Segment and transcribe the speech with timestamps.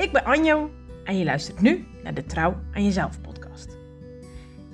[0.00, 0.70] Ik ben Anjo
[1.04, 3.76] en je luistert nu naar de Trouw aan Jezelf podcast.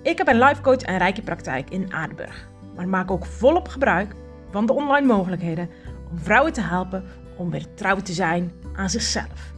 [0.03, 4.15] Ik heb een life coach en rijke praktijk in Aardenburg, maar maak ook volop gebruik
[4.51, 5.71] van de online mogelijkheden
[6.11, 7.05] om vrouwen te helpen
[7.37, 9.53] om weer trouw te zijn aan zichzelf.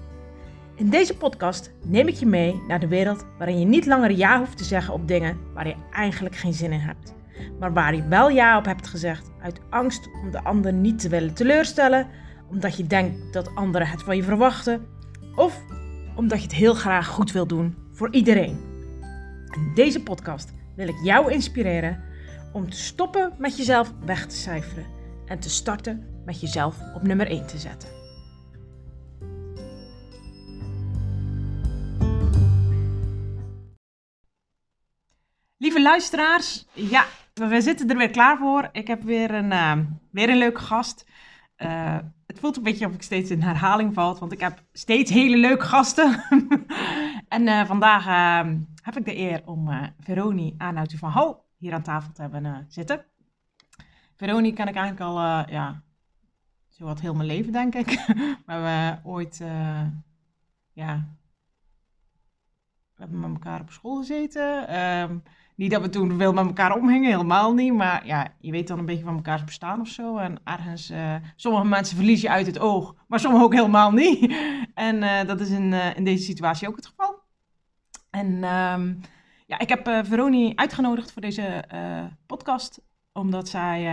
[0.75, 4.39] In deze podcast neem ik je mee naar de wereld waarin je niet langer ja
[4.39, 7.15] hoeft te zeggen op dingen waar je eigenlijk geen zin in hebt,
[7.59, 11.09] maar waar je wel ja op hebt gezegd uit angst om de ander niet te
[11.09, 12.07] willen teleurstellen,
[12.51, 14.97] omdat je denkt dat anderen het van je verwachten
[15.39, 15.65] of
[16.15, 18.61] omdat je het heel graag goed wil doen voor iedereen.
[19.51, 22.05] In deze podcast wil ik jou inspireren
[22.53, 24.87] om te stoppen met jezelf weg te cijferen
[25.27, 27.89] en te starten met jezelf op nummer 1 te zetten.
[35.57, 38.69] Lieve luisteraars, ja, we zitten er weer klaar voor.
[38.73, 39.79] Ik heb weer een, uh,
[40.11, 41.07] weer een leuke gast.
[41.59, 41.99] Uh,
[42.39, 45.65] voelt een beetje of ik steeds in herhaling valt, want ik heb steeds hele leuke
[45.65, 46.23] gasten.
[47.29, 48.05] en uh, vandaag
[48.83, 53.05] heb ik de eer om Veroni Arnoud van Hal hier aan tafel te hebben zitten.
[54.17, 55.19] Veroni ken ik eigenlijk al,
[55.51, 55.83] ja,
[56.69, 57.89] zo wat heel mijn leven, denk ik.
[58.47, 59.43] we hebben ooit,
[60.73, 61.09] ja,
[62.99, 64.79] we met elkaar op school gezeten.
[64.81, 65.23] Um,
[65.59, 67.73] niet dat we toen veel met elkaar omhingen, helemaal niet.
[67.73, 70.17] Maar ja, je weet dan een beetje van elkaars bestaan of zo.
[70.17, 74.35] En ergens, uh, sommige mensen verlies je uit het oog, maar sommige ook helemaal niet.
[74.75, 77.23] En uh, dat is in, uh, in deze situatie ook het geval.
[78.11, 79.01] En um,
[79.47, 81.65] ja, ik heb Veroni uitgenodigd voor deze
[82.27, 82.81] podcast.
[83.13, 83.93] Omdat zij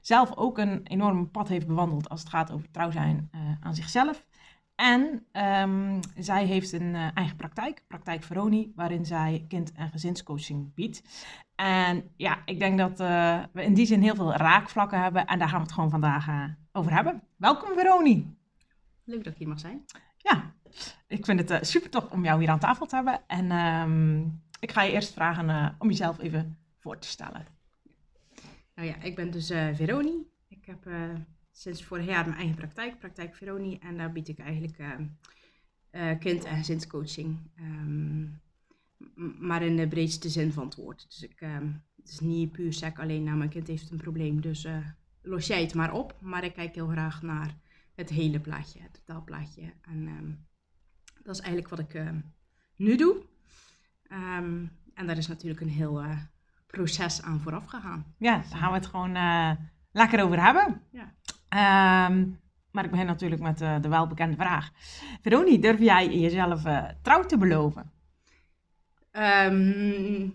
[0.00, 4.24] zelf ook een enorm pad heeft bewandeld als het gaat over trouw zijn aan zichzelf.
[4.76, 10.74] En um, zij heeft een uh, eigen praktijk, Praktijk Veroni, waarin zij kind- en gezinscoaching
[10.74, 11.02] biedt.
[11.54, 15.38] En ja, ik denk dat uh, we in die zin heel veel raakvlakken hebben en
[15.38, 17.22] daar gaan we het gewoon vandaag uh, over hebben.
[17.36, 18.36] Welkom Veroni.
[19.04, 19.84] Leuk dat ik hier mag zijn.
[20.16, 20.54] Ja,
[21.06, 23.20] ik vind het super tof om jou hier aan tafel te hebben.
[23.26, 27.46] En um, ik ga je eerst vragen om jezelf even voor te stellen.
[28.74, 30.30] Nou ja, ik ben dus Veroni.
[30.48, 30.86] Ik heb
[31.56, 33.78] sinds vorig jaar mijn eigen praktijk, Praktijk Veroni.
[33.78, 34.92] En daar bied ik eigenlijk uh,
[35.92, 37.38] uh, kind- en gezinscoaching.
[37.60, 38.40] Um,
[39.38, 41.06] maar in de breedste zin van het woord.
[41.08, 44.40] Dus ik, um, het is niet puur sec alleen, nou mijn kind heeft een probleem,
[44.40, 44.76] dus uh,
[45.22, 46.16] los jij het maar op.
[46.20, 47.54] Maar ik kijk heel graag naar
[47.94, 49.72] het hele plaatje, het totaalplaatje.
[49.80, 50.46] En um,
[51.22, 52.02] dat is eigenlijk wat ik
[52.76, 53.22] nu doe.
[54.94, 56.04] en daar is natuurlijk een heel
[56.66, 58.14] proces aan vooraf gegaan.
[58.18, 59.12] Ja, daar gaan we het gewoon
[59.92, 60.82] lekker over hebben.
[60.90, 61.14] Ja.
[61.56, 62.40] Um,
[62.70, 64.70] maar ik begin natuurlijk met uh, de welbekende vraag.
[65.22, 67.90] Veroni, durf jij jezelf uh, trouw te beloven?
[69.12, 70.34] Um,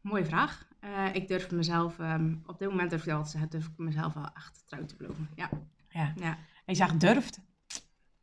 [0.00, 0.66] mooie vraag.
[0.84, 4.62] Uh, ik durf mezelf, um, op dit moment durf ik durf ik mezelf wel echt
[4.66, 5.28] trouw te beloven.
[5.34, 5.50] Ja.
[5.88, 6.12] ja.
[6.16, 6.30] ja.
[6.30, 7.40] En je zegt durft.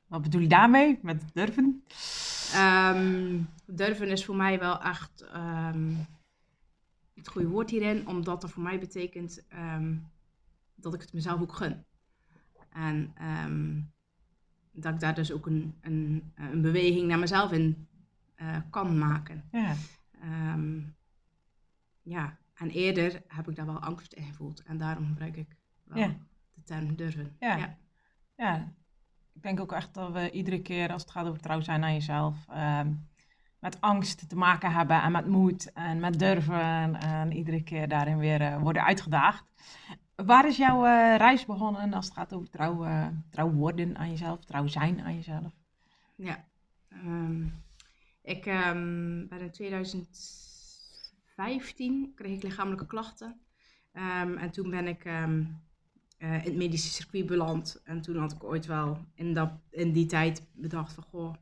[0.07, 1.83] Wat bedoel je daarmee met durven?
[3.65, 5.25] durven is voor mij wel echt
[7.13, 9.45] het goede woord hierin, omdat dat voor mij betekent
[10.75, 11.85] dat ik het mezelf ook gun.
[12.75, 13.13] En
[13.45, 13.91] um,
[14.71, 17.87] dat ik daar dus ook een, een, een beweging naar mezelf in
[18.37, 19.43] uh, kan maken.
[19.51, 19.75] Ja.
[20.53, 20.95] Um,
[22.01, 24.63] ja, en eerder heb ik daar wel angst in gevoeld.
[24.63, 26.15] En daarom gebruik ik wel ja.
[26.53, 27.35] de term durven.
[27.39, 27.55] Ja.
[27.55, 27.77] ja.
[28.35, 28.73] ja.
[29.33, 31.93] ik denk ook echt dat we iedere keer als het gaat over trouw zijn aan
[31.93, 32.45] jezelf...
[32.49, 33.07] Um,
[33.59, 38.17] met angst te maken hebben en met moed en met durven en, iedere keer daarin
[38.17, 39.43] weer uh, worden uitgedaagd.
[40.15, 44.09] Waar is jouw uh, reis begonnen als het gaat over trouw, uh, trouw worden aan
[44.09, 45.53] jezelf, trouw zijn aan jezelf?
[46.15, 46.45] Ja,
[46.89, 47.63] um,
[48.21, 53.39] ik um, ben in 2015 kreeg ik lichamelijke klachten.
[53.93, 55.23] Um, en toen ben ik uh,
[56.17, 57.81] in het medische circuit beland.
[57.83, 61.33] En toen had ik ooit wel in, dat, in die tijd bedacht van, goh,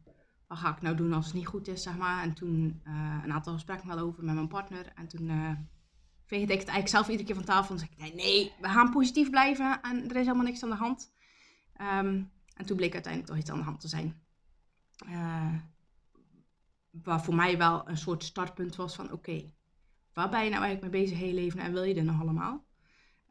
[0.47, 2.23] wat ga ik nou doen als het niet goed is, zeg maar.
[2.23, 2.81] En toen
[3.23, 4.91] een aantal gesprekken wel over met mijn partner.
[4.95, 5.29] En toen
[6.33, 7.73] veegde ik het eigenlijk zelf iedere keer van tafel.
[7.73, 10.75] En zei ik, nee, we gaan positief blijven en er is helemaal niks aan de
[10.75, 11.13] hand.
[11.81, 14.21] Um, en toen bleek uiteindelijk toch iets aan de hand te zijn.
[15.05, 15.53] Uh,
[16.91, 19.53] waar voor mij wel een soort startpunt was van, oké,
[20.13, 22.65] waar ben je nou eigenlijk mee bezig heel leven en wil je dit nog allemaal?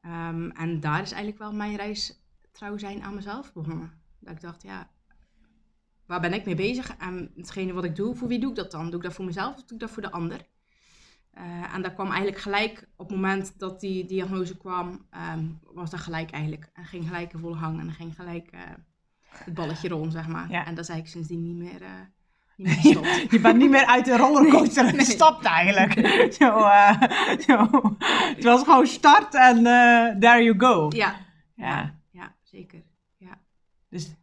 [0.04, 4.02] Um, en daar is eigenlijk wel mijn reis trouw zijn aan mezelf begonnen.
[4.18, 4.90] Dat ik dacht, ja,
[6.06, 6.96] waar ben ik mee bezig?
[6.96, 8.86] En hetgene wat ik doe, voor wie doe ik dat dan?
[8.86, 10.46] Doe ik dat voor mezelf of doe ik dat voor de ander?
[11.38, 15.90] Uh, en dat kwam eigenlijk gelijk op het moment dat die diagnose kwam, um, was
[15.90, 16.70] dat gelijk eigenlijk.
[16.72, 18.60] En ging gelijk een volle hang en ging gelijk uh,
[19.28, 20.50] het balletje rollen, zeg maar.
[20.50, 20.66] Ja.
[20.66, 21.88] En dat is eigenlijk sindsdien niet meer, uh,
[22.56, 23.30] niet meer gestopt.
[23.30, 25.92] Je bent niet meer uit de rollercoaster nee, gestapt eigenlijk.
[26.38, 26.58] zo,
[27.46, 27.68] zo.
[28.34, 29.62] Het was gewoon start en
[30.20, 30.86] there you go.
[30.88, 31.16] Ja.
[31.54, 32.82] Ja, ja zeker.
[33.16, 33.38] Ja.
[33.88, 34.14] Dus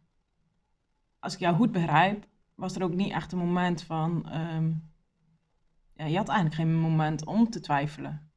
[1.18, 4.28] als ik jou goed begrijp, was er ook niet echt een moment van.
[4.30, 4.70] ehm,
[6.00, 8.28] ja, je had eigenlijk geen moment om te twijfelen.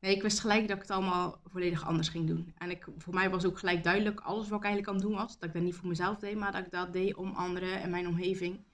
[0.00, 2.52] Nee, ik wist gelijk dat ik het allemaal volledig anders ging doen.
[2.58, 5.20] En ik, voor mij was ook gelijk duidelijk, alles wat ik eigenlijk aan het doen
[5.20, 7.80] was, dat ik dat niet voor mezelf deed, maar dat ik dat deed om anderen
[7.82, 8.64] en mijn omgeving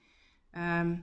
[0.51, 0.97] ehm,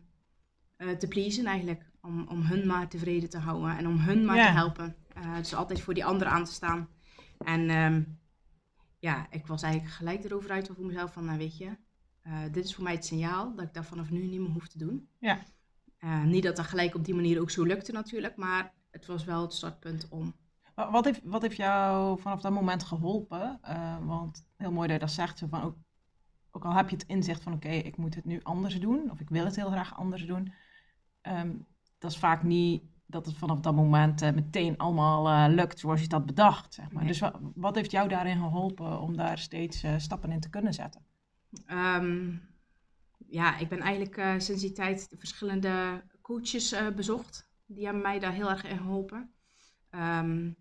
[0.77, 1.91] eh, te pleasen eigenlijk.
[2.03, 4.47] Om, om hun maar tevreden te houden en om hun maar Ja.
[4.47, 4.97] te helpen.
[5.15, 6.89] Eh, dus altijd voor die anderen aan te staan.
[7.39, 8.03] En ehm,
[8.99, 11.77] ja, ik was eigenlijk gelijk erover uit voor mezelf van, nou weet je,
[12.23, 14.69] eh, dit is voor mij het signaal dat ik dat vanaf nu niet meer hoef
[14.69, 15.09] te doen.
[15.19, 15.39] Ja.
[16.05, 19.25] Eh, niet dat dat gelijk op die manier ook zo lukte natuurlijk, maar het was
[19.25, 20.35] wel het startpunt om
[20.75, 23.59] Wa- Wat heeft, wat heeft jou vanaf dat moment geholpen?
[23.63, 25.39] Eh, want heel mooi dat je dat zegt.
[25.39, 25.77] Zo van, ook,
[26.51, 29.11] ook al heb je het inzicht van oké, ik moet het nu anders doen.
[29.11, 30.53] Of ik wil het heel graag anders doen.
[31.21, 31.51] ehm,
[31.99, 36.09] dat is vaak niet dat het vanaf dat moment eh, meteen allemaal lukt zoals je
[36.09, 36.75] dat bedacht.
[36.75, 37.03] Zeg maar.
[37.03, 37.13] Nee.
[37.13, 41.01] Dus wa- wat heeft jou daarin geholpen om daar steeds stappen in te kunnen zetten?
[41.67, 42.31] Ehm,
[43.35, 47.49] ja, ik ben eigenlijk eh, sinds die tijd de verschillende coaches eh, bezocht.
[47.67, 49.31] Die hebben mij daar heel erg in geholpen.
[49.91, 50.53] Ehm,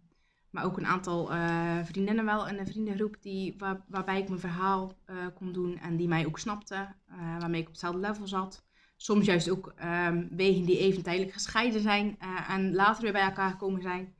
[0.49, 4.39] maar ook een aantal eh, vriendinnen wel in een vriendengroep die, waar, waarbij ik mijn
[4.39, 4.97] verhaal
[5.35, 8.65] kon doen en die mij ook snapten, eh, waarmee ik op hetzelfde level zat.
[8.97, 13.49] Soms juist ook ehm, wegen die even tijdelijk gescheiden zijn en later weer bij elkaar
[13.49, 14.15] gekomen zijn.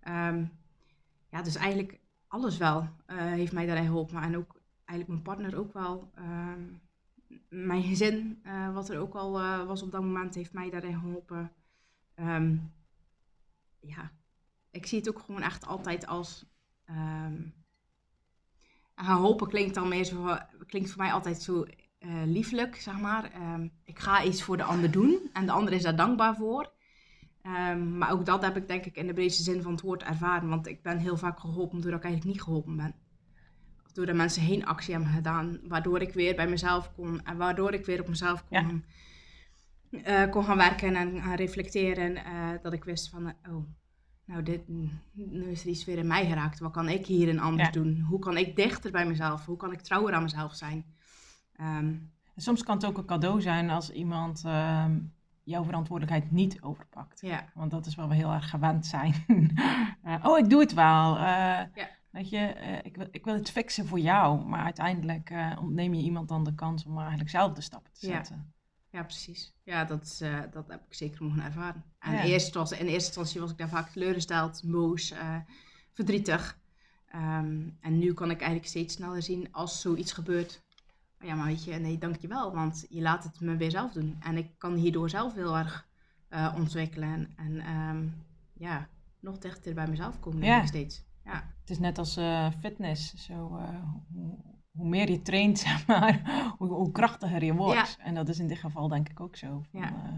[0.00, 0.44] Ehm,
[1.30, 4.22] ja, dus eigenlijk alles wel heeft mij daarin geholpen.
[4.22, 6.12] En ook eigenlijk mijn partner ook wel.
[7.48, 10.98] Mijn gezin, eh, wat er ook al eh, was op dat moment, heeft mij daarin
[10.98, 11.52] geholpen.
[12.14, 12.56] Ehm,
[13.80, 14.10] ja,
[14.70, 16.46] ik zie het ook gewoon echt altijd als.
[16.84, 17.36] ehm
[18.94, 21.64] en geholpen klinkt dan meer klinkt voor mij altijd zo
[21.98, 23.32] eh, lieflijk, zeg maar.
[23.32, 26.76] Ehm, ik ga iets voor de ander doen en de ander is daar dankbaar voor.
[27.98, 30.48] Maar ook dat heb ik denk ik in de breedste zin van het woord ervaren,
[30.48, 32.94] want ik ben heel vaak geholpen doordat ik eigenlijk niet geholpen ben
[33.98, 37.72] of doordat mensen heen actie hebben gedaan, waardoor ik weer bij mezelf kon en waardoor
[37.72, 38.84] ik weer op mezelf kon,
[40.04, 42.16] eh, kon gaan werken en gaan reflecteren.
[42.16, 43.64] eh, dat ik wist van, oh,
[44.24, 44.60] nou, dit,
[45.12, 46.58] nu is er iets weer in mij geraakt.
[46.58, 47.72] Wat kan ik hierin anders Ja.
[47.72, 48.00] doen?
[48.08, 49.46] Hoe kan ik dichter bij mezelf?
[49.46, 50.84] Hoe kan ik trouwer aan mezelf zijn?
[51.56, 51.94] Ehm,
[52.34, 54.98] En soms kan het ook een cadeau zijn als iemand ehm,
[55.42, 57.20] jouw verantwoordelijkheid niet overpakt.
[57.20, 59.14] ja, Want dat is waar we heel erg gewend zijn.
[60.02, 61.16] Eh, oh, ik doe het wel.
[61.18, 61.70] Ja.
[62.10, 64.44] Weet je, eh, ik, wil, ik wil het fixen voor jou.
[64.46, 68.06] Maar uiteindelijk eh, ontneem je iemand dan de kans om eigenlijk zelf de stappen te
[68.06, 68.52] zetten.
[68.90, 69.54] ja, precies.
[69.62, 71.84] Ja, dat, is, eh, dat heb ik zeker mogen ervaren.
[71.98, 72.24] En Ja.
[72.24, 75.14] eerst was, in eerste instantie was ik daar vaak teleurgesteld, boos,
[75.92, 76.58] verdrietig.
[77.06, 80.62] Ehm, en nu kan ik eigenlijk steeds sneller zien als zoiets gebeurt.
[81.18, 84.16] Maar ja, maar weet je, nee, dankjewel, want je laat het me weer zelf doen.
[84.20, 85.86] En ik kan hierdoor zelf heel erg
[86.56, 88.06] ontwikkelen en ehm,
[88.52, 88.88] ja,
[89.20, 90.66] nog dichter bij mezelf komen Ja.
[90.66, 91.04] steeds.
[91.28, 93.14] Ja, Het is net als eh, fitness.
[93.14, 93.82] Zo, eh,
[94.12, 94.38] hoe,
[94.70, 96.22] hoe meer je traint, zeg maar,
[96.58, 97.96] hoe, hoe krachtiger je wordt.
[98.00, 99.62] En dat is in dit geval denk ik ook zo.
[99.70, 99.86] Van, Ja.
[99.94, 100.12] eh,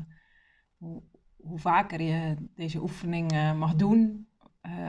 [0.77, 1.03] hoe,
[1.37, 4.29] hoe vaker je deze oefening mag doen,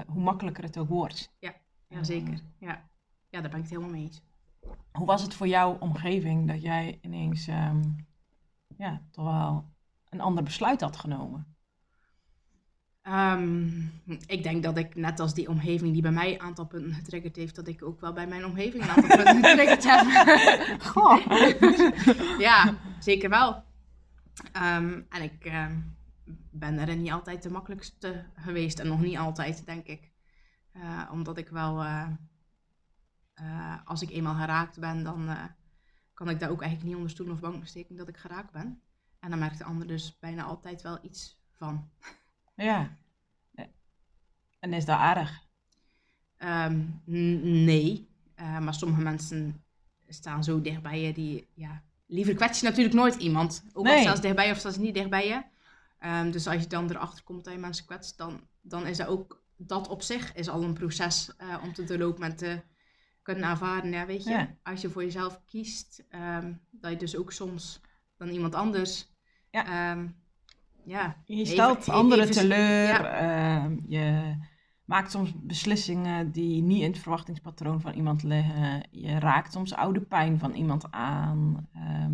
[0.07, 1.35] hoe makkelijker het ook wordt.
[1.87, 2.41] ja zeker.
[2.59, 2.89] Ja.
[3.29, 4.21] ja, daar ben ik het helemaal mee eens.
[4.91, 7.81] Hoe was het voor jouw omgeving dat jij ineens ehm,
[8.77, 9.69] ja, toch wel
[10.09, 11.50] een ander besluit had genomen?
[13.01, 13.67] Ehm,
[14.25, 17.35] ik denk dat ik, net als die omgeving die bij mij een aantal punten getriggerd
[17.35, 20.81] heeft, dat ik ook wel bij mijn omgeving een aantal punten getriggerd heb.
[20.81, 21.25] Goh.
[22.47, 23.63] ja, zeker wel.
[24.51, 25.79] Ehm, en ik ehm,
[26.51, 28.79] ben daarin niet altijd de makkelijkste geweest.
[28.79, 30.11] En nog niet altijd, denk ik.
[30.71, 32.07] Eh, omdat ik wel, eh,
[33.33, 35.29] eh, als ik eenmaal geraakt ben, dan
[36.13, 38.81] kan ik daar ook eigenlijk niet onder stoel of bank steken dat ik geraakt ben.
[39.19, 41.89] En dan merkt de ander dus bijna altijd wel iets van.
[42.55, 42.97] Ja.
[44.59, 45.45] En is dat aardig?
[46.37, 49.63] Ehm, nee, Eh, maar sommige mensen
[50.07, 53.63] staan zo dicht bij je die, ja, liever kwets je natuurlijk nooit iemand.
[53.73, 55.43] Ook al staan ze dichtbij je of staan ze niet dicht bij je.
[55.99, 59.07] Ehm, dus als je dan erachter komt dat je mensen kwetst, dan, dan is dat
[59.07, 62.61] ook, dat op zich is al een proces eh, om te doorlopen en te
[63.21, 63.91] kunnen ervaren.
[63.91, 64.55] Ja, weet je, Ja.
[64.63, 67.81] als je voor jezelf kiest, ehm, dat je dus ook soms
[68.17, 69.09] dan iemand anders,
[69.51, 69.91] Ja.
[70.85, 72.87] Ja, Je stelt even- anderen even- teleur.
[72.87, 73.03] ja.
[73.03, 74.35] ehm, je
[74.85, 78.87] maakt soms beslissingen die niet in het verwachtingspatroon van iemand liggen.
[78.91, 81.67] Je raakt soms oude pijn van iemand aan.
[81.73, 82.13] Ehm,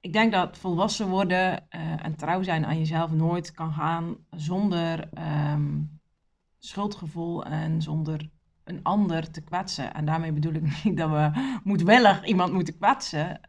[0.00, 5.08] ik denk dat volwassen worden eh, en trouw zijn aan jezelf nooit kan gaan zonder
[5.12, 5.80] ehm,
[6.58, 8.30] schuldgevoel en zonder
[8.64, 9.94] een ander te kwetsen.
[9.94, 11.30] En daarmee bedoel ik niet dat we
[11.64, 13.40] moedwillig iemand moeten kwetsen.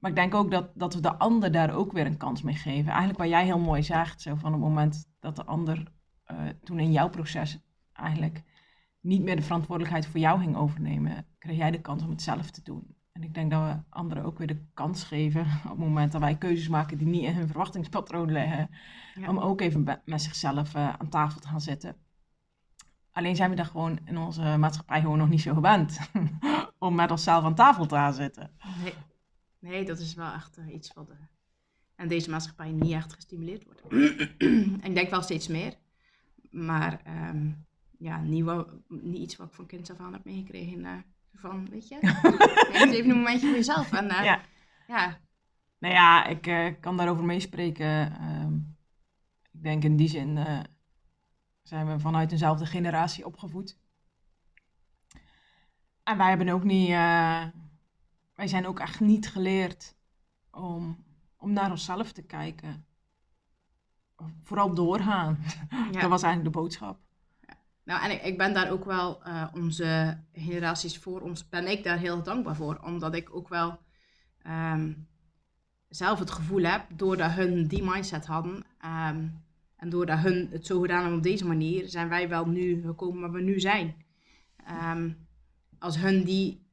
[0.00, 2.54] Maar ik denk ook dat, dat we de ander daar ook weer een kans mee
[2.54, 2.88] geven.
[2.88, 5.92] Eigenlijk wat jij heel mooi zegt, zo van het moment dat de ander
[6.24, 7.58] eh, toen in jouw proces
[7.92, 8.42] eigenlijk
[9.00, 12.50] niet meer de verantwoordelijkheid voor jou ging overnemen, kreeg jij de kans om het zelf
[12.50, 12.96] te doen.
[13.12, 16.20] En ik denk dat we anderen ook weer de kans geven op het moment dat
[16.20, 18.70] wij keuzes maken die niet in hun verwachtingspatroon liggen,
[19.14, 19.28] Ja.
[19.28, 21.96] om ook even met zichzelf eh, aan tafel te gaan zitten.
[23.12, 25.98] Alleen zijn we daar gewoon in onze maatschappij gewoon nog niet zo gewend
[26.78, 28.50] om met onszelf aan tafel te gaan zitten.
[28.82, 28.92] Nee.
[29.60, 31.16] Nee, dat is wel echt eh, iets wat eh,
[31.96, 33.82] in deze maatschappij niet echt gestimuleerd wordt.
[34.88, 35.76] ik denk wel steeds meer.
[36.50, 37.50] Maar ehm,
[37.98, 40.84] ja, niet, wel- niet iets wat ik van kinds af aan heb meegekregen.
[40.84, 40.92] eh,
[41.34, 41.98] van, weet je,
[42.72, 43.92] even een momentje voor jezelf.
[43.92, 44.40] En Ja.
[44.86, 45.20] ja,
[45.78, 48.12] Nou ja, ik kan daarover meespreken.
[48.18, 48.54] Ehm,
[49.52, 50.38] ik denk in die zin
[51.62, 53.78] zijn we vanuit dezelfde generatie opgevoed.
[56.02, 56.88] En wij hebben ook niet,
[58.40, 59.94] wij zijn ook echt niet geleerd
[60.50, 61.04] om,
[61.36, 62.86] om naar onszelf te kijken.
[64.42, 65.38] Vooral doorgaan.
[65.92, 66.00] ja.
[66.00, 66.98] Dat was eigenlijk de boodschap.
[67.84, 71.84] Nou, en ik, ik ben daar ook wel, eh, onze generaties voor ons, ben ik
[71.84, 72.80] daar heel dankbaar voor.
[72.84, 73.78] Omdat ik ook wel
[74.42, 74.92] ehm,
[75.88, 79.28] zelf het gevoel heb, doordat hun die mindset hadden, ehm,
[79.76, 83.20] en doordat hun het zo gedaan hebben op deze manier, zijn wij wel nu gekomen
[83.20, 84.04] waar we nu zijn.
[84.66, 85.10] Ehm,
[85.78, 86.68] als hun die,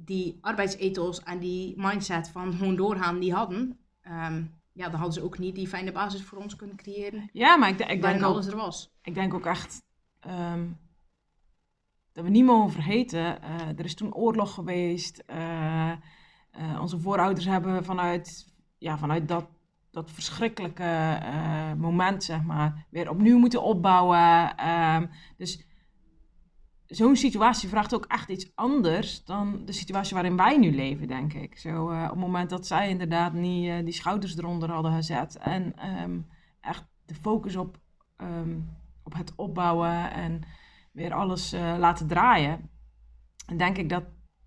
[0.00, 5.22] die arbeidsethos en die mindset van gewoon doorgaan die hadden, ehm, ja, dan hadden ze
[5.24, 8.22] ook niet die fijne basis voor ons kunnen creëren, Ja, maar ik, ik, denk ook,
[8.32, 8.90] alles er was.
[9.02, 9.82] ik denk ook echt
[10.20, 10.66] ehm,
[12.12, 13.42] dat we niet mogen vergeten.
[13.42, 15.22] eh, er is toen oorlog geweest.
[15.26, 15.90] eh,
[16.50, 19.46] eh, onze voorouders hebben vanuit, ja, vanuit dat,
[19.90, 21.18] dat verschrikkelijke
[21.76, 24.56] moment, zeg maar, weer opnieuw moeten opbouwen.
[24.56, 25.66] Ehm, dus
[26.88, 31.32] zo'n situatie vraagt ook echt iets anders dan de situatie waarin wij nu leven, denk
[31.32, 31.58] ik.
[31.58, 35.38] Zo, eh, op het moment dat zij inderdaad niet eh, die schouders eronder hadden gezet
[35.38, 36.18] en ehm,
[36.60, 37.78] echt de focus op,
[38.16, 38.56] ehm,
[39.02, 40.42] op het opbouwen en
[40.92, 42.70] weer alles eh, laten draaien,
[43.56, 44.04] denk ik dat,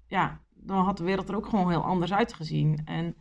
[0.07, 2.81] ja, dan had de wereld er ook gewoon heel anders uitgezien.
[2.85, 3.15] En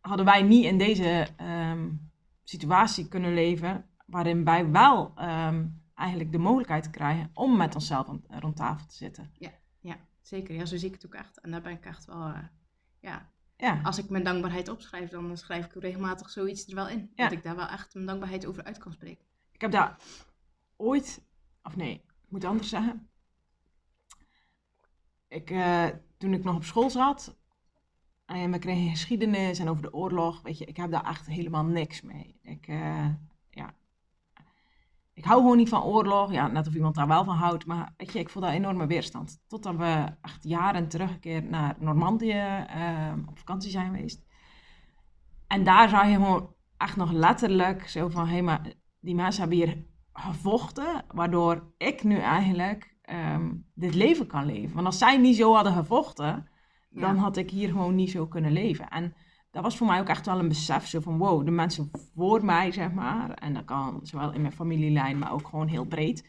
[0.00, 1.88] hadden wij niet in deze ehm,
[2.44, 5.12] situatie kunnen leven, waarin wij wel
[5.94, 9.30] eigenlijk de mogelijkheid krijgen om met onszelf rond tafel te zitten.
[9.38, 9.50] Ja,
[10.26, 10.54] zeker.
[10.54, 11.40] Ja, zo zie ik het ook echt.
[11.40, 12.38] En daar ben ik echt wel, eh,
[13.00, 17.12] ja, Ja, als ik mijn dankbaarheid opschrijf, dan schrijf ik regelmatig zoiets er wel in.
[17.14, 17.24] Ja.
[17.24, 19.24] Dat ik daar wel echt mijn dankbaarheid over uit kan spreken.
[19.52, 19.96] ik heb daar
[20.76, 21.24] ooit,
[21.62, 23.08] of nee, ik moet anders zeggen.
[25.28, 25.86] Ik, eh,
[26.18, 27.36] toen ik nog op school zat
[28.24, 31.64] en we kregen geschiedenis en over de oorlog, weet je, ik heb daar echt helemaal
[31.64, 32.38] niks mee.
[32.42, 33.18] Ik, eh, ja,
[35.14, 36.32] ik hou gewoon niet van oorlog.
[36.32, 38.86] Ja, net of iemand daar wel van houdt, maar weet je, ik voel daar enorme
[38.86, 39.42] weerstand.
[39.46, 44.24] Totdat we echt jaren terug een keer naar Normandië eh, op vakantie zijn geweest.
[45.46, 49.40] En daar zag je gewoon echt nog letterlijk zo van, hé, hey, maar die mensen
[49.40, 54.74] hebben hier gevochten, waardoor ik nu eigenlijk ehm, dit leven kan leven.
[54.74, 56.48] Want als zij niet zo hadden gevochten,
[56.90, 58.88] dan had ik hier gewoon niet zo kunnen leven.
[58.88, 59.14] En
[59.54, 62.44] dat was voor mij ook echt wel een besef zo van, wow, de mensen voor
[62.44, 66.28] mij, zeg maar, en dat kan zowel in mijn familielijn, maar ook gewoon heel breed,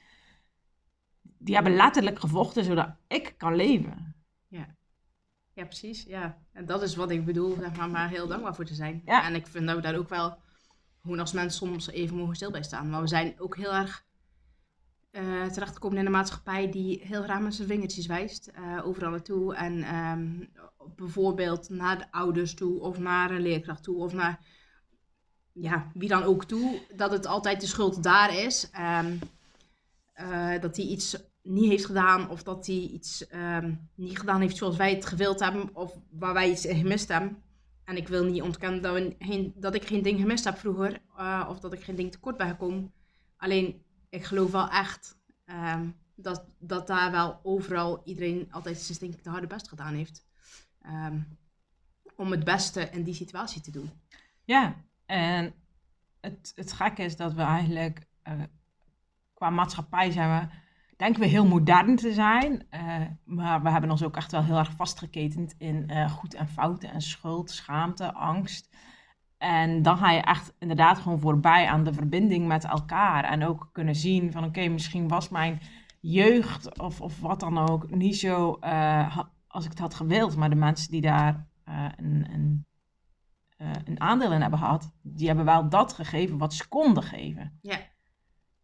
[1.22, 4.16] die hebben letterlijk gevochten zodat ik kan leven.
[5.56, 6.04] Ja, precies.
[6.04, 6.38] Ja.
[6.52, 9.02] En dat is wat ik bedoel, zeg maar, maar heel dankbaar voor te zijn.
[9.06, 9.26] Ja.
[9.26, 10.38] En ik vind dat we daar ook wel,
[11.02, 12.90] gewoon als mensen soms even mogen stil bij staan.
[12.90, 14.05] Maar we zijn ook heel erg
[15.16, 18.48] eh terechtgekomen in een maatschappij die heel graag met zijn vingertjes wijst.
[18.48, 19.56] eh, overal naartoe.
[19.56, 20.46] En ehm,
[20.96, 24.40] bijvoorbeeld naar de ouders toe, of naar een leerkracht toe, of naar
[25.52, 26.82] ja, wie dan ook toe.
[26.96, 28.70] Dat het altijd de schuld daar is.
[28.72, 34.58] Eh, dat hij iets niet heeft gedaan of dat hij iets ehm, niet gedaan heeft
[34.58, 37.44] zoals wij het gewild hebben of waar wij iets gemist hebben.
[37.84, 39.14] En ik wil niet ontkennen dat,
[39.56, 41.02] dat ik geen ding gemist heb vroeger
[41.50, 42.94] of dat ik geen ding tekort ben gekomen.
[43.38, 43.85] Alleen
[44.16, 49.48] ik geloof wel echt ehm, dat, dat daar wel overal iedereen altijd zijn stinkende harde
[49.48, 50.26] best gedaan heeft.
[50.82, 51.20] Ehm,
[52.16, 53.92] om het beste in die situatie te doen.
[54.44, 55.54] Ja, en
[56.22, 58.34] het, het gekke is dat we eigenlijk eh,
[59.34, 60.56] qua maatschappij zijn we,
[60.98, 62.66] denken we heel modern te zijn.
[62.70, 66.48] eh, maar we hebben ons ook echt wel heel erg vastgeketend in eh, goed en
[66.48, 68.76] fouten en schuld, schaamte, angst.
[69.38, 73.24] En dan ga je echt inderdaad gewoon voorbij aan de verbinding met elkaar.
[73.24, 75.62] En ook kunnen zien van oké, misschien was mijn
[76.00, 80.36] jeugd of, of wat dan ook niet zo eh, als ik het had gewild.
[80.36, 82.66] Maar de mensen die daar eh, een, een
[83.58, 87.60] eh, een aandeel in hebben gehad, die hebben wel dat gegeven wat ze konden geven.
[87.62, 87.78] Ja.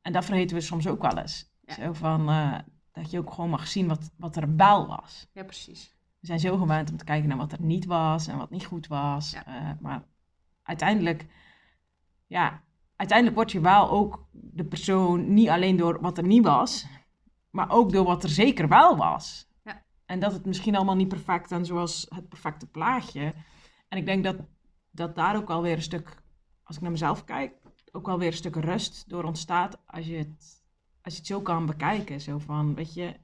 [0.01, 1.51] En dat vergeten we soms ook wel eens.
[1.61, 1.73] Ja.
[1.73, 2.25] Zo van,
[2.91, 5.27] dat je ook gewoon mag zien wat, wat er wel was.
[5.33, 5.95] Ja, precies.
[6.19, 8.65] We zijn zo gewend om te kijken naar wat er niet was en wat niet
[8.65, 9.31] goed was.
[9.31, 9.77] Ja.
[9.79, 10.03] Maar
[10.71, 11.25] uiteindelijk,
[12.27, 12.63] ja,
[12.95, 16.85] uiteindelijk word je wel ook de persoon niet alleen door wat er niet was,
[17.49, 19.47] maar ook door wat er zeker wel was.
[19.63, 19.83] Ja.
[20.05, 23.33] En dat het misschien allemaal niet perfect en zoals het perfecte plaatje.
[23.87, 24.37] En ik denk dat,
[24.91, 26.23] dat daar ook alweer een stuk,
[26.63, 27.53] als ik naar mezelf kijk,
[27.91, 30.63] ook alweer een stuk rust door ontstaat als je het,
[31.01, 32.21] als je het zo kan bekijken.
[32.21, 33.19] Zo van, weet je,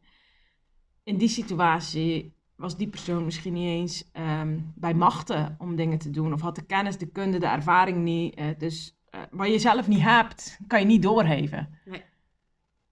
[1.04, 6.10] in die situatie was die persoon misschien niet eens ehm, bij machten om dingen te
[6.10, 6.34] doen.
[6.34, 8.36] Of had de kennis, de kunde, de ervaring niet.
[8.36, 11.80] eh, dus uh, wat je zelf niet hebt, kan je niet doorgeven.
[11.86, 12.04] Nee.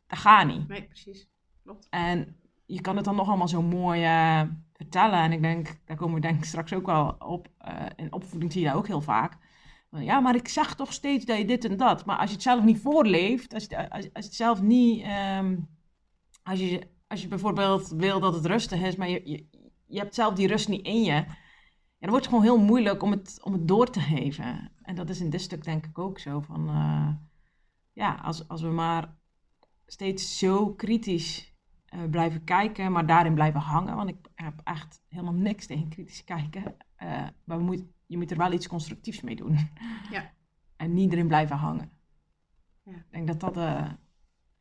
[0.08, 0.68] Dat gaat niet.
[0.68, 1.30] Nee, precies.
[1.64, 1.88] Klopt.
[1.90, 4.42] En je kan het dan nog allemaal zo mooi uh,
[4.74, 5.20] vertellen.
[5.20, 7.48] En ik denk, daar komen we denk ik straks ook wel op.
[7.96, 9.38] In opvoeding zie je dat ook heel vaak.
[9.90, 12.06] Ja, maar ik zeg toch steeds dat je dit en dat.
[12.06, 15.06] Maar als je het zelf niet voorleeft, als je, als, als je het zelf niet...
[15.40, 15.68] Um,
[16.44, 19.46] als, je, als je bijvoorbeeld wil dat het rustig is, maar je, je,
[19.86, 21.26] je hebt zelf die rust niet in je...
[21.98, 24.72] Ja, dan wordt het gewoon heel moeilijk om het, om het door te geven.
[24.82, 26.40] En dat is in dit stuk denk ik ook zo.
[26.40, 27.10] Van, uh,
[27.94, 29.16] ja, als, als we maar
[29.86, 31.54] steeds zo kritisch
[31.90, 33.96] uh, blijven kijken, maar daarin blijven hangen.
[33.96, 36.64] Want ik heb echt helemaal niks tegen kritisch kijken.
[36.64, 39.58] Uh, maar we moet, je moet er wel iets constructiefs mee doen.
[40.12, 40.34] Ja.
[40.76, 41.92] En niet erin blijven hangen.
[42.84, 42.96] Ja.
[42.96, 43.88] Ik denk dat dat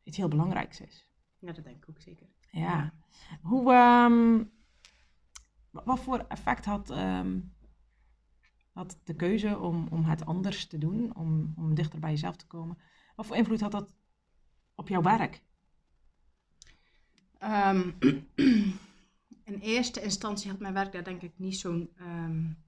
[0.03, 1.07] iets heel belangrijks is.
[1.39, 2.27] Ja, dat denk ik ook zeker.
[2.51, 2.93] Ja.
[3.41, 4.51] Hoe, um,
[5.83, 7.53] wat voor effect had, um,
[8.71, 12.47] had de keuze om, om het anders te doen, om, om dichter bij jezelf te
[12.47, 12.77] komen?
[13.15, 13.93] Wat voor invloed had dat
[14.75, 15.41] op jouw werk?
[17.43, 17.95] Um,
[19.51, 22.63] in eerste instantie had mijn werk daar denk ik niet zo'n um,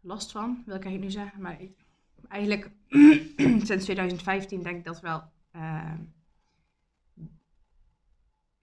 [0.00, 1.40] last van, wil ik eigenlijk nu zeggen.
[1.40, 1.84] Maar ik,
[2.28, 2.70] eigenlijk
[3.68, 5.32] sinds 2015 denk ik dat wel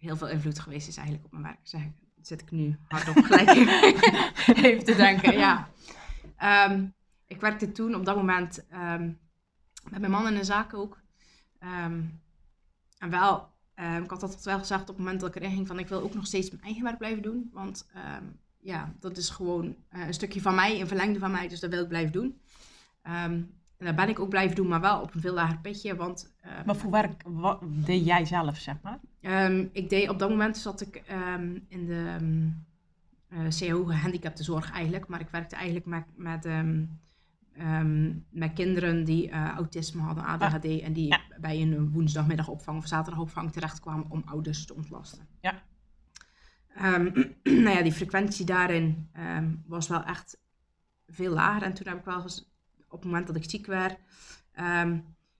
[0.01, 1.59] heel veel invloed geweest is eigenlijk op mijn werk.
[1.63, 1.81] Zeg,
[2.21, 3.49] zit ik nu hardop gelijk
[4.65, 5.37] even te denken.
[5.37, 5.69] Ja.
[6.69, 6.93] Um,
[7.27, 8.65] ik werkte toen op dat moment
[9.89, 11.01] met mijn man in de zaak ook.
[11.59, 13.49] en wel
[14.03, 16.01] ik had dat wel gezegd op het moment dat ik erin ging van ik wil
[16.01, 17.49] ook nog steeds mijn eigen werk blijven doen.
[17.53, 17.85] Want
[18.61, 21.69] ja, dat is gewoon uh, een stukje van mij, een verlengde van mij, dus dat
[21.69, 22.41] wil ik blijven doen.
[23.03, 25.95] Um, en dat ben ik ook blijven doen, maar wel op een veel lager pitje.
[25.95, 26.33] Want,
[26.65, 28.99] wat voor werk wat deed jij zelf, zeg maar?
[29.71, 31.03] ik deed op dat moment zat ik
[31.67, 32.17] in de
[33.29, 36.45] uh, CO gehandicaptenzorg eigenlijk, maar ik werkte eigenlijk met, met
[37.59, 41.19] Um, met kinderen die uh, autisme hadden, ADHD, ah, en die ja.
[41.39, 45.27] bij een woensdagmiddagopvang of zaterdagopvang terechtkwamen om ouders te ontlasten.
[45.41, 45.61] Ja.
[46.81, 47.11] Um,
[47.63, 50.37] nou ja, die frequentie daarin um, was wel echt
[51.07, 51.63] veel lager.
[51.63, 52.50] En toen heb ik wel eens,
[52.91, 53.97] op het moment dat ik ziek werd,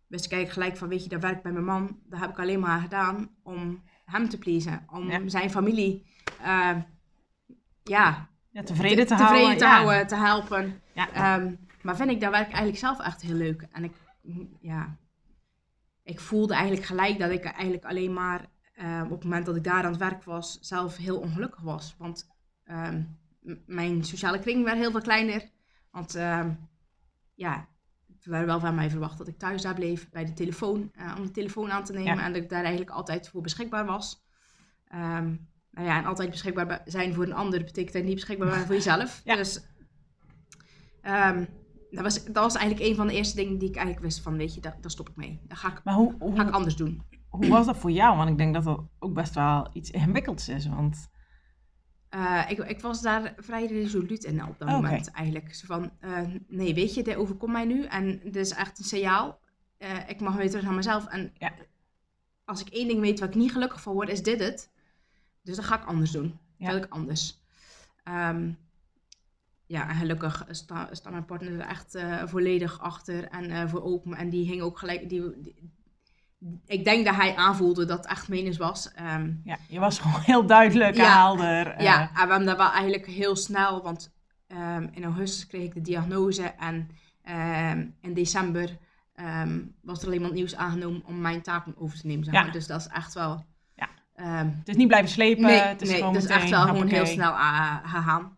[0.08, 2.40] wist ik eigenlijk gelijk van, weet je, dat werk bij mijn man, dat heb ik
[2.40, 5.30] alleen maar gedaan om hem te pleasen, om ja.
[5.30, 6.06] zijn familie,
[6.42, 6.78] uh,
[7.84, 9.76] ja, ja, tevreden te, te houden, tevreden te, ja.
[9.76, 10.82] houden, te helpen.
[10.94, 11.50] Ja.
[11.82, 13.68] Maar vind ik dat werk eigenlijk zelf echt heel leuk.
[13.72, 13.94] En ik,
[14.62, 14.98] ja,
[16.04, 19.64] ik voelde eigenlijk gelijk dat ik eigenlijk alleen maar uh, op het moment dat ik
[19.64, 21.96] daar aan het werk was, zelf heel ongelukkig was.
[21.98, 22.30] Want
[23.66, 25.50] mijn sociale kring werd heel veel kleiner.
[25.92, 26.20] Want
[27.42, 27.68] ja,
[28.16, 31.16] het werd wel van mij verwacht dat ik thuis daar bleef bij de telefoon, uh,
[31.18, 32.16] om de telefoon aan te nemen.
[32.16, 32.24] Ja.
[32.24, 34.26] En dat ik daar eigenlijk altijd voor beschikbaar was.
[34.94, 38.66] Um, nou ja, en altijd beschikbaar zijn voor een ander betekent dat niet beschikbaar zijn
[38.66, 39.22] voor jezelf.
[39.24, 39.36] Ja.
[39.36, 39.62] Dus
[41.04, 41.48] um,
[41.90, 44.38] dat was, dat was eigenlijk een van de eerste dingen die ik eigenlijk wist van,
[44.38, 45.42] weet je, daar, daar stop ik mee.
[45.48, 47.02] Dat ga ik, Maar hoe, hoe, ga ik anders doen.
[47.30, 48.18] hoe was dat voor jou?
[48.18, 50.68] Want ik denk dat dat ook best wel iets ingewikkelds is.
[50.68, 51.10] Want
[52.15, 55.54] Uh, ik, ik was daar vrij resoluut in op dat moment eigenlijk.
[55.56, 58.86] Zo van, uh, nee, weet je, dit overkomt mij nu en dit is echt een
[58.86, 59.39] signaal.
[59.80, 61.08] Uh, ik mag weer terug naar mezelf.
[61.08, 61.52] En Ja.
[62.45, 64.69] als ik één ding weet waar ik niet gelukkig van word, is dit het.
[65.41, 66.39] Dus dat ga ik anders doen.
[66.58, 66.67] Ja.
[66.67, 67.39] Wil ik anders.
[68.04, 68.52] Ehm,
[69.65, 73.84] ja, en gelukkig staat sta mijn partner er echt eh, volledig achter en eh, voor
[73.84, 74.13] open.
[74.13, 75.10] En die hing ook gelijk...
[75.10, 75.71] Die, die-
[76.66, 78.92] ik denk dat hij aanvoelde dat het echt menens was.
[78.94, 81.18] Ehm, ja, je was gewoon heel duidelijk Ja.
[81.18, 81.68] helder.
[81.68, 84.14] eh, ja, en we hebben dat wel eigenlijk heel snel, want
[84.48, 86.90] ehm, in augustus kreeg ik de diagnose en
[87.24, 88.78] ehm, in december
[89.82, 92.24] was er iemand nieuws aangenomen om mijn taak over te nemen.
[92.26, 92.42] Zeg Ja.
[92.44, 92.52] maar.
[92.52, 93.46] Dus dat is echt wel.
[93.76, 93.88] Ja.
[94.58, 95.44] Het is niet blijven slepen.
[95.44, 98.38] nee, het is nee gewoon dat is echt wel gewoon heel snel ah, gegaan.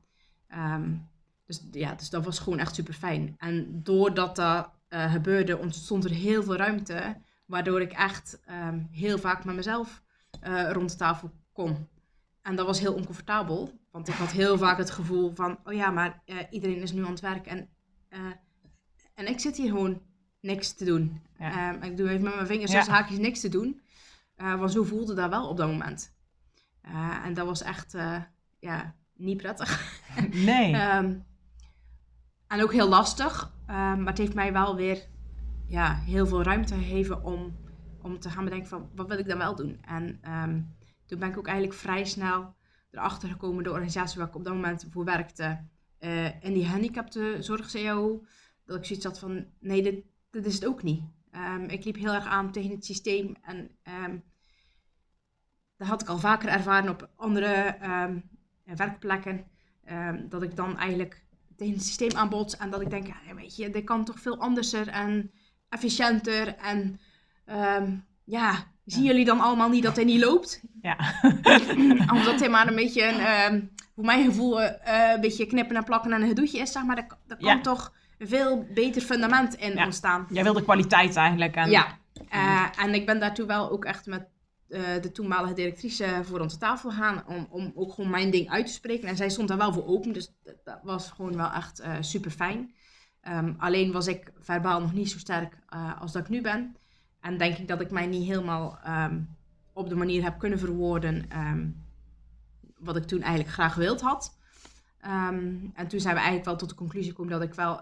[1.45, 3.35] Dus ja, dus dat was gewoon echt super fijn.
[3.37, 7.15] En doordat dat eh, gebeurde, ontstond er heel veel ruimte,
[7.53, 10.03] waardoor ik echt ehm, heel vaak met mezelf
[10.41, 11.87] eh, rond de tafel kon.
[12.41, 15.91] En dat was heel oncomfortabel, want ik had heel vaak het gevoel van, oh ja,
[15.91, 17.69] maar eh, iedereen is nu aan het werk en,
[18.09, 18.19] eh,
[19.13, 20.01] en ik zit hier gewoon
[20.39, 21.21] niks te doen.
[21.37, 21.71] Ja.
[21.71, 22.87] Ehm, ik doe even met mijn vingers Ja.
[22.87, 23.81] haakjes niks te doen.
[24.35, 26.15] Want zo voelde dat wel op dat moment.
[27.23, 27.95] En dat was echt,
[28.59, 29.99] ja, niet prettig.
[30.31, 30.73] Nee.
[30.81, 31.15] Ehm,
[32.47, 33.53] en ook heel lastig.
[33.67, 35.07] Maar het heeft mij wel weer
[35.67, 37.57] ja, heel veel ruimte gegeven om,
[38.01, 39.77] om te gaan bedenken van wat wil ik dan wel doen.
[39.81, 40.61] En ehm,
[41.05, 42.55] toen ben ik ook eigenlijk vrij snel
[42.91, 45.59] erachter gekomen, de organisatie waar ik op dat moment voor werkte,
[45.99, 48.25] uh, in die handicaptenzorg-CAO,
[48.65, 51.03] dat ik zoiets had van, nee, dit, dit is het ook niet.
[51.31, 53.69] Ehm, ik liep heel erg aan tegen het systeem en
[54.05, 54.23] um,
[55.77, 57.77] dat had ik al vaker ervaren op andere
[58.63, 59.45] werkplekken,
[60.29, 63.69] dat ik dan eigenlijk tegen het systeem aanbots en dat ik denk, ja, weet je,
[63.69, 65.31] dit kan toch veel anderser en
[65.73, 66.99] efficiënter en
[68.23, 70.61] ja, zien jullie dan allemaal niet dat hij niet loopt?
[70.81, 70.97] Ja.
[72.15, 74.69] Omdat hij maar een beetje, een, um, voor mijn gevoel, uh,
[75.13, 76.95] een beetje knippen en plakken en een gedoetje is, zeg maar.
[76.95, 79.85] Daar, daar kan toch een veel beter fundament in ja.
[79.85, 80.27] ontstaan.
[80.29, 81.55] Jij wil de kwaliteit eigenlijk.
[81.55, 81.69] En...
[81.69, 81.97] Ja.
[82.33, 84.27] Uh, en ik ben daartoe wel ook echt met
[84.69, 88.65] uh, de toenmalige directrice voor onze tafel gaan om, om ook gewoon mijn ding uit
[88.65, 89.07] te spreken.
[89.07, 92.31] En zij stond daar wel voor open, dus dat, dat was gewoon wel echt super
[92.31, 92.73] fijn.
[93.27, 95.57] Um, alleen was ik verbaal nog niet zo sterk
[95.99, 96.75] als dat ik nu ben.
[97.19, 99.35] En denk ik dat ik mij niet helemaal um,
[99.73, 101.85] op de manier heb kunnen verwoorden um,
[102.77, 104.37] wat ik toen eigenlijk graag gewild had.
[105.05, 107.81] Um, en toen zijn we eigenlijk wel tot de conclusie gekomen dat ik wel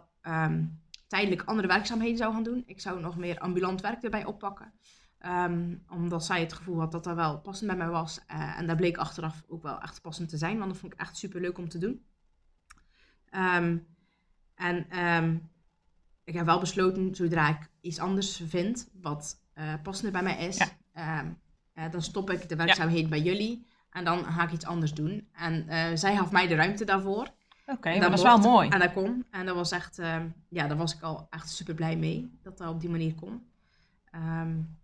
[1.07, 2.63] tijdelijk andere werkzaamheden zou gaan doen.
[2.65, 4.73] Ik zou nog meer ambulant werk erbij oppakken.
[5.89, 8.19] omdat zij het gevoel had dat dat wel passend bij mij was.
[8.31, 10.99] Uh, en dat bleek achteraf ook wel echt passend te zijn, want dat vond ik
[10.99, 12.05] echt super leuk om te doen.
[14.61, 14.85] En
[16.23, 20.57] ik heb wel besloten, zodra ik iets anders vind wat uh, passender bij mij is,
[20.93, 21.35] ja.
[21.75, 25.27] uh, dan stop ik de werkzaamheden bij jullie en dan ga ik iets anders doen.
[25.33, 27.21] En uh, zij gaf mij de ruimte daarvoor.
[27.65, 28.69] Oké, okay, dat was wel mooi.
[28.69, 29.25] En dat kon.
[29.31, 32.57] En dat was echt, ehm, ja, daar was ik al echt super blij mee, dat
[32.57, 33.49] dat op die manier kon.
[34.15, 34.79] Um,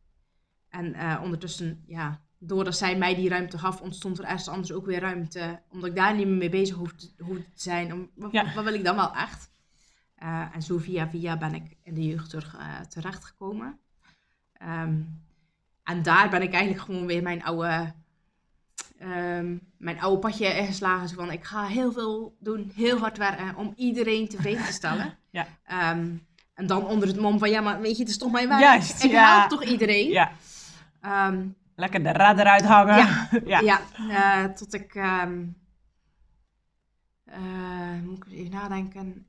[0.70, 5.00] en ondertussen, ja, doordat zij mij die ruimte gaf, ontstond er ergens anders ook weer
[5.00, 5.62] ruimte.
[5.70, 7.94] Omdat ik daar niet meer mee bezig hoefde, hoefde te zijn.
[7.94, 8.54] Om, wat, ja.
[8.54, 9.50] wat wil ik dan wel echt?
[10.24, 13.80] Uh, en zo via via ben ik in de jeugdzorg uh, terechtgekomen.
[14.62, 15.22] Um,
[15.84, 17.94] en daar ben ik eigenlijk gewoon weer mijn oude,
[19.02, 21.10] um, mijn oude padje ingeslagen.
[21.10, 25.18] Zo van, ik ga heel veel doen, heel hard werken om iedereen tevreden te stellen.
[25.30, 25.48] ja.
[25.92, 28.48] Um, en dan onder het mom van, ja, maar weet je, het is toch mijn
[28.48, 28.62] werk.
[28.62, 29.38] Juist, ik ja.
[29.38, 30.10] help toch iedereen.
[30.10, 30.32] Ja.
[31.76, 32.98] Lekker de rad eruit hangen.
[32.98, 33.60] Ja, ja.
[33.60, 34.96] ja uh, tot ik...
[38.04, 39.28] Moet ik even nadenken.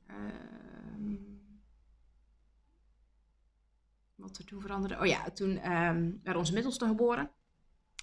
[4.19, 4.99] Wat er toen veranderde.
[4.99, 7.29] Oh ja, toen um, werd onze middelste geboren.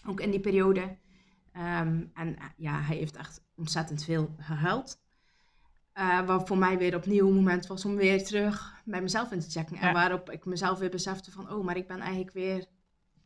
[0.07, 0.81] Ook in die periode.
[1.57, 5.05] Um, en ja, hij heeft echt ontzettend veel gehuild.
[5.95, 9.41] Uh, wat voor mij weer opnieuw een moment was om weer terug bij mezelf in
[9.41, 9.77] te checken.
[9.77, 12.67] En waarop ik mezelf weer besefte van, oh, maar ik ben eigenlijk weer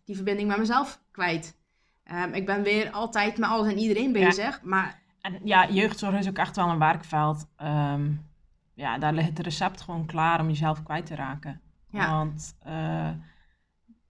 [0.04, 1.58] die verbinding met mezelf kwijt.
[2.12, 4.60] Um, ik ben weer altijd met alles en iedereen bezig, ja.
[4.62, 5.02] maar...
[5.20, 7.46] En ja, jeugdzorg is ook echt wel een werkveld.
[7.62, 8.26] Um,
[8.74, 11.60] ja, daar ligt het recept gewoon klaar om jezelf kwijt te raken.
[11.90, 12.16] Ja.
[12.16, 13.08] Want uh,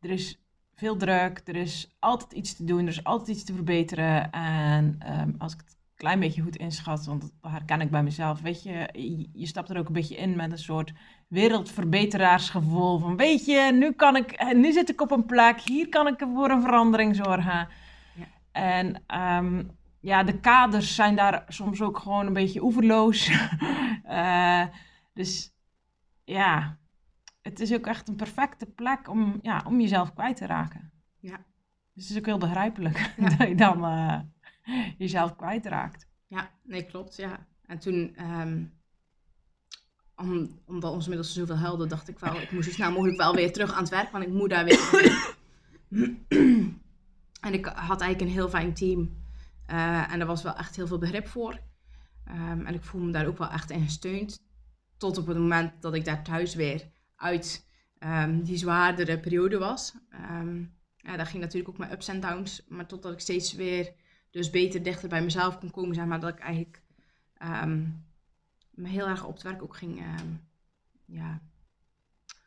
[0.01, 0.41] er is
[0.75, 4.31] veel druk, er is altijd iets te doen, er is altijd iets te verbeteren.
[4.33, 8.03] En um, als ik het een klein beetje goed inschat, want dat herken ik bij
[8.03, 10.93] mezelf, weet je, je, je stapt er ook een beetje in met een soort
[11.29, 12.99] wereldverbeteraarsgevoel.
[12.99, 16.27] Van weet je, nu, kan ik, nu zit ik op een plek, hier kan ik
[16.35, 17.69] voor een verandering zorgen.
[18.15, 18.27] Ja.
[18.53, 19.03] En
[19.45, 23.31] um, ja, de kaders zijn daar soms ook gewoon een beetje oeverloos.
[24.09, 24.63] uh,
[25.15, 25.53] dus
[26.25, 26.79] ja,
[27.43, 30.93] het is ook echt een perfecte plek om, ja, om jezelf kwijt te raken.
[31.19, 31.45] Ja.
[31.95, 33.29] Dus het is ook heel begrijpelijk ja.
[33.37, 34.21] dat je dan uh,
[34.99, 36.09] jezelf kwijtraakt.
[36.27, 37.17] Ja, nee, klopt.
[37.17, 37.47] Ja.
[37.67, 38.73] En toen, um,
[40.17, 43.35] om, omdat ons inmiddels zoveel helden, dacht ik wel, ik moest zo snel mogelijk wel
[43.35, 45.35] weer terug aan het werk, want ik moet daar weer.
[47.47, 49.19] en ik had eigenlijk een heel fijn team.
[49.71, 51.61] Uh, en er was wel echt heel veel begrip voor.
[52.29, 54.43] Um, en ik voelde me daar ook wel echt in gesteund.
[54.97, 56.91] Tot op het moment dat ik daar thuis weer
[57.21, 57.67] uit
[57.99, 59.95] um, die zwaardere periode was.
[60.31, 62.65] Um, ja, dat ging natuurlijk ook met ups en downs.
[62.69, 63.93] Maar totdat ik steeds weer
[64.31, 65.95] dus beter dichter bij mezelf kon komen.
[65.95, 66.83] Zeg maar dat ik eigenlijk
[67.63, 68.05] um,
[68.71, 70.03] me heel erg op het werk ook ging...
[71.07, 71.41] ja,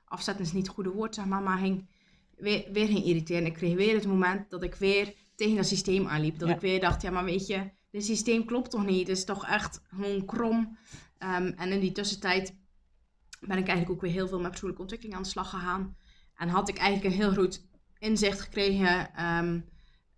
[0.05, 1.41] afzetten is niet het goede woord, zeg maar.
[1.41, 1.87] Maar ging,
[2.35, 3.45] weer, weer ging irriteren.
[3.45, 6.39] Ik kreeg weer het moment dat ik weer tegen dat systeem aanliep.
[6.39, 9.07] Dat ik weer dacht, ja maar weet je, dit systeem klopt toch niet?
[9.07, 10.77] Het is toch echt gewoon krom.
[11.19, 12.55] Um, en in die tussentijd
[13.47, 15.95] ben ik eigenlijk ook weer heel veel met persoonlijke ontwikkeling aan de slag gegaan.
[16.35, 19.65] En had ik eigenlijk een heel groot inzicht gekregen um,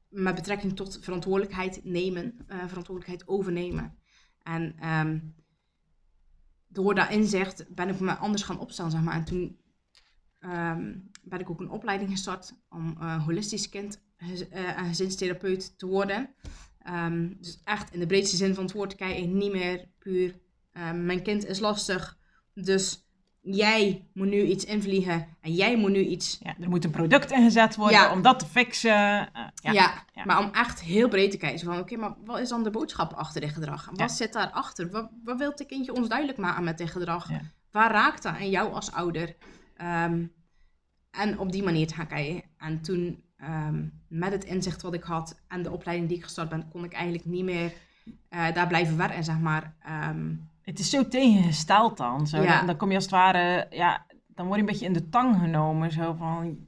[0.09, 3.97] met betrekking tot verantwoordelijkheid nemen, uh, verantwoordelijkheid overnemen.
[4.41, 5.35] En um,
[6.67, 9.15] door dat inzicht ben ik me anders gaan opstellen, zeg maar.
[9.15, 9.59] En toen
[10.39, 15.85] um, ben ik ook een opleiding gestart om uh, holistisch kind uh, en gezinstherapeut te
[15.85, 16.35] worden.
[17.38, 20.39] Dus echt in de breedste zin van het woord kijken, niet meer puur
[20.93, 22.17] mijn kind is lastig,
[22.53, 23.09] dus
[23.45, 26.38] jij moet nu iets invliegen en jij moet nu iets...
[26.43, 28.12] Ja, er moet een product ingezet worden Ja.
[28.12, 29.34] om dat te fixen.
[29.34, 29.71] Eh, ja.
[30.13, 31.60] Ja, maar om echt heel breed te kijken.
[31.60, 33.88] Zo van, oké, maar wat is dan de boodschap achter dit gedrag?
[33.89, 34.89] En wat zit daarachter?
[34.91, 37.29] Wat, wat wil het kindje ons duidelijk maken met dit gedrag?
[37.71, 39.36] Waar raakt dat aan jou als ouder?
[39.77, 40.25] Ehm,
[41.12, 42.43] en op die manier te gaan kijken.
[42.58, 46.49] En toen, ehm, met het inzicht wat ik had en de opleiding die ik gestart
[46.49, 47.73] ben, kon ik eigenlijk niet meer
[48.29, 49.75] eh, daar blijven werken, zeg maar.
[49.84, 50.34] Ehm,
[50.65, 52.28] Het is zo tegengesteld dan.
[52.28, 52.41] Zo.
[52.41, 52.58] Ja.
[52.58, 55.10] Dan, dan kom je als het ware, ja, dan word je een beetje in de
[55.10, 55.91] tang genomen.
[55.91, 56.67] Zo van,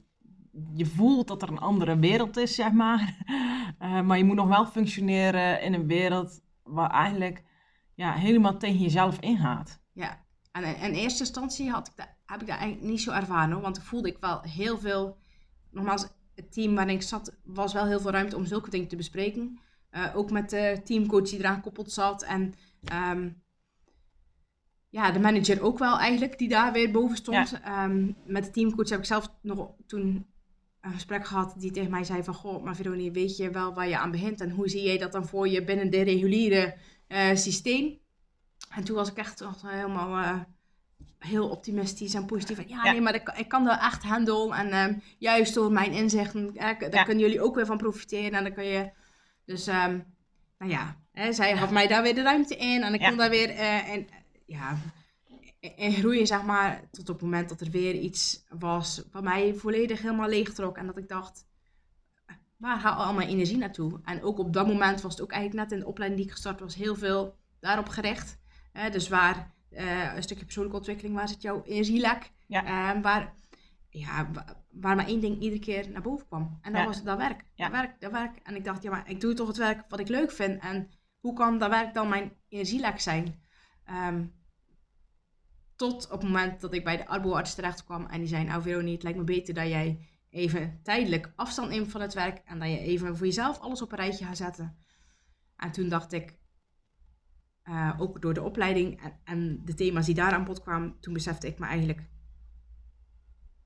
[0.74, 3.16] je voelt dat er een andere wereld is, zeg maar.
[3.78, 7.44] Eh, maar je moet nog wel functioneren in een wereld waar eigenlijk
[7.94, 9.80] ja, helemaal tegen jezelf ingaat.
[9.92, 13.52] Ja, en in, eerste instantie had ik dat, heb ik dat eigenlijk niet zo ervaren.
[13.52, 15.18] hoor, Want toen voelde ik wel heel veel...
[15.70, 18.96] Nogmaals, het team waarin ik zat, was wel heel veel ruimte om zulke dingen te
[18.96, 19.60] bespreken.
[19.90, 22.22] Eh, ook met de teamcoach die eraan gekoppeld zat.
[22.22, 23.30] En ehm,
[24.98, 27.60] ja, de manager ook wel eigenlijk, die daar weer boven stond.
[27.64, 30.26] Ehm, met de teamcoach heb ik zelf nog toen
[30.80, 32.34] een gesprek gehad die tegen mij zei van...
[32.34, 34.40] Goh, maar Veronie, weet je wel waar je aan begint?
[34.40, 37.98] En hoe zie jij dat dan voor je binnen de reguliere eh, systeem?
[38.70, 40.40] En toen was ik echt nog helemaal eh,
[41.18, 42.58] heel optimistisch en positief.
[42.68, 42.92] Ja, Ja.
[42.92, 44.56] nee, maar ik, ik kan dat echt handelen.
[44.56, 47.02] En ehm, juist door mijn inzichten, eh, daar Ja.
[47.02, 48.32] kunnen jullie ook weer van profiteren.
[48.38, 48.90] En dan kun je...
[49.44, 49.98] Dus, ehm,
[50.58, 52.82] nou ja, hè, zij had mij daar weer de ruimte in.
[52.82, 54.08] En ik kon daar weer en,
[54.48, 54.76] ja,
[55.60, 56.80] in- in groeien, zeg maar.
[56.90, 60.76] Tot op het moment dat er weer iets was wat mij volledig helemaal leeg trok.
[60.76, 61.46] En dat ik dacht,
[62.56, 64.00] waar gaat al mijn energie naartoe?
[64.04, 66.34] En ook op dat moment was het ook eigenlijk net in de opleiding die ik
[66.36, 68.38] gestart was, heel veel daarop gericht.
[68.92, 72.30] Dus waar eh, een stukje persoonlijke ontwikkeling, waar zit jouw energielek?
[72.46, 72.64] Ja.
[72.94, 73.34] Eh, waar,
[73.88, 76.58] ja, wa- waar maar één ding iedere keer naar boven kwam.
[76.62, 76.86] En dat Ja.
[76.86, 77.44] was dat werk.
[77.54, 77.68] Ja.
[77.68, 78.38] Dat werk, dat werk.
[78.42, 80.62] En ik dacht, ja, maar ik doe toch het werk wat ik leuk vind.
[80.62, 83.40] En hoe kan dat werk dan mijn energielek zijn?
[83.84, 84.24] Ehm,
[85.78, 88.62] tot op het moment dat ik bij de arboarts terecht kwam en die zei, nou
[88.62, 92.58] Veronie, het lijkt me beter dat jij even tijdelijk afstand neemt van het werk en
[92.58, 94.76] dat je even voor jezelf alles op een rijtje gaat zetten.
[95.56, 96.38] En toen dacht ik,
[97.62, 101.12] eh, ook door de opleiding en, en de thema's die daar aan bod kwamen, toen
[101.12, 102.08] besefte ik me eigenlijk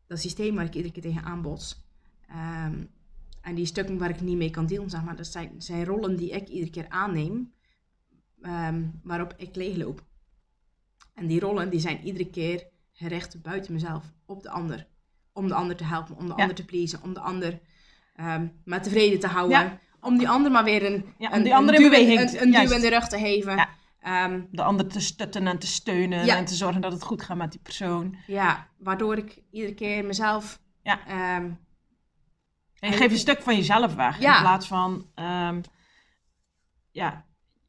[0.06, 1.90] dat systeem waar ik iedere keer tegen aanbots.
[2.28, 2.84] ehm,
[3.40, 6.16] en die stukken waar ik niet mee kan dealen, zeg maar, dat zijn, zijn rollen
[6.16, 7.52] die ik iedere keer aanneem,
[8.40, 10.10] ehm, waarop ik leegloop.
[11.14, 14.86] En die rollen die zijn iedere keer gericht buiten mezelf, op de ander.
[15.32, 16.40] Om de ander te helpen, om de Ja.
[16.40, 17.60] ander te pleasen, om de ander
[18.16, 19.58] ehm, maar tevreden te houden.
[19.58, 19.78] Ja.
[20.00, 22.40] Om die ander maar weer een, Ja, een, die ander een in duw, in- beweging
[22.40, 23.68] een, duw in de rug te geven.
[24.00, 27.36] Ehm, De ander te stutten en te steunen en te zorgen dat het goed gaat
[27.36, 28.16] met die persoon.
[28.26, 30.60] ja, waardoor ik iedere keer mezelf...
[30.82, 31.06] Ja.
[31.06, 31.50] ehm,
[32.78, 34.14] En je geeft een stuk van jezelf weg.
[34.14, 35.06] In plaats van,
[36.90, 37.24] ja,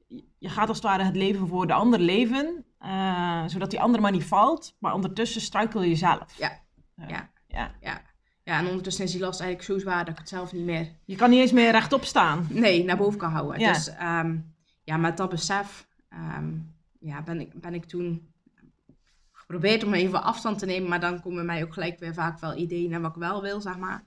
[0.07, 2.62] je- je gaat als het ware het leven voor de ander leven.
[2.83, 4.75] Eh, zodat die ander maar niet valt.
[4.79, 6.37] Maar ondertussen struikel je zelf.
[6.37, 6.51] Ja.
[6.95, 7.29] Eh, Ja.
[7.47, 7.71] ja.
[7.81, 8.01] ja.
[8.43, 10.91] ja, en ondertussen is die last eigenlijk zo zwaar dat ik het zelf niet meer...
[11.05, 12.47] Je kan niet eens meer rechtop staan.
[12.49, 13.59] Nee, naar boven kan houden.
[13.59, 13.73] Ja.
[13.73, 14.37] Dus ehm,
[14.83, 16.53] ja, met dat besef ehm,
[16.99, 18.33] ja, ben, ik, ben ik toen
[19.31, 20.89] geprobeerd om even afstand te nemen.
[20.89, 23.61] Maar dan komen mij ook gelijk weer vaak wel ideeën naar wat ik wel wil,
[23.61, 24.03] zeg maar.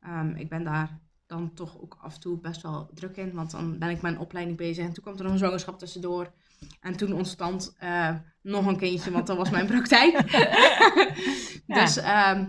[0.00, 3.32] Ehm, ik ben daar dan toch ook af en toe best wel druk in.
[3.32, 4.84] Want dan ben ik een opleiding bezig.
[4.84, 6.32] En toen kwam er nog een zwangerschap tussendoor.
[6.80, 10.22] En toen ontstond eh, nog een kindje, want dat was mijn praktijk.
[11.66, 12.46] Dus ehm,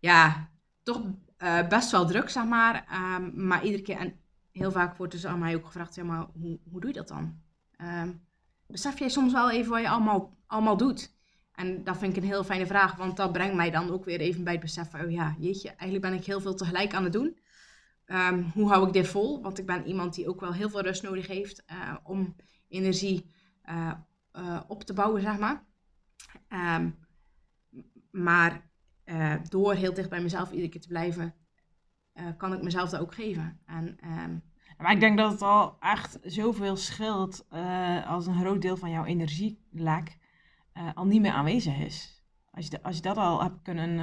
[0.00, 0.48] ja,
[0.82, 1.02] toch
[1.36, 2.84] eh, best wel druk, zeg maar.
[2.90, 4.14] Ehm, maar iedere keer, en
[4.52, 7.08] heel vaak wordt dus aan mij ook gevraagd, ja, maar hoe, hoe doe je dat
[7.08, 7.40] dan?
[7.76, 8.10] Ehm,
[8.66, 11.12] besef jij soms wel even wat je allemaal, allemaal doet?
[11.54, 14.20] En dat vind ik een heel fijne vraag, want dat brengt mij dan ook weer
[14.20, 17.04] even bij het besef van, oh ja, jeetje, eigenlijk ben ik heel veel tegelijk aan
[17.04, 17.38] het doen.
[18.54, 19.42] Hoe hou ik dit vol?
[19.42, 22.36] Want ik ben iemand die ook wel heel veel rust nodig heeft eh, om
[22.68, 23.30] energie
[23.64, 23.92] eh,
[24.32, 25.64] eh, op te bouwen, zeg maar.
[26.48, 26.90] Ehm,
[28.10, 28.70] maar
[29.04, 31.34] eh, door heel dicht bij mezelf iedere keer te blijven,
[32.36, 33.60] kan ik mezelf dat ook geven.
[33.66, 34.38] En ehm,
[34.78, 37.46] Maar ik denk dat het al echt zoveel scheelt
[38.06, 40.18] als een groot deel van jouw energielek
[40.94, 42.24] al niet meer aanwezig is.
[42.50, 43.98] Als je, als je dat al hebt kunnen,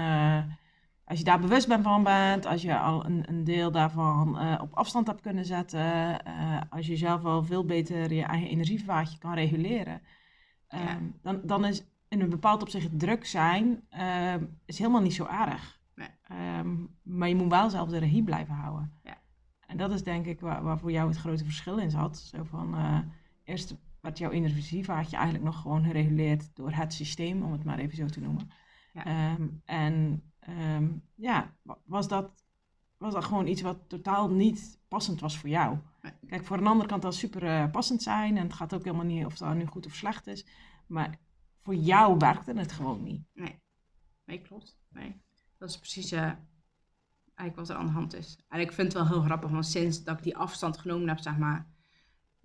[1.11, 4.59] als je daar bewust bent van bent, als je al een, een deel daarvan eh,
[4.61, 9.17] op afstand hebt kunnen zetten, eh, als je zelf al veel beter je eigen energievaartje
[9.17, 10.01] kan reguleren,
[10.67, 10.99] ehm, Ja.
[11.21, 15.79] dan, dan is in een bepaald opzicht druk zijn ehm, is helemaal niet zo erg.
[15.95, 16.07] Nee.
[16.23, 18.93] Ehm, maar je moet wel zelf de regie blijven houden.
[19.03, 19.17] Ja.
[19.67, 22.17] En dat is denk ik waar, waar voor jou het grote verschil in zat.
[22.17, 22.99] Zo van, eh,
[23.43, 27.97] eerst werd jouw energievaartje eigenlijk nog gewoon gereguleerd door het systeem, om het maar even
[27.97, 28.49] zo te noemen.
[28.93, 29.37] Ja.
[29.65, 32.43] En ehm, ja, wa- was dat,
[32.97, 35.77] was dat gewoon iets wat totaal niet passend was voor jou.
[36.01, 36.11] Nee.
[36.27, 39.05] Kijk, voor een ander kan dat super eh, passend zijn en het gaat ook helemaal
[39.05, 40.45] niet of dat nu goed of slecht is.
[40.87, 41.19] Maar
[41.61, 43.21] voor jou werkte het gewoon niet.
[43.33, 43.59] Nee.
[44.25, 44.77] Nee, klopt.
[44.89, 45.21] Nee.
[45.57, 46.31] Dat is precies eh,
[47.35, 48.37] eigenlijk wat er aan de hand is.
[48.47, 51.19] En ik vind het wel heel grappig, want sinds dat ik die afstand genomen heb,
[51.19, 51.67] zeg maar,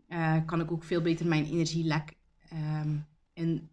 [0.06, 2.16] eh, kan ik ook veel beter mijn energielek
[2.48, 2.96] ehm,
[3.32, 3.70] in,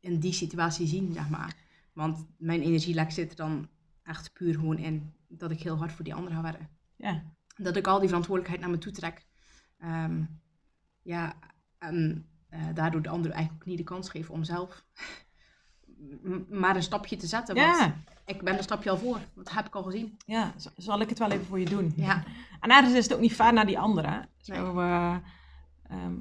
[0.00, 1.56] in die situatie zien, zeg maar.
[1.92, 3.68] Want mijn energielek zit er dan
[4.02, 6.68] echt puur gewoon in dat ik heel hard voor die anderen ga werken.
[6.96, 7.22] Ja.
[7.56, 9.26] Dat ik al die verantwoordelijkheid naar me toe trek.
[9.78, 10.24] Ehm,
[11.02, 11.34] ja,
[11.78, 14.84] en eh, daardoor de anderen eigenlijk ook niet de kans geven om zelf
[16.50, 17.54] maar een stapje te zetten.
[17.54, 17.94] Want Ja,
[18.26, 19.18] ik ben een stapje al voor.
[19.34, 20.16] Dat heb ik al gezien.
[20.26, 21.92] ja, zal ik het wel even voor je doen.
[21.96, 22.24] Ja,
[22.60, 24.28] En ergens is het ook niet fair naar die anderen.
[24.40, 24.84] Zo, Nee.
[24.84, 25.16] eh,
[25.82, 26.14] ehm,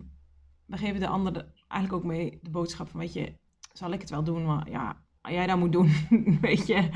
[0.66, 3.38] we geven de anderen eigenlijk ook mee de boodschap van, weet je,
[3.74, 5.92] zal ik het wel doen, maar ja, wat jij dat moet doen,
[6.42, 6.90] weet je.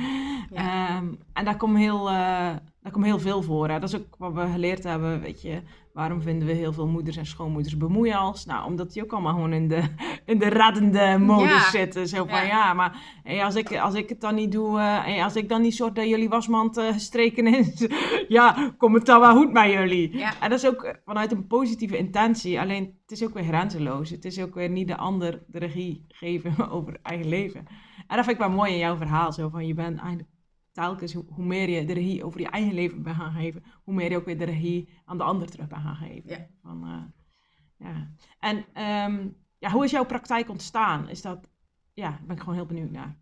[0.50, 0.96] Ja.
[0.98, 3.70] Ehm, en daar komt heel, eh, daar komt heel veel voor.
[3.70, 3.80] Hè.
[3.80, 5.62] Dat is ook wat we geleerd hebben, weet je.
[5.96, 8.46] Waarom vinden we heel veel moeders en schoonmoeders bemoeials?
[8.46, 9.84] Nou, omdat die ook allemaal gewoon in de,
[10.32, 11.70] in de reddende modus Ja.
[11.70, 12.08] zitten.
[12.08, 12.42] Zo van, Ja.
[12.44, 15.62] ja, maar hey, als, ik, als ik het dan niet doe, hey, als ik dan
[15.62, 17.88] niet zorg dat jullie wasmand eh, gestreken is,
[18.28, 20.18] ja, komt het dan wel goed met jullie.
[20.18, 22.60] ja, En dat is ook eh, vanuit een positieve intentie.
[22.60, 24.10] Alleen het is ook weer grenzeloos.
[24.10, 27.66] Het is ook weer niet de ander de regie geven over eigen leven.
[28.08, 29.34] En dat vind ik wel mooi in jouw verhaal.
[29.34, 30.30] Zo van je bent eigenlijk
[30.76, 33.94] telkens, hoe, hoe meer je de regie over je eigen leven bent gaan geven, hoe
[33.94, 36.30] meer je ook weer de regie aan de ander terug bent gaan geven.
[36.30, 36.48] Ja.
[36.62, 38.12] Van, eh, ja.
[38.40, 39.28] En ehm,
[39.60, 41.10] ja, hoe is jouw praktijk ontstaan?
[41.10, 41.50] Is dat,
[41.94, 43.18] ja, daar ben ik gewoon heel benieuwd naar.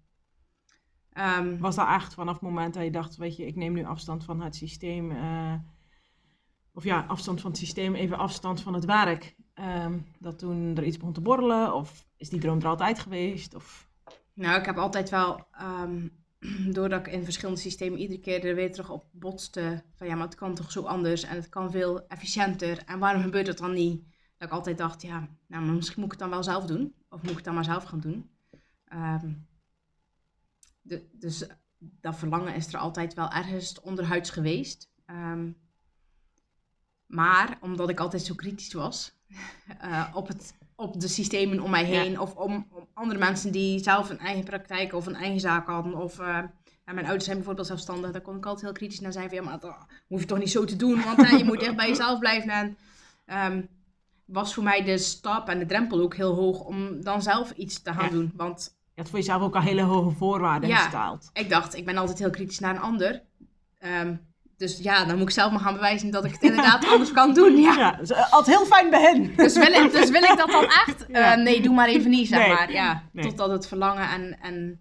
[1.09, 3.83] Ehm, Was dat echt vanaf het moment dat je dacht, weet je, ik neem nu
[3.85, 5.11] afstand van het systeem.
[5.11, 5.53] eh,
[6.75, 9.35] of ja, afstand van het systeem, even afstand van het werk.
[9.53, 11.73] ehm, dat toen er iets begon te borrelen?
[11.75, 13.53] Of is die droom er altijd geweest?
[13.55, 13.89] Of...
[14.33, 15.47] nou, ik heb altijd wel,
[16.75, 19.83] doordat ik in verschillende systemen iedere keer er weer terug op botste.
[19.95, 22.83] Van ja, maar het kan toch zo anders en het kan veel efficiënter.
[22.85, 24.03] En waarom gebeurt het dan niet?
[24.37, 26.93] Dat ik altijd dacht, ja, nou, misschien moet ik het dan wel zelf doen.
[27.09, 28.29] Of moet ik het dan maar zelf gaan doen.
[28.85, 29.33] Ehm,
[30.81, 31.45] de, dus
[31.77, 34.89] dat verlangen is er altijd wel ergens onderhuids geweest.
[35.05, 35.51] Ehm,
[37.05, 39.13] maar omdat ik altijd zo kritisch was
[39.79, 40.53] eh, op, het,
[40.83, 44.43] op de systemen om mij heen, of om, om andere mensen die zelf een eigen
[44.43, 46.37] praktijk of een eigen zaak hadden, of eh,
[46.85, 49.43] mijn ouders zijn bijvoorbeeld zelfstandig, daar kon ik altijd heel kritisch naar zijn van ja,
[49.43, 49.75] maar dat
[50.07, 52.49] hoef je toch niet zo te doen, want hè, je moet echt bij jezelf blijven.
[52.49, 52.77] En
[53.25, 53.61] ehm,
[54.25, 57.81] was voor mij de stap en de drempel ook heel hoog om dan zelf iets
[57.81, 58.09] te gaan Ja.
[58.09, 60.77] doen, want Je had voor jezelf ook al hele hoge voorwaarden Ja.
[60.77, 61.29] gesteld.
[61.33, 63.21] ik dacht, ik ben altijd heel kritisch naar een ander.
[63.79, 64.15] Ehm,
[64.63, 67.33] dus ja, dan moet ik zelf maar gaan bewijzen dat ik het inderdaad anders kan
[67.33, 67.57] doen.
[67.57, 67.75] Ja.
[67.77, 69.35] Ja, dus, altijd heel fijn bij hen.
[69.35, 71.05] Dus, wil ik, dus wil ik dat dan echt?
[71.13, 71.31] Ja.
[71.33, 72.49] Eh, nee, doe maar even niet, zeg Nee.
[72.49, 72.71] maar.
[72.71, 73.25] Ja, Nee.
[73.25, 74.79] Totdat het verlangen en, en,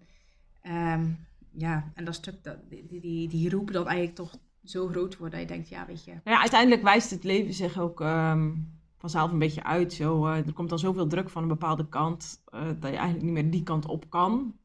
[0.61, 1.05] ehm,
[1.51, 4.31] ja, en dat stuk, dat, die, die, die roep dan eigenlijk toch
[4.63, 6.11] zo groot wordt dat je denkt, ja, weet je.
[6.11, 8.51] Nou ja, uiteindelijk wijst het leven zich ook ehm,
[8.97, 9.93] vanzelf een beetje uit.
[9.93, 13.23] Zo, eh, er komt dan zoveel druk van een bepaalde kant eh, dat je eigenlijk
[13.23, 14.55] niet meer die kant op kan.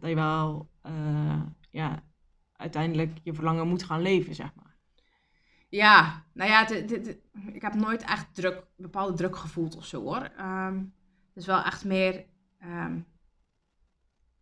[0.00, 0.68] Dat je wel
[1.70, 2.02] ja,
[2.56, 4.76] uiteindelijk je verlangen moet gaan leven, zeg maar.
[5.68, 6.68] Ja, nou ja,
[7.52, 10.30] ik heb nooit echt druk, bepaalde druk gevoeld of zo hoor.
[10.36, 12.24] Ehm, het is wel echt meer
[12.58, 12.98] ehm,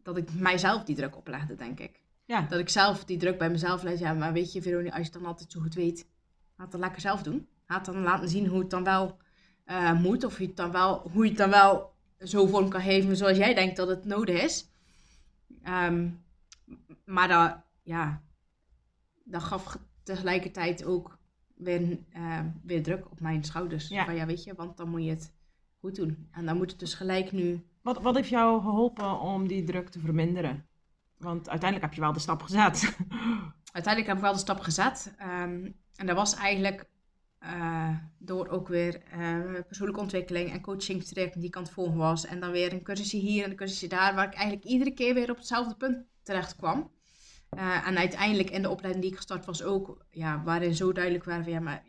[0.03, 2.03] dat ik mijzelf die druk oplegde, denk ik.
[2.25, 2.41] Ja.
[2.41, 3.99] Dat ik zelf die druk bij mezelf leg.
[3.99, 6.07] Ja, maar weet je, Veronica, als je het dan altijd zo goed weet,
[6.57, 7.49] laat het dan lekker zelf doen.
[7.67, 9.19] Laat dan laten zien hoe het dan wel
[9.65, 10.25] eh, moet.
[10.25, 13.17] Of hoe je, het dan wel, hoe je het dan wel zo vorm kan geven
[13.17, 14.71] zoals jij denkt dat het nodig is.
[15.63, 16.09] Ehm,
[17.05, 18.23] maar dat, ja,
[19.25, 21.19] dat gaf ge- tegelijkertijd ook
[21.55, 23.89] weer, eh, weer druk op mijn schouders.
[23.89, 24.05] Ja.
[24.05, 25.33] Van ja, weet je, want dan moet je het
[25.79, 26.29] goed doen.
[26.31, 29.89] En dan moet het dus gelijk nu Wat, wat heeft jou geholpen om die druk
[29.89, 30.67] te verminderen?
[31.17, 32.97] Want uiteindelijk heb je wel de stap gezet.
[33.73, 35.15] uiteindelijk heb ik wel de stap gezet.
[35.19, 36.89] Ehm, en dat was eigenlijk
[37.39, 42.27] eh, door ook weer eh, persoonlijke ontwikkeling en coachingstraject die ik aan het volgen was.
[42.27, 45.15] En dan weer een cursusje hier en een cursusje daar, waar ik eigenlijk iedere keer
[45.15, 46.91] weer op hetzelfde punt terecht kwam.
[47.57, 51.25] Eh, en uiteindelijk in de opleiding die ik gestart was ook, ja, waarin zo duidelijk
[51.25, 51.83] waren van ja, maar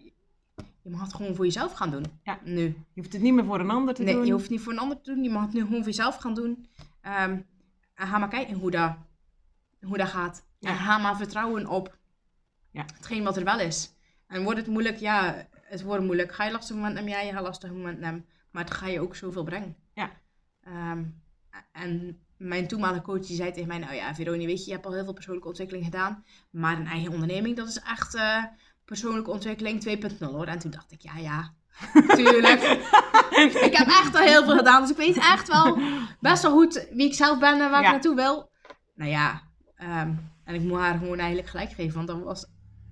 [0.82, 2.06] je mag het gewoon voor jezelf gaan doen.
[2.24, 2.40] Ja.
[2.44, 2.62] Nu.
[2.64, 4.26] Je hoeft het niet meer voor een ander te Nee, doen.
[4.26, 5.24] je hoeft het niet voor een ander te doen.
[5.24, 6.68] Je mag het nu gewoon voor jezelf gaan doen.
[7.02, 7.40] Ehm,
[7.94, 8.96] en ga maar kijken hoe dat,
[9.82, 10.46] hoe dat gaat.
[10.60, 10.70] Ja.
[10.70, 11.98] En ga maar vertrouwen op
[12.72, 12.86] Ja.
[12.96, 13.94] hetgeen wat er wel is.
[14.28, 14.98] En wordt het moeilijk?
[14.98, 16.32] Ja, het wordt moeilijk.
[16.34, 17.10] Ga je lastig moment nemen?
[17.10, 18.26] Ja, je gaat lastig moment nemen.
[18.52, 19.76] Maar het ga je ook zoveel brengen.
[19.94, 20.10] Ja.
[20.62, 21.04] Ehm,
[21.72, 24.86] en mijn toenmalige coach die zei tegen mij, nou ja, Veronie, weet je, je hebt
[24.86, 26.24] al heel veel persoonlijke ontwikkeling gedaan.
[26.52, 28.44] Maar een eigen onderneming, dat is echt eh,
[28.86, 30.46] persoonlijke ontwikkeling 2.0 hoor.
[30.46, 31.54] En toen dacht ik, ja, ja,
[32.16, 32.62] tuurlijk.
[33.68, 35.78] ik heb echt al heel veel gedaan, dus ik weet echt wel
[36.20, 37.86] best wel goed wie ik zelf ben en waar Ja.
[37.86, 38.52] ik naartoe wil.
[38.96, 39.42] Nou ja,
[39.76, 40.14] ehm,
[40.44, 42.46] en ik moet haar gewoon eigenlijk gelijk geven, want dat was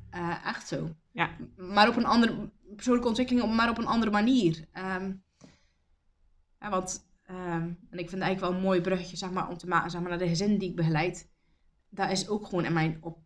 [0.09, 0.89] eh, echt zo.
[1.11, 1.29] Ja.
[1.57, 4.65] Maar op een andere, persoonlijke ontwikkeling, maar op een andere manier.
[4.71, 5.13] Ehm,
[6.59, 9.57] ja, want, ehm, en ik vind het eigenlijk wel een mooi bruggetje zeg maar, om
[9.57, 11.31] te maken zeg maar, naar de gezinnen die ik begeleid.
[11.89, 13.17] dat is ook gewoon in mijn, op,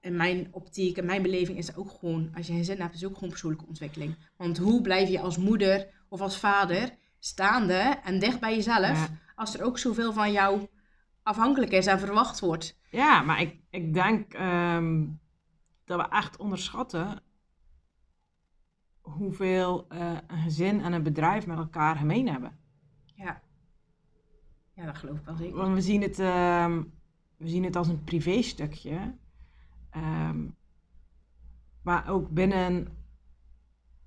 [0.00, 2.94] in mijn optiek, in mijn beleving is dat ook gewoon, als je een gezin hebt,
[2.94, 4.16] is ook gewoon persoonlijke ontwikkeling.
[4.36, 9.08] Want hoe blijf je als moeder of als vader staande en dicht bij jezelf, Ja.
[9.34, 10.66] als er ook zoveel van jou
[11.22, 12.78] afhankelijk is en verwacht wordt.
[12.90, 15.06] Ja, maar ik, ik denk ehm,
[15.84, 17.22] dat we echt onderschatten
[19.00, 22.58] hoeveel eh, een gezin en een bedrijf met elkaar gemeen hebben.
[23.18, 23.42] Ja.
[24.72, 25.56] Ja, dat geloof ik wel zeker.
[25.56, 26.82] Want we zien het, ehm,
[27.36, 29.14] we zien het als een privéstukje.
[29.90, 30.46] ehm
[31.82, 32.88] maar ook binnen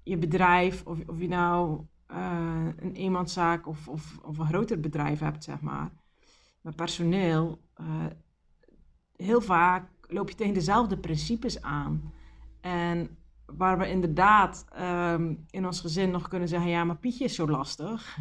[0.03, 5.20] je bedrijf, of, of je nou eh, een eenmanszaak of, of, of een groter bedrijf
[5.20, 5.91] hebt, zeg maar.
[6.62, 8.05] Met personeel, eh,
[9.16, 12.14] heel vaak loop je tegen dezelfde principes aan.
[12.62, 17.36] En waar we inderdaad ehm, in ons gezin nog kunnen zeggen, ja, maar Pietje is
[17.36, 18.18] zo lastig.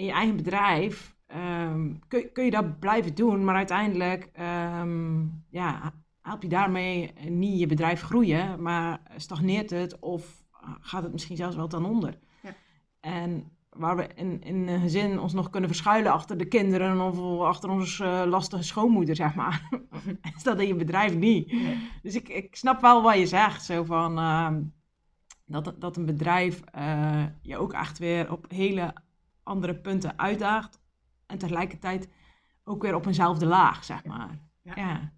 [0.00, 5.92] In je eigen bedrijf ehm, kun, kun je dat blijven doen, maar uiteindelijk ehm, ja,
[6.20, 10.44] help je daarmee niet je bedrijf groeien, maar stagneert het of
[10.80, 12.18] gaat het misschien zelfs wel ten onder.
[12.42, 12.54] Ja.
[13.00, 17.40] En waar we in, in een gezin ons nog kunnen verschuilen achter de kinderen of
[17.40, 19.68] achter onze eh, lastige schoonmoeder, zeg maar.
[20.36, 21.54] is dat in je bedrijf niet.
[22.02, 24.62] Dus ik, ik snap wel wat je zegt, zo van ehm,
[25.44, 28.94] dat, dat een bedrijf eh, je ook echt weer op hele
[29.50, 30.78] andere punten uitdaagt
[31.26, 32.08] en tegelijkertijd
[32.64, 34.38] ook weer op eenzelfde laag, zeg maar.
[34.62, 34.72] Ja.
[34.76, 35.12] ja.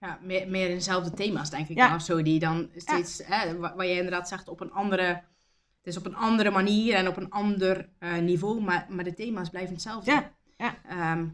[0.00, 1.86] Ja, meer, meer in dezelfde thema's, denk ik Ja.
[1.86, 2.22] dan of zo.
[2.22, 5.02] Die dan steeds, hè, wa- waar je inderdaad zegt, op een andere...
[5.02, 9.14] Het is op een andere manier en op een ander eh, niveau, maar, maar de
[9.14, 10.10] thema's blijven hetzelfde.
[10.10, 10.74] Ja, ja.
[10.88, 11.26] Ehm,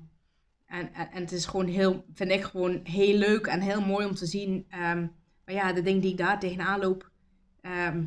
[0.66, 4.06] en, en, en het is gewoon heel, vind ik gewoon heel leuk en heel mooi
[4.06, 4.66] om te zien.
[4.68, 5.06] ehm,
[5.44, 7.10] maar ja, de dingen die ik daar tegenaan loop,
[7.60, 8.04] ehm,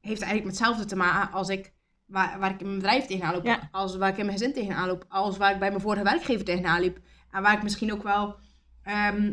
[0.00, 1.72] heeft eigenlijk met hetzelfde te maken als ik,
[2.08, 3.44] waar, waar ik in mijn bedrijf tegenaan loop.
[3.44, 3.68] Ja.
[3.70, 5.04] Als waar ik in mijn gezin tegenaan loop.
[5.08, 6.98] Als waar ik bij mijn vorige werkgever tegenaan liep.
[7.30, 8.36] En waar ik misschien ook wel
[8.82, 9.32] ehm,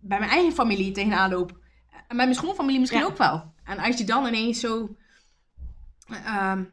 [0.00, 1.50] bij mijn eigen familie tegenaan loop.
[1.90, 3.06] En bij mijn schoonfamilie misschien Ja.
[3.06, 3.52] ook wel.
[3.64, 4.96] En als je dan ineens zo
[6.08, 6.64] ehm,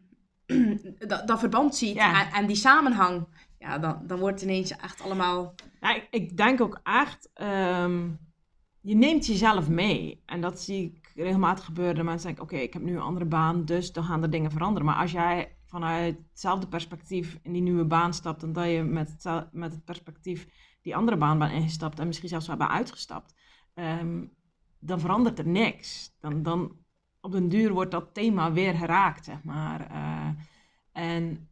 [1.08, 2.26] dat, dat verband ziet Ja.
[2.26, 3.28] en, en die samenhang,
[3.60, 5.56] ja, dan, dan wordt het ineens echt allemaal...
[5.82, 8.08] Ik, ik denk ook echt, ehm,
[8.82, 10.24] je neemt jezelf mee.
[10.26, 11.96] En dat zie ik regelmatig gebeuren.
[11.96, 14.52] Dat mensen denken, oké, ik heb nu een andere baan, dus dan gaan er dingen
[14.52, 14.86] veranderen.
[14.86, 19.10] Maar als jij vanuit hetzelfde perspectief in die nieuwe baan stapt, dan dat je met,
[19.10, 20.48] hetzel- met het perspectief
[20.82, 23.36] die andere baan bent ingestapt en misschien zelfs wel bent uitgestapt,
[23.74, 24.26] ehm,
[24.80, 26.16] dan verandert er niks.
[26.20, 26.76] Dan, dan
[27.22, 29.90] op den duur wordt dat thema weer geraakt, maar.
[29.92, 30.30] Eh,
[30.92, 31.49] en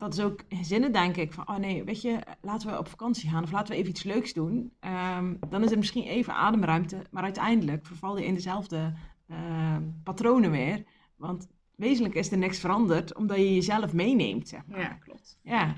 [0.00, 2.88] dat, is ook in gezinnen, denk ik, van, oh nee, weet je, laten we op
[2.88, 4.72] vakantie gaan of laten we even iets leuks doen.
[4.80, 8.94] Ehm, dan is er misschien even ademruimte, maar uiteindelijk verval je in dezelfde
[9.28, 10.84] ehm, patronen weer.
[11.16, 14.80] Want wezenlijk is er niks veranderd, omdat je jezelf meeneemt, zeg maar.
[14.80, 15.38] Ja, klopt.
[15.42, 15.74] Ja,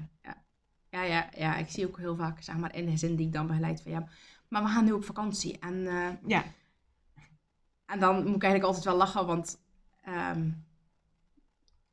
[0.90, 3.32] Ja, ja, ja, ik zie ook heel vaak, zeg maar, in de zin die ik
[3.32, 4.08] dan begeleid van ja,
[4.48, 5.58] maar we gaan nu op vakantie.
[5.58, 6.44] En, eh, ja,
[7.86, 9.60] en dan moet ik eigenlijk altijd wel lachen, want
[10.02, 10.50] ehm,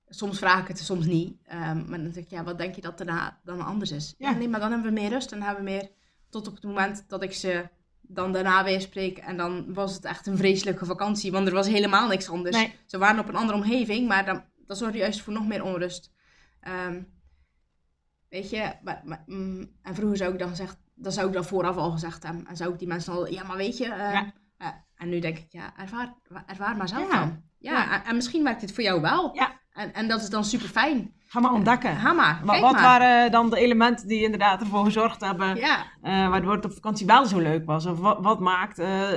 [0.09, 1.37] soms vraag ik het, soms niet.
[1.43, 4.15] Ehm, maar dan denk ik, ja, wat denk je dat daarna dan anders is?
[4.17, 4.29] Ja.
[4.29, 4.35] Ja.
[4.37, 5.89] nee, maar dan hebben we meer rust en hebben we meer
[6.29, 7.67] tot op het moment dat ik ze
[8.01, 9.17] dan daarna weer spreek.
[9.17, 12.55] En dan was het echt een vreselijke vakantie, want er was helemaal niks anders.
[12.55, 12.75] Nee.
[12.85, 16.11] Ze waren op een andere omgeving, maar dan, dat zorgde juist voor nog meer onrust.
[16.59, 17.01] Ehm,
[18.29, 21.47] weet je, maar, maar, mm, en vroeger zou ik dan gezegd, dan zou ik dat
[21.47, 22.47] vooraf al gezegd hebben.
[22.47, 23.85] En zou ik die mensen al, ja, maar weet je.
[23.85, 24.33] eh, Ja.
[24.57, 26.13] eh, en nu denk ik, ja, ervaar,
[26.45, 27.19] ervaar maar zelf Ja.
[27.19, 27.41] dan.
[27.57, 27.93] Ja.
[27.93, 29.35] En, en misschien werkt het voor jou wel.
[29.35, 29.58] Ja.
[29.73, 31.13] En, en dat is dan super fijn.
[31.25, 31.95] ga maar ontdekken.
[31.95, 32.41] Ga maar.
[32.45, 32.81] Kijk wat maar.
[32.81, 37.05] waren dan de elementen die inderdaad ervoor gezorgd hebben Ja, eh, waardoor het op vakantie
[37.05, 37.85] wel zo leuk was?
[37.85, 39.07] Of wat, wat maakt eh,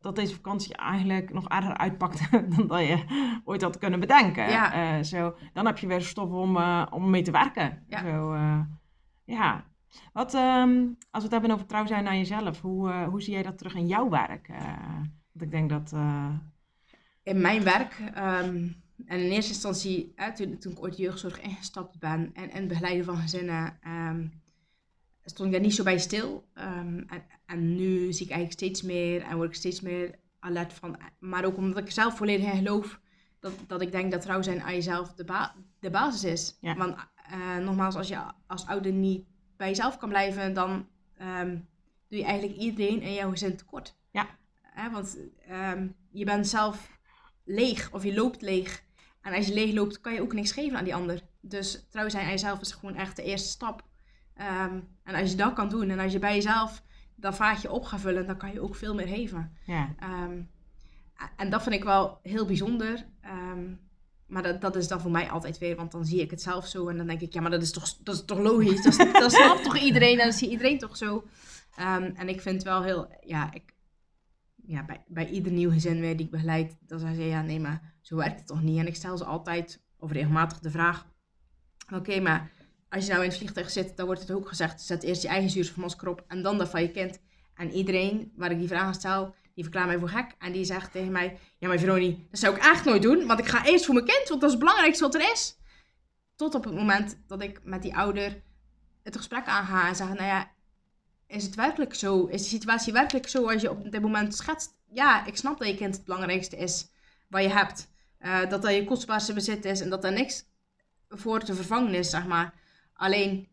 [0.00, 3.04] dat deze vakantie eigenlijk nog erger uitpakte dan dat je
[3.44, 4.50] ooit had kunnen bedenken?
[4.50, 4.72] Ja.
[4.72, 7.84] Eh, zo, dan heb je weer stof om, eh, om mee te werken.
[7.88, 7.98] Ja.
[8.00, 8.58] Zo, eh,
[9.24, 9.64] ja.
[10.12, 10.78] Wat, ehm,
[11.10, 13.58] als we het hebben over trouw zijn aan jezelf, hoe, eh, hoe zie jij dat
[13.58, 14.48] terug in jouw werk?
[14.48, 14.62] Eh,
[15.32, 15.92] want ik denk dat...
[15.94, 16.28] eh,
[17.22, 18.00] in mijn werk.
[18.14, 18.66] ehm,
[19.06, 23.16] en in eerste instantie, toen, toen ik ooit jeugdzorg ingestapt ben en, en begeleiden van
[23.16, 24.26] gezinnen, ehm,
[25.24, 26.48] stond ik daar niet zo bij stil.
[26.54, 30.72] Ehm, en, en nu zie ik eigenlijk steeds meer en word ik steeds meer alert
[30.72, 30.98] van.
[31.18, 33.00] Maar ook omdat ik zelf volledig in geloof
[33.40, 36.56] dat, dat ik denk dat trouw zijn aan jezelf de, ba- de basis is.
[36.60, 36.76] Ja.
[36.76, 36.96] Want
[37.30, 39.26] eh, nogmaals, als je als ouder niet
[39.56, 41.58] bij jezelf kan blijven, dan ehm,
[42.08, 43.96] doe je eigenlijk iedereen in jouw gezin tekort.
[44.10, 44.26] Ja.
[44.92, 45.18] Want
[46.10, 46.98] je bent zelf
[47.44, 48.84] leeg of je loopt leeg.
[49.22, 51.22] En als je leeg loopt, kan je ook niks geven aan die ander.
[51.40, 53.84] Dus trouw zijn aan jezelf is gewoon echt de eerste stap.
[54.34, 56.82] Ehm, en als je dat kan doen en als je bij jezelf
[57.14, 59.52] dat vaatje op gaat vullen, dan kan je ook veel meer geven.
[59.66, 59.94] ja.
[59.98, 60.40] Ehm,
[61.36, 63.06] en dat vind ik wel heel bijzonder.
[63.20, 63.74] Ehm,
[64.26, 66.66] maar dat, dat is dan voor mij altijd weer, want dan zie ik het zelf
[66.66, 68.82] zo en dan denk ik, ja, maar dat is toch, dat is toch logisch?
[68.82, 71.24] Dat, is- dat snapt toch iedereen en dat zie iedereen toch zo?
[72.14, 73.74] En ik vind wel heel, ja, ik,
[74.66, 77.60] ja bij, bij ieder nieuw gezin weer die ik begeleid, dan zeggen ze, ja nee,
[77.60, 78.78] maar zo werkt het toch niet?
[78.78, 81.06] En ik stel ze altijd, of regelmatig de vraag,
[81.92, 82.50] oké, maar
[82.88, 85.28] als je nou in het vliegtuig zit, dan wordt het ook gezegd, zet eerst je
[85.28, 87.18] eigen zuurstofmasker op en dan dat van je kind.
[87.54, 90.34] En iedereen waar ik die vragen stel, die verklaart mij voor gek.
[90.38, 93.38] En die zegt tegen mij, ja maar Veronie, dat zou ik echt nooit doen, want
[93.38, 95.56] ik ga eerst voor mijn kind, want dat is het belangrijkste wat er is.
[96.36, 98.42] Tot op het moment dat ik met die ouder
[99.02, 100.50] het gesprek aanga en zeg, nou ja,
[101.26, 102.24] is het werkelijk zo?
[102.26, 104.74] Is de situatie werkelijk zo als je op dit moment schetst?
[104.88, 106.90] Ja, ik snap dat je kind het belangrijkste is
[107.28, 107.90] wat je hebt.
[108.24, 110.44] Uh, dat dat je kostbaarste bezit is en dat er niks
[111.08, 112.54] voor te vervangen is, zeg maar.
[112.92, 113.48] Alleen,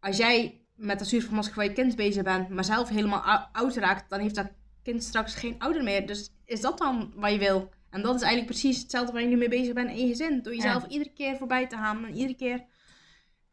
[0.00, 4.10] als jij met de zuurvermasker van je kind bezig bent, maar zelf helemaal oud raakt,
[4.10, 4.50] dan heeft dat
[4.82, 6.06] kind straks geen ouder meer.
[6.06, 7.70] Dus is dat dan wat je wil?
[7.90, 10.42] En dat is eigenlijk precies hetzelfde waar je nu mee bezig bent in je gezin.
[10.42, 12.64] Door jezelf iedere keer voorbij te gaan en iedere keer.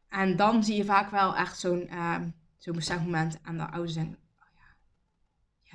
[0.09, 2.15] En dan zie je vaak wel echt zo'n uh,
[2.57, 4.75] zo'n besefmoment aan de ouders zeggen, oh ja,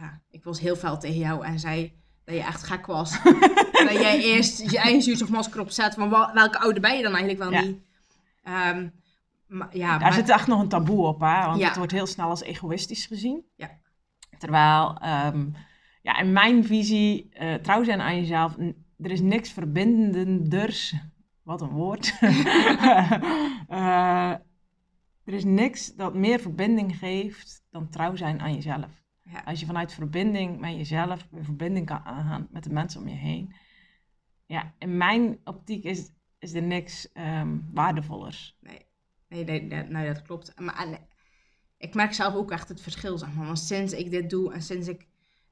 [0.02, 3.16] ja, ik was heel fel tegen jou en zei dat je echt gek was.
[3.92, 7.62] dat jij eerst je eigen zuurstofmasker opzet, van welke ouder ben je dan eigenlijk wel
[7.62, 7.78] niet?
[8.44, 8.92] Um,
[9.46, 11.46] maar, ja, Daar zit echt nog een taboe op, hè?
[11.46, 13.44] want het wordt heel snel als egoïstisch gezien.
[13.56, 13.70] Ja.
[14.38, 15.54] Terwijl, um,
[16.02, 18.56] ja, in mijn visie, uh, trouw zijn aan jezelf,
[18.98, 20.94] er is niks verbindenders,
[21.42, 22.14] wat een woord.
[22.20, 23.10] uh,
[25.24, 29.02] er is niks dat meer verbinding geeft dan trouw zijn aan jezelf.
[29.22, 29.42] Ja.
[29.44, 33.54] Als je vanuit verbinding met jezelf, verbinding kan aangaan met de mensen om je heen.
[34.46, 38.56] Ja, in mijn optiek is, is er niks um, waardevollers.
[38.60, 38.86] Nee.
[39.28, 40.60] Nee, nee, nee, dat klopt.
[40.60, 41.00] Maar
[41.76, 43.46] ik merk zelf ook echt het verschil, zeg maar.
[43.46, 45.06] Want sinds ik dit doe en sinds ik...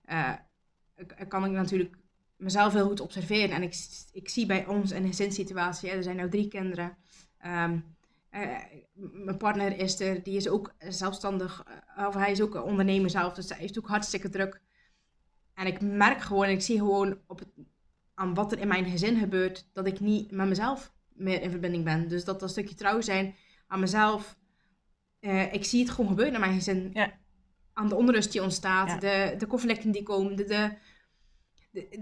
[0.04, 0.32] Uh,
[1.28, 1.96] kan ik natuurlijk
[2.36, 3.54] mezelf heel goed observeren.
[3.54, 3.74] En ik,
[4.12, 5.90] ik zie bij ons in een gezinssituatie...
[5.90, 6.96] er zijn nu drie kinderen.
[7.46, 7.84] Um,
[8.30, 8.58] uh,
[8.94, 11.64] mijn partner is er, die is ook zelfstandig.
[11.98, 13.34] Uh, of hij is ook een ondernemer zelf.
[13.34, 14.60] Dus hij heeft ook hartstikke druk.
[15.54, 17.48] En ik merk gewoon, ik zie gewoon op het,
[18.14, 19.68] aan wat er in mijn gezin gebeurt...
[19.72, 22.08] dat ik niet met mezelf meer in verbinding ben.
[22.08, 23.34] Dus dat dat stukje trouw zijn
[23.66, 24.36] aan mezelf.
[25.20, 26.90] Uh, ik zie het gewoon gebeuren in mijn gezin.
[26.92, 27.12] Ja.
[27.72, 30.76] Aan de onrust die ontstaat, de, de conflicten die komen, de, de,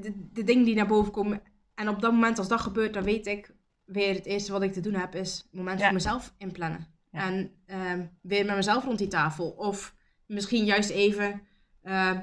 [0.00, 1.42] de, de, dingen die naar boven komen.
[1.74, 3.54] En op dat moment, als dat gebeurt, dan weet ik
[3.84, 6.86] weer het eerste wat ik te doen heb, is het moment voor mezelf inplannen.
[7.10, 7.92] En uh,
[8.22, 9.50] weer met mezelf rond die tafel.
[9.50, 9.94] Of
[10.26, 11.42] misschien juist even
[11.84, 12.18] uh,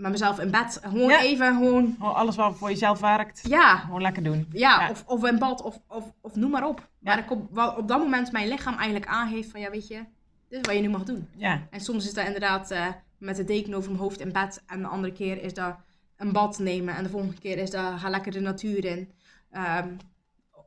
[0.00, 0.78] met mezelf in bed.
[0.82, 1.96] Gewoon even, gewoon...
[1.98, 3.76] Alles wat voor jezelf werkt, ja.
[3.76, 4.48] gewoon lekker doen.
[4.52, 6.88] Ja, Of, of in bad, of, of, of noem maar op.
[6.98, 10.04] Waar ik op, op dat moment mijn lichaam eigenlijk aangeeft van, ja weet je,
[10.48, 11.28] dit is wat je nu mag doen.
[11.36, 11.66] Ja.
[11.70, 12.86] En soms is dat inderdaad uh,
[13.18, 14.62] met de deken over mijn hoofd in bed.
[14.66, 15.76] En de andere keer is dat
[16.16, 16.94] een bad nemen.
[16.94, 19.12] En de volgende keer is dat ga lekker de natuur in.
[19.52, 19.96] Um,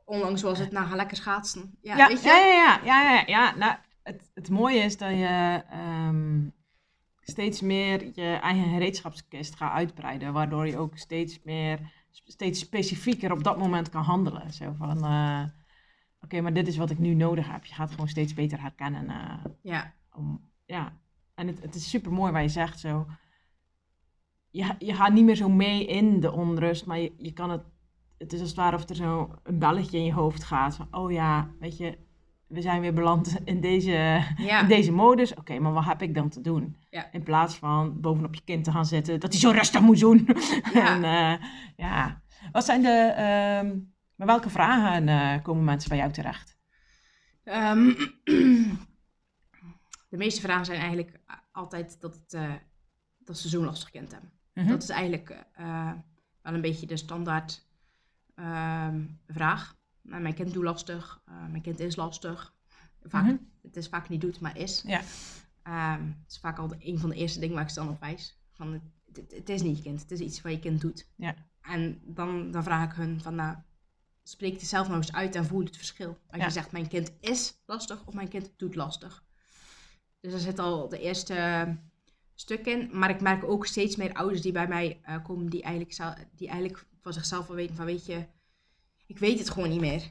[0.04, 1.78] onlangs was het, nou ga lekker schaatsen.
[1.82, 2.28] Ja, ja, weet je?
[2.28, 3.54] ja, ja, ja, ja, ja, ja.
[3.56, 5.62] Nou, het, het mooie is dat je...
[6.08, 6.53] Um,
[7.24, 10.32] steeds meer je eigen gereedschapskist gaat uitbreiden.
[10.32, 14.52] Waardoor je ook steeds meer, steeds specifieker op dat moment kan handelen.
[14.52, 15.42] Zo van, uh,
[16.20, 17.64] oké, maar dit is wat ik nu nodig heb.
[17.64, 19.04] Je gaat gewoon steeds beter herkennen.
[19.04, 19.94] Uh, ja.
[20.12, 20.92] Om, ja.
[21.34, 23.06] En het, het is super mooi waar je zegt zo.
[24.50, 27.62] Je, je gaat niet meer zo mee in de onrust, maar je, je kan het.
[28.18, 30.76] Het is als het ware of er zo een belletje in je hoofd gaat.
[30.76, 31.98] Van, oh ja, weet je,
[32.46, 34.24] we zijn weer beland in deze,
[34.60, 35.34] in deze modus.
[35.34, 36.76] Oké, maar wat heb ik dan te doen?
[37.10, 40.26] In plaats van bovenop je kind te gaan zitten, dat hij zo rustig moet doen.
[40.72, 40.94] Ja.
[40.94, 42.22] en, uh, ja.
[42.52, 43.12] Wat zijn de,
[44.14, 46.58] met welke vragen uh, komen mensen bij jou terecht?
[47.44, 47.96] Um,
[50.10, 51.20] de meeste vragen zijn eigenlijk
[51.52, 52.54] altijd dat, het, uh,
[53.18, 54.30] dat ze zo'n lastig kind hebben.
[54.52, 54.68] -hmm.
[54.68, 55.46] Dat is eigenlijk
[56.42, 57.66] wel een beetje de standaard
[58.34, 59.76] ehm, vraag.
[60.02, 62.54] Nou, mijn kind doet lastig, mijn kind is lastig.
[63.02, 63.36] Vaak, mhm.
[63.62, 64.82] Het is vaak niet doet, maar is.
[64.86, 65.00] Ja.
[65.68, 68.00] Um, het is vaak al een van de eerste dingen waar ik ze dan op
[68.00, 68.38] wijs.
[68.50, 68.72] Van,
[69.12, 71.06] het, het, is niet je kind, het is iets wat je kind doet.
[71.16, 71.34] Ja.
[71.60, 73.56] En dan, dan vraag ik hun van, nou,
[74.22, 76.18] spreek het zelf nou eens uit en voel het verschil.
[76.30, 79.24] Als je zegt, mijn kind is lastig of mijn kind doet lastig.
[80.20, 81.76] Dus daar zit al de eerste
[82.34, 82.90] stuk in.
[82.92, 86.48] Maar ik merk ook steeds meer ouders die bij mij uh, komen, die eigenlijk, die
[86.48, 88.26] eigenlijk van zichzelf wel weten van, weet je
[89.06, 90.10] ik weet het gewoon niet meer.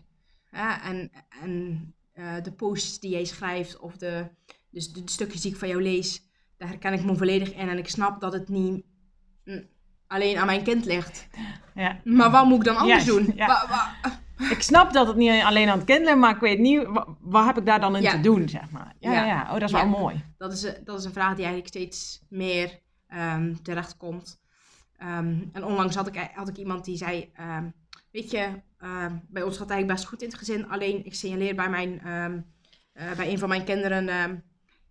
[0.51, 4.30] Ja, en en uh, de posts die jij schrijft of de,
[4.74, 6.22] dus de, stukjes die ik van jou lees,
[6.58, 7.70] daar herken ik me volledig in.
[7.70, 8.84] En ik snap dat het niet
[9.46, 9.68] mm,
[10.08, 11.28] alleen aan mijn kind ligt.
[11.76, 12.00] Ja.
[12.04, 13.32] Maar wat moet ik dan anders doen?
[13.36, 13.96] Ja.
[14.50, 17.08] Ik snap dat het niet alleen aan het kind ligt, maar ik weet niet, wat,
[17.20, 18.96] wat heb ik daar dan in te doen, zeg maar.
[19.00, 19.42] Ja, ja.
[19.42, 20.24] Oh, dat is wel mooi.
[20.38, 22.80] Dat is, dat is een vraag die eigenlijk steeds meer
[23.14, 24.42] um, terecht komt.
[25.02, 27.74] Um, en onlangs had ik, had ik iemand die zei, um,
[28.12, 28.50] weet je,
[28.84, 30.70] Ehm, bij ons gaat het eigenlijk best goed in het gezin.
[30.70, 32.40] Alleen ik signaleer bij, mijn, ehm,
[32.94, 34.36] eh, bij een van mijn kinderen, ehm,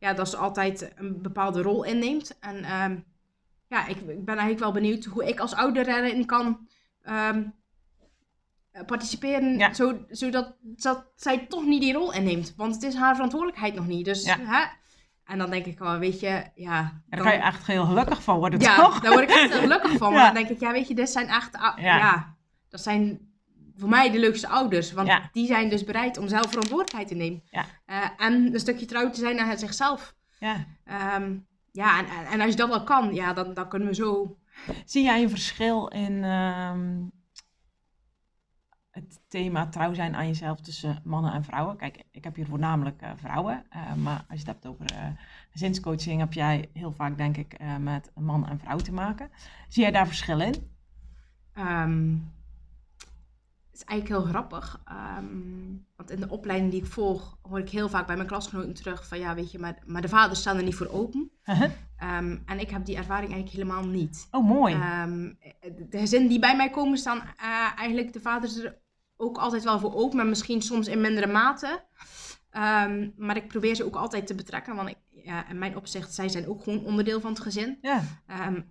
[0.03, 2.39] ja, dat ze altijd een bepaalde rol inneemt.
[2.39, 2.97] En ehm,
[3.69, 6.69] ja, ik, ik ben eigenlijk wel benieuwd hoe ik als ouder erin kan
[7.03, 7.43] ehm,
[8.87, 9.75] participeren, Ja.
[9.75, 12.55] zo, zodat dat zij toch niet die rol inneemt.
[12.57, 14.05] Want het is haar verantwoordelijkheid nog niet.
[14.05, 14.37] Dus, Ja.
[14.41, 14.65] hè?
[15.25, 16.81] En dan denk ik wel, weet je, ja...
[16.83, 19.01] Daar dan- kan je echt heel gelukkig van worden, ja, toch?
[19.01, 20.11] daar word ik echt heel gelukkig van.
[20.13, 20.17] Ja.
[20.17, 21.57] Maar dan denk ik, ja, weet je, dit zijn echt...
[21.61, 21.75] Ja.
[21.77, 22.37] Ja.
[22.69, 23.32] dat zijn
[23.83, 24.93] voor mij de leukste ouders.
[24.93, 25.29] Want Ja.
[25.33, 27.43] die zijn dus bereid om zelf verantwoordelijkheid te nemen.
[27.51, 27.65] Ja.
[27.87, 30.15] Eh, en een stukje trouw te zijn naar zichzelf.
[30.39, 30.67] Ja.
[30.85, 31.37] Ehm,
[31.73, 34.37] ja, en, en, en als je dat wel kan, ja, dan, dan kunnen we zo...
[34.85, 37.03] Zie jij een verschil in ehm,
[38.91, 41.77] het thema trouw zijn aan jezelf tussen mannen en vrouwen?
[41.77, 44.87] Kijk, ik heb hier voornamelijk eh, vrouwen, eh, maar als je het hebt over
[45.51, 49.31] gezinscoaching, heb jij heel vaak, denk ik, met man en vrouw te maken.
[49.69, 50.71] Zie jij daar verschil in?
[51.55, 52.17] ehm,
[53.73, 54.81] is eigenlijk heel grappig.
[54.85, 58.75] ehm, want in de opleiding die ik volg, hoor ik heel vaak bij mijn klasgenoten
[58.75, 59.19] terug van...
[59.19, 61.31] Ja, weet je, maar, maar de vaders staan er niet voor open.
[61.97, 64.29] Ehm, en ik heb die ervaring eigenlijk helemaal niet.
[64.31, 64.75] oh, mooi.
[64.75, 65.33] Ehm,
[65.89, 68.81] de gezinnen die bij mij komen staan eh, eigenlijk de vaders er
[69.17, 71.85] ook altijd wel voor open, maar misschien soms in mindere mate.
[73.17, 76.29] Maar ik probeer ze ook altijd te betrekken, want ik, ja, in mijn opzicht, zij
[76.29, 77.79] zijn ook gewoon onderdeel van het gezin.
[77.81, 78.03] ja,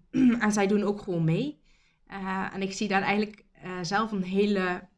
[0.39, 1.61] en zij doen ook gewoon mee.
[2.11, 4.89] Eh, en ik zie daar eigenlijk eh, zelf een hele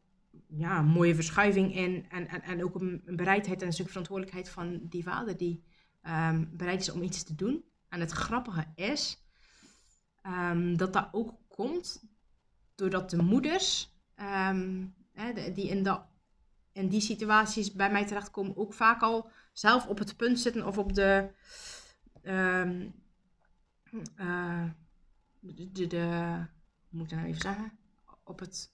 [0.58, 2.06] ja, mooie verschuiving in.
[2.10, 5.64] En, en, en ook een, een bereidheid en een stuk verantwoordelijkheid van die vader die
[6.02, 7.64] ehm, bereid is om iets te doen.
[7.90, 9.24] En het grappige is
[10.22, 12.04] ehm, dat dat ook komt
[12.76, 16.06] doordat de moeders ehm, hè, die in, dat,
[16.72, 20.78] in die situaties bij mij terechtkomen ook vaak al zelf op het punt zitten of
[20.78, 21.30] op de...
[24.16, 24.66] eh,
[25.40, 26.46] de, de, de-
[26.90, 27.78] hoe moet ik dat nou even zeggen?
[28.24, 28.74] Op het,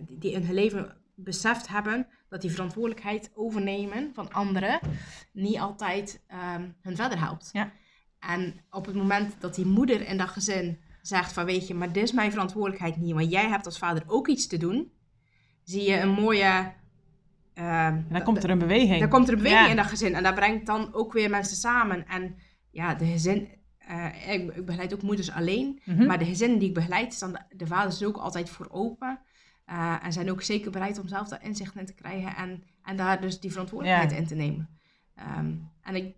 [0.00, 4.78] die, die in hun leven beseft hebben dat die verantwoordelijkheid overnemen van anderen
[5.32, 7.50] niet altijd ehm, hun verder helpt.
[7.52, 7.72] Ja.
[8.18, 11.92] En op het moment dat die moeder in dat gezin zegt van weet je, maar
[11.92, 14.92] dit is mijn verantwoordelijkheid niet, want jij hebt als vader ook iets te doen,
[15.62, 16.72] zie je een mooie...
[17.54, 18.98] ehm, dan komt er een beweging.
[18.98, 19.70] daar komt er een beweging Ja.
[19.70, 20.14] in dat gezin.
[20.14, 22.06] En dat brengt dan ook weer mensen samen.
[22.06, 22.36] En
[22.70, 23.48] ja, de gezin...
[23.78, 25.80] eh, ik, ik begeleid ook moeders alleen.
[25.84, 26.06] Mhm.
[26.06, 29.20] Maar de gezinnen die ik begeleid, staan de, de vaders er ook altijd voor open.
[29.68, 32.36] Eh, en zijn ook zeker bereid om zelf daar inzicht in te krijgen.
[32.36, 34.68] En, en daar dus die verantwoordelijkheid in te nemen.
[35.14, 35.52] Ehm,
[35.82, 36.16] en ik,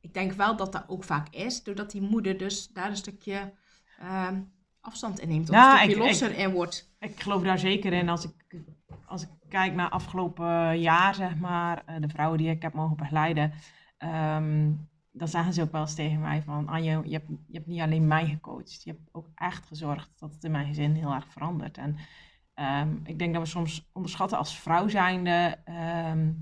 [0.00, 1.62] ik denk wel dat dat ook vaak is.
[1.62, 3.52] Doordat die moeder dus daar een stukje
[4.00, 4.40] ehm,
[4.80, 5.48] afstand in neemt.
[5.48, 6.94] Of Ja, een stukje ik- ik- losser in wordt.
[6.98, 8.08] Ik geloof daar zeker in.
[8.08, 8.62] Als ik,
[9.06, 12.96] als ik kijk naar afgelopen jaar, zeg maar, eh, de vrouwen die ik heb mogen
[12.96, 13.52] begeleiden,
[13.98, 14.70] ehm,
[15.12, 17.80] dan zeggen ze ook wel eens tegen mij van, Anje, je hebt, je hebt niet
[17.80, 21.26] alleen mij gecoacht, je hebt ook echt gezorgd dat het in mijn gezin heel erg
[21.28, 21.78] verandert.
[21.78, 21.96] En
[22.56, 26.32] ehm, ik denk dat we soms onderschatten als vrouw zijnde ehm,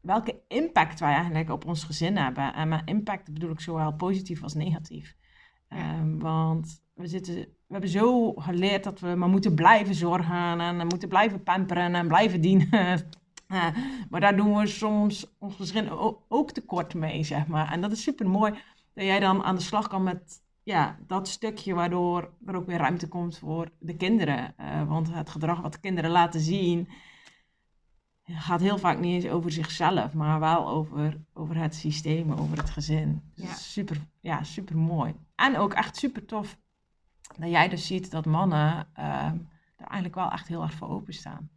[0.00, 2.54] welke impact wij eigenlijk op ons gezin hebben.
[2.54, 5.14] En met impact bedoel ik zowel positief als negatief.
[5.68, 5.76] Ja.
[5.76, 10.86] Ehm, want we, zitten, we hebben zo geleerd dat we maar moeten blijven zorgen en
[10.86, 12.68] moeten blijven pamperen en blijven dienen.
[13.50, 13.66] Eh,
[14.10, 15.90] maar daar doen we soms ons gezin
[16.28, 17.72] ook tekort mee, zeg maar.
[17.72, 18.52] En dat is super mooi
[18.94, 22.78] dat jij dan aan de slag kan met ja, dat stukje, waardoor er ook weer
[22.78, 24.56] ruimte komt voor de kinderen.
[24.56, 26.88] Eh, want het gedrag wat de kinderen laten zien,
[28.24, 32.70] gaat heel vaak niet eens over zichzelf, maar wel over, over het systeem, over het
[32.70, 33.22] gezin.
[33.34, 33.54] Dus Ja.
[33.54, 35.14] super, ja, super mooi.
[35.34, 36.58] En ook echt super tof
[37.38, 39.38] dat jij dus ziet dat mannen ehm
[39.76, 41.50] er eigenlijk wel echt heel erg voor openstaan.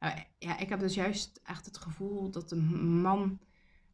[0.00, 2.56] Nou, ja, ik heb dus juist echt het gevoel dat de
[3.02, 3.38] man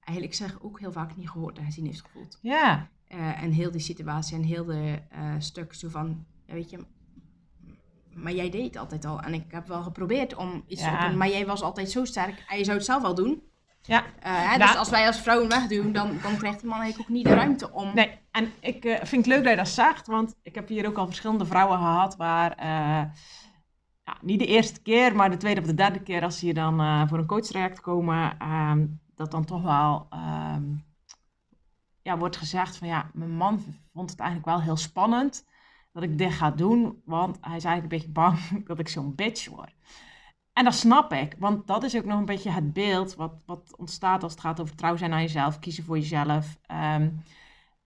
[0.01, 2.39] eigenlijk zich ook heel vaak niet gehoord en gezien heeft gevoeld.
[2.43, 6.71] Ja, Eh, en heel die situatie en heel de eh, stuk zo van, ja, weet
[6.71, 6.79] je,
[8.15, 9.21] maar jij deed het altijd al.
[9.21, 10.99] En ik heb wel geprobeerd om iets Ja.
[11.03, 13.43] te doen, maar jij was altijd zo sterk en je zou het zelf wel doen.
[13.83, 14.05] ja.
[14.21, 17.11] Eh, hè, Nou- Dus als wij als vrouwen wegduwen, dan, dan krijgt die man eigenlijk
[17.11, 17.95] ook niet de ruimte om...
[17.95, 20.97] Nee, en ik vind het leuk dat je dat zegt, want ik heb hier ook
[20.99, 22.65] al verschillende vrouwen gehad waar,
[24.05, 26.55] ja, niet de eerste keer, maar de tweede of de derde keer als ze hier
[26.55, 30.63] dan voor een coachtraject komen, ehm, dat dan toch wel ehm,
[32.05, 33.61] ja, wordt gezegd van ja, mijn man
[33.93, 35.47] vond het eigenlijk wel heel spannend
[35.93, 38.39] dat ik dit ga doen, want hij is eigenlijk een beetje bang
[38.69, 39.75] dat ik zo'n bitch word.
[40.53, 43.77] En dat snap ik, want dat is ook nog een beetje het beeld wat, wat
[43.77, 46.59] ontstaat als het gaat over trouw zijn aan jezelf, kiezen voor jezelf.
[46.67, 47.11] Ehm,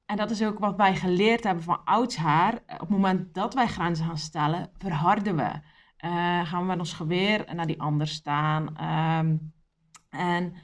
[0.04, 2.54] en dat is ook wat wij geleerd hebben van oudshaar.
[2.54, 5.60] Op het moment dat wij grenzen gaan stellen, verharden we.
[5.96, 8.76] Eh, gaan we met ons geweer naar die ander staan.
[8.76, 9.36] Ehm,
[10.10, 10.54] en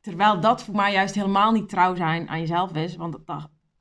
[0.00, 3.18] terwijl dat voor mij juist helemaal niet trouw zijn aan jezelf is, want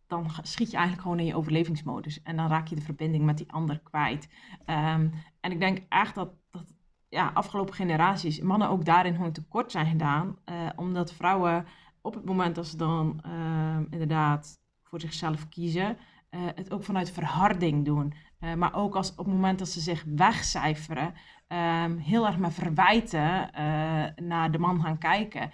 [0.07, 2.22] dan, schiet je eigenlijk gewoon in je overlevingsmodus.
[2.22, 4.30] En dan raak je de verbinding met die ander kwijt.
[4.65, 5.09] Ehm,
[5.39, 6.74] en ik denk echt dat, dat
[7.09, 10.38] ja, afgelopen generaties mannen ook daarin gewoon tekort zijn gedaan.
[10.45, 11.65] eh, omdat vrouwen
[12.01, 15.97] op het moment dat ze dan ehm, inderdaad voor zichzelf kiezen,
[16.30, 18.13] eh, het ook vanuit verharding doen.
[18.39, 21.13] Eh, maar ook als, op het moment dat ze zich wegcijferen,
[21.47, 23.49] ehm, heel erg met verwijten
[24.15, 25.51] naar de man gaan kijken.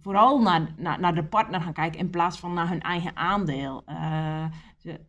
[0.00, 3.82] Vooral naar, naar, naar de partner gaan kijken in plaats van naar hun eigen aandeel.
[4.76, 5.00] ze,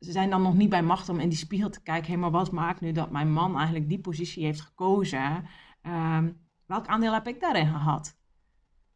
[0.00, 2.12] ze zijn dan nog niet bij macht om in die spiegel te kijken.
[2.12, 5.44] Hé, maar wat maakt nu dat mijn man eigenlijk die positie heeft gekozen?
[5.82, 6.32] Ehm,
[6.66, 8.18] welk aandeel heb ik daarin gehad?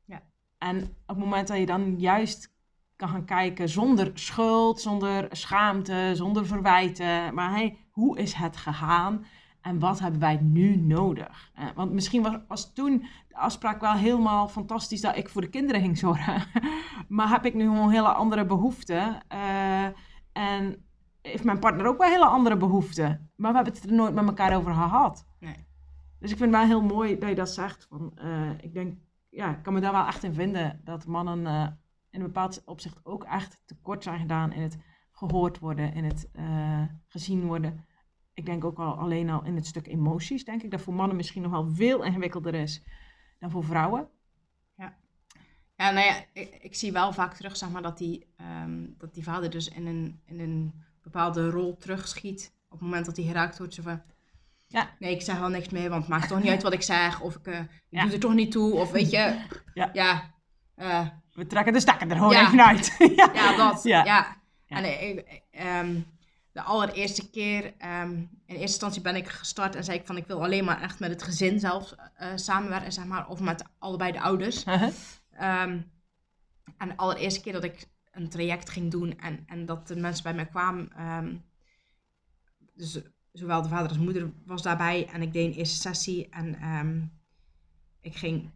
[0.04, 0.22] Ja.
[0.58, 2.54] En op het moment dat je dan juist
[2.96, 7.34] kan gaan kijken zonder schuld, zonder schaamte, zonder verwijten.
[7.34, 9.24] Maar hey, hoe is het gegaan
[9.60, 11.52] en wat hebben wij nu nodig?
[11.58, 15.48] Uh, want misschien was, was, toen de afspraak wel helemaal fantastisch dat ik voor de
[15.48, 16.42] kinderen ging zorgen.
[17.08, 19.22] maar heb ik nu gewoon hele andere behoeften.
[19.32, 19.84] Uh,
[20.32, 20.84] en
[21.22, 23.30] heeft mijn partner ook wel hele andere behoeften.
[23.36, 25.26] Maar we hebben het er nooit met elkaar over gehad.
[25.40, 25.66] Nee.
[26.18, 27.86] Dus ik vind het wel heel mooi dat je dat zegt.
[27.88, 28.98] Van, uh, ik denk,
[29.28, 31.46] ja, ik kan me daar wel echt in vinden dat mannen
[32.10, 34.78] in een bepaald opzicht ook echt tekort zijn gedaan in het
[35.12, 36.30] gehoord worden, in het
[37.06, 37.84] gezien worden.
[38.40, 41.16] Ik denk ook al alleen al in het stuk emoties, denk ik, dat voor mannen
[41.16, 42.82] misschien nog wel veel ingewikkelder is
[43.38, 44.08] dan voor vrouwen.
[44.76, 44.96] Ja,
[45.76, 48.26] ja nou ja, ik, ik zie wel vaak terug, zeg maar, dat die,
[48.62, 53.06] um, dat die vader dus in een, in een bepaalde rol terugschiet op het moment
[53.06, 53.74] dat hij geraakt wordt.
[53.74, 54.02] Zo van,
[54.66, 54.90] ja.
[54.98, 57.20] Nee, ik zeg wel niks meer, want het maakt toch niet uit wat ik zeg.
[57.20, 58.02] Of ik, uh, ik ja.
[58.02, 58.72] doe er toch niet toe.
[58.72, 59.90] Of weet je, ja.
[59.92, 60.34] ja
[60.76, 62.96] uh, we trekken de stekker er gewoon even uit.
[63.16, 63.56] ja.
[63.56, 63.82] dat.
[63.82, 64.04] Ja.
[64.04, 64.36] ja.
[64.66, 65.42] En ik,
[65.82, 66.18] um,
[66.60, 70.26] de allereerste keer, um, in eerste instantie ben ik gestart en zei ik van ik
[70.26, 74.12] wil alleen maar echt met het gezin zelf uh, samenwerken, zeg maar, of met allebei
[74.12, 74.64] de ouders.
[74.70, 75.62] Uh -huh.
[75.62, 75.90] um,
[76.78, 80.22] en de allereerste keer dat ik een traject ging doen en, en dat de mensen
[80.22, 81.44] bij mij kwamen,
[82.74, 83.00] dus
[83.32, 87.12] zowel de vader als de moeder was daarbij en ik deed een eerste sessie en
[88.00, 88.50] ik ging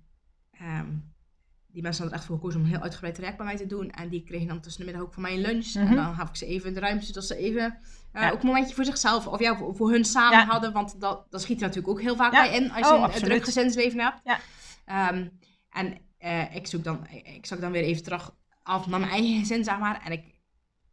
[1.74, 3.90] die mensen hadden echt voor gekozen om een heel uitgebreid traject bij mij te doen.
[3.90, 5.74] En die kregen dan tussen de middag ook van mij een lunch.
[5.74, 5.90] Mm -hmm.
[5.90, 7.78] En dan gaf ik ze even de ruimte, zodat ze even
[8.12, 8.30] uh, ja.
[8.30, 10.46] ook een momentje voor zichzelf of ja, voor, voor hun samen ja.
[10.46, 10.72] hadden.
[10.72, 13.22] Want dat, dat schiet er natuurlijk ook heel vaak bij in als je oh, een,
[13.22, 14.20] druk gezinsleven hebt.
[14.24, 15.10] Ja.
[15.12, 15.38] Um,
[15.70, 19.38] en uh, ik, zoek dan, ik zag dan weer even terug af naar mijn eigen
[19.38, 20.02] gezin, zeg maar.
[20.04, 20.24] En ik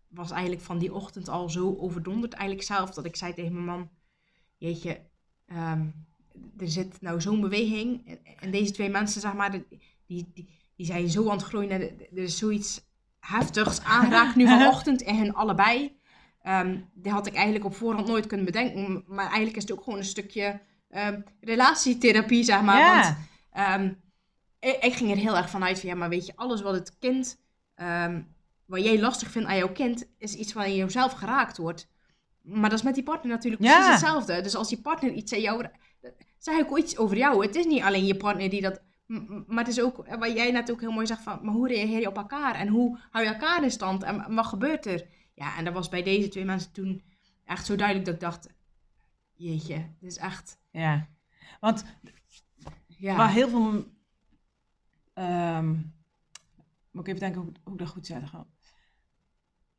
[0.07, 3.65] was eigenlijk van die ochtend al zo overdonderd eigenlijk zelf, dat ik zei tegen mijn
[3.65, 3.89] man,
[4.57, 5.01] jeetje,
[5.47, 6.05] um,
[6.57, 8.19] er zit nou zo'n beweging.
[8.39, 11.71] En deze twee mensen, zeg maar, die, die, die zijn zo aan het groeien.
[11.71, 12.81] Er is zoiets
[13.19, 15.99] heftigs aangeraakt nu vanochtend in hen allebei.
[16.47, 19.03] Um, die had ik eigenlijk op voorhand nooit kunnen bedenken.
[19.07, 22.77] Maar eigenlijk is het ook gewoon een stukje um, relatietherapie, zeg maar.
[22.77, 23.17] Ja.
[23.51, 24.01] Want um,
[24.59, 26.97] ik, ik, ging er heel erg vanuit van, ja, maar weet je, alles wat het
[26.99, 27.39] kind,
[28.65, 31.89] wat jij lastig vindt aan jouw kind, is iets waarin je zelf geraakt wordt.
[32.41, 33.91] Maar dat is met die partner natuurlijk precies Ja.
[33.91, 34.41] hetzelfde.
[34.41, 35.65] Dus als die partner iets aan jou,
[36.37, 37.45] zeg ik ook iets over jou.
[37.45, 38.81] Het is niet alleen je partner die dat
[39.47, 41.67] maar het is ook, eh, wat jij net ook heel mooi zegt, van, maar hoe
[41.67, 42.55] reageer je op elkaar?
[42.55, 44.03] En hoe hou je elkaar in stand?
[44.03, 45.07] En wat gebeurt er?
[45.33, 47.03] Ja, en dat was bij deze twee mensen toen
[47.45, 48.49] echt zo duidelijk dat ik dacht,
[49.33, 50.59] jeetje, dit is echt...
[50.71, 51.07] Ja,
[51.59, 51.85] want
[52.87, 53.85] Ja, waar heel veel...
[55.13, 55.69] ehm,
[56.91, 58.33] moet ik even denken hoe, hoe ik dat goed zeg.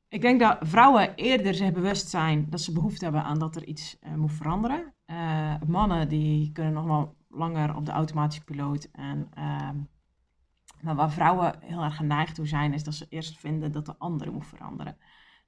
[0.08, 3.64] Ik denk dat vrouwen eerder zich bewust zijn dat ze behoefte hebben aan dat er
[3.64, 4.94] iets eh, moet veranderen.
[5.04, 8.88] Eh, mannen die kunnen nog wel langer op de automatische piloot.
[8.92, 9.76] En, ehm,
[10.80, 13.98] maar waar vrouwen heel erg geneigd toe zijn, is dat ze eerst vinden dat de
[13.98, 14.96] andere moet veranderen.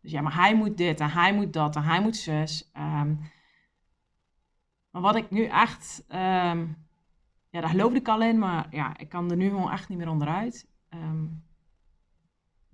[0.01, 2.70] Dus ja, maar hij moet dit en hij moet dat en hij moet zus.
[2.72, 3.14] Ehm,
[4.91, 6.66] maar wat ik nu echt, ehm,
[7.51, 9.99] ja, daar geloofde ik al in, maar ja, ik kan er nu gewoon echt niet
[9.99, 10.72] meer onderuit.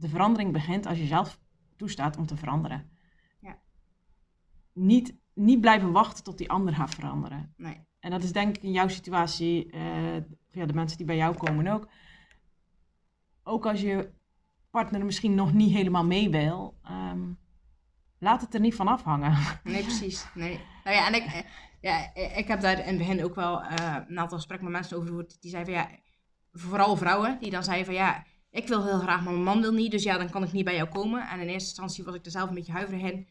[0.01, 1.41] De verandering begint als je zelf
[1.77, 2.91] toestaat om te veranderen.
[3.41, 3.59] Ja.
[4.73, 7.55] Niet, niet blijven wachten tot die ander gaat veranderen.
[7.57, 7.89] nee.
[8.01, 10.15] En dat is denk ik in jouw situatie, eh,
[10.51, 11.89] ja, de mensen die bij jou komen ook.
[13.43, 14.11] Ook als je
[14.71, 17.21] partner misschien nog niet helemaal mee wil, ehm,
[18.19, 19.37] laat het er niet van afhangen.
[19.65, 20.27] Nee, precies.
[20.35, 20.61] Nee.
[20.85, 21.41] Nou ja, en ik, eh,
[21.81, 24.97] ja, ik heb daar in het begin ook wel eh, een aantal gesprekken met mensen
[24.97, 25.41] over gehoord.
[25.41, 25.99] Die zeiden van ja,
[26.53, 29.73] vooral vrouwen, die dan zeiden van ja, ik wil heel graag, maar mijn man wil
[29.73, 29.91] niet.
[29.91, 31.29] Dus ja, dan kan ik niet bij jou komen.
[31.29, 33.29] En in eerste instantie was ik er zelf een beetje huiverig in.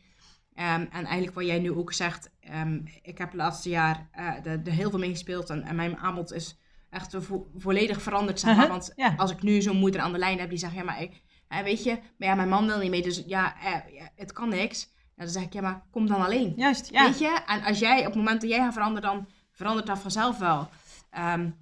[0.55, 4.45] Um, en eigenlijk wat jij nu ook zegt, um, ik heb het laatste jaar uh,
[4.45, 8.39] er, er heel veel mee gespeeld en, en mijn aanbod is echt vo volledig veranderd.
[8.39, 8.65] Zeg maar.
[8.65, 9.13] Uh-huh, Want ja.
[9.17, 11.21] als ik nu zo'n moeder aan de lijn heb die zegt, ja maar ik,
[11.63, 13.83] weet je, maar ja, mijn man wil niet mee, dus ja, ja
[14.15, 14.97] het kan niks.
[15.15, 16.53] Dan zeg ik, ja maar kom dan alleen.
[16.55, 17.03] Juist, ja.
[17.05, 19.99] Weet je, en als jij op het moment dat jij gaat veranderen, dan verandert dat
[19.99, 20.69] vanzelf wel.
[21.17, 21.57] Um,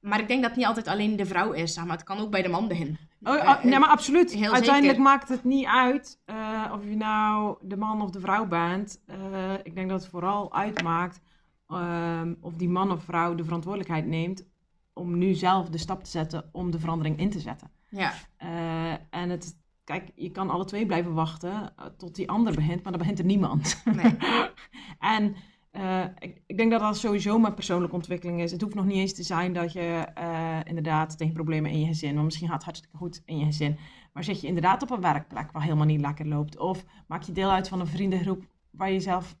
[0.00, 2.18] maar ik denk dat het niet altijd alleen de vrouw is, zeg maar het kan
[2.18, 2.98] ook bij de man beginnen.
[3.24, 4.32] Oh, oh, nee, maar absoluut.
[4.32, 5.02] heel Uiteindelijk zeker.
[5.02, 9.02] maakt het niet uit eh, of je nou de man of de vrouw bent.
[9.06, 11.20] Eh, ik denk dat het vooral uitmaakt
[11.68, 14.44] ehm, of die man of vrouw de verantwoordelijkheid neemt
[14.92, 17.70] om nu zelf de stap te zetten om de verandering in te zetten.
[17.88, 18.12] Ja.
[18.36, 22.92] Eh, en het, kijk, je kan alle twee blijven wachten tot die ander begint, maar
[22.92, 23.82] dan begint er niemand.
[23.84, 24.16] Nee.
[25.16, 25.34] en
[25.72, 28.52] eh, ik, ik denk dat dat sowieso mijn persoonlijke ontwikkeling is.
[28.52, 31.86] Het hoeft nog niet eens te zijn dat je eh, inderdaad tegen problemen in je
[31.86, 33.76] gezin, want misschien gaat het hartstikke goed in je gezin,
[34.12, 37.32] maar zit je inderdaad op een werkplek waar helemaal niet lekker loopt, of maak je
[37.32, 39.36] deel uit van een vriendengroep waar je zelf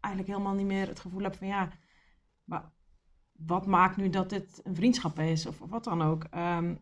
[0.00, 1.68] eigenlijk helemaal niet meer het gevoel hebt van ja,
[3.32, 6.24] wat maakt nu dat dit een vriendschap is, of, of wat dan ook.
[6.30, 6.74] Ehm,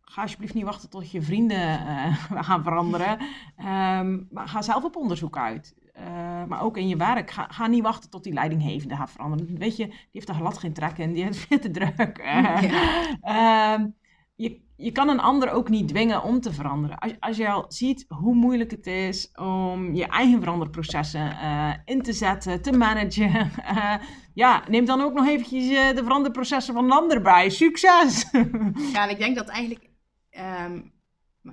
[0.00, 2.14] ga alsjeblieft niet wachten tot je vrienden eh,
[2.46, 3.18] gaan veranderen.
[3.56, 5.74] Ehm, maar ga zelf op onderzoek uit.
[5.96, 7.30] Eh, maar ook in je werk.
[7.30, 9.58] Ga, ga niet wachten tot die leidinggevende gaat veranderen.
[9.58, 11.12] Weet je, die heeft er glad geen trek in.
[11.12, 12.18] Die heeft veel te druk.
[12.26, 13.86] Eh, ehm,
[14.34, 16.98] je, je kan een ander ook niet dwingen om te veranderen.
[16.98, 22.02] Als, als je al ziet hoe moeilijk het is om je eigen veranderprocessen eh, in
[22.02, 23.50] te zetten, te managen.
[24.34, 27.50] ja, neem dan ook nog eventjes de veranderprocessen van een ander bij.
[27.50, 28.30] Succes!
[28.92, 29.90] Ja, en ik denk dat eigenlijk.
[30.30, 30.80] ehm,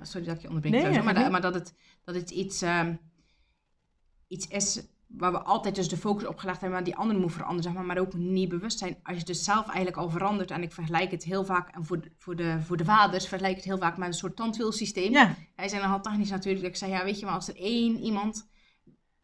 [0.02, 1.74] sorry dat ik je onderbreek, Nee, maar, maar dat het,
[2.04, 2.94] dat het iets, ehm,
[4.34, 7.32] iets is waar we altijd dus de focus op gelegd hebben, maar die ander moet
[7.32, 8.96] veranderen, zeg maar, maar ook niet bewust zijn.
[9.02, 12.00] Als je dus zelf eigenlijk al verandert, en ik vergelijk het heel vaak, en voor
[12.00, 15.12] de, voor de, voor de vaders vergelijk ik het heel vaak met een soort tandwielsysteem.
[15.12, 17.98] ja, Hij zei nogal technisch natuurlijk, ik zei, ja weet je, maar als er één
[18.00, 18.48] iemand,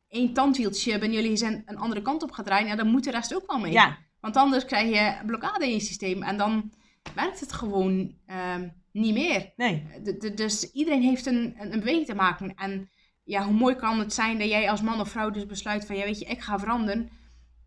[0.09, 3.11] één tandwieltje bij jullie zijn een andere kant op gaat draaien, ja, dan moet de
[3.11, 3.73] rest ook wel mee.
[3.73, 6.73] ja, Want anders krijg je een blokkade in je systeem en dan
[7.15, 9.53] werkt het gewoon ehm, niet meer.
[9.57, 9.87] nee.
[10.19, 12.55] D- dus iedereen heeft een, een, een beweging te maken.
[12.55, 12.89] En
[13.31, 15.97] ja, hoe mooi kan het zijn dat jij als man of vrouw dus besluit van,
[15.97, 17.11] ja weet je, ik ga veranderen.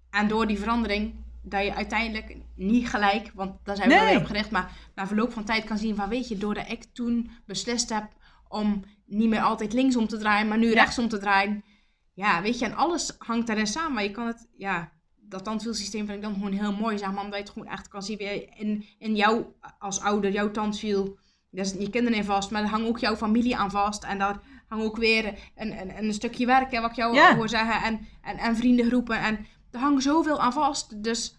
[0.09, 4.03] En door die verandering, dat je uiteindelijk niet gelijk, want daar zijn we Nee.
[4.03, 6.71] wel weer op gericht, maar na verloop van tijd kan zien van, weet je, doordat
[6.71, 8.03] ik toen beslist heb
[8.47, 10.73] om niet meer altijd linksom te draaien, maar nu Ja.
[10.73, 11.63] rechtsom te draaien.
[12.13, 13.93] Ja, weet je, en alles hangt daarin samen.
[13.93, 17.23] Maar je kan het, ja, dat tandwielsysteem vind ik dan gewoon heel mooi, zeg maar,
[17.23, 19.45] omdat je het gewoon echt kan zien weer in, in jou
[19.79, 21.17] als ouder, jouw tandwiel.
[21.49, 24.03] Daar zitten je kinderen in vast, maar daar hangt ook jouw familie aan vast.
[24.03, 24.39] En daar
[24.73, 28.07] hangt ook weer een, een, een stukje werk, hè, wat ik jou hoor zeggen, en,
[28.21, 29.19] en, en vriendengroepen.
[29.19, 31.03] En er hangt zoveel aan vast.
[31.03, 31.37] Dus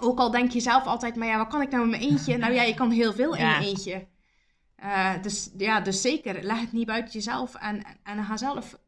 [0.00, 2.36] ook al denk je zelf altijd, maar ja, wat kan ik nou in mijn eentje?
[2.36, 4.06] Nou ja, je kan heel veel in je eentje.
[4.76, 8.78] Eh, dus ja, dus zeker, leg het niet buiten jezelf en, en, en ga zelf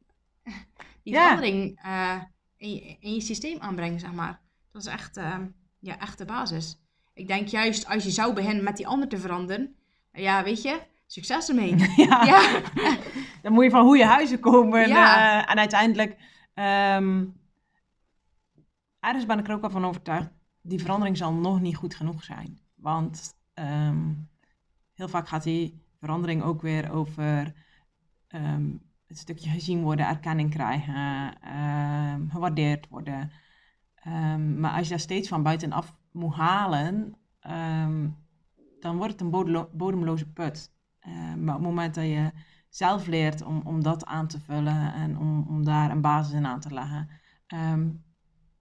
[1.03, 2.23] die verandering eh,
[2.57, 4.41] in, je, in je systeem aanbrengen, zeg maar.
[4.73, 5.39] Dat is echt, eh,
[5.79, 6.79] ja, echt de basis.
[7.15, 9.77] Ik denk juist als je zou beginnen met die ander te veranderen,
[10.13, 11.77] ja, weet je, succes ermee.
[12.07, 12.25] ja.
[12.25, 12.61] ja,
[13.43, 14.89] Dan moet je van hoe je huizen komen.
[14.89, 15.43] Ja.
[15.43, 16.17] eh, en uiteindelijk,
[16.55, 17.25] ehm
[19.01, 20.31] ergens ben ik er ook al van overtuigd,
[20.63, 22.59] die verandering zal nog niet goed genoeg zijn.
[22.75, 24.13] Want ehm,
[24.95, 27.55] heel vaak gaat die verandering ook weer over
[28.29, 28.71] ehm,
[29.07, 31.35] het stukje gezien worden, erkenning krijgen,
[32.31, 33.33] gewaardeerd worden.
[34.57, 37.15] Maar als je daar steeds van buitenaf moet halen,
[38.81, 40.71] dan wordt het een bodemloze put.
[41.07, 42.31] Ehm, maar op het moment dat je
[42.69, 46.47] zelf leert om, om dat aan te vullen en om, om daar een basis in
[46.47, 47.09] aan te leggen,
[47.47, 47.89] ehm,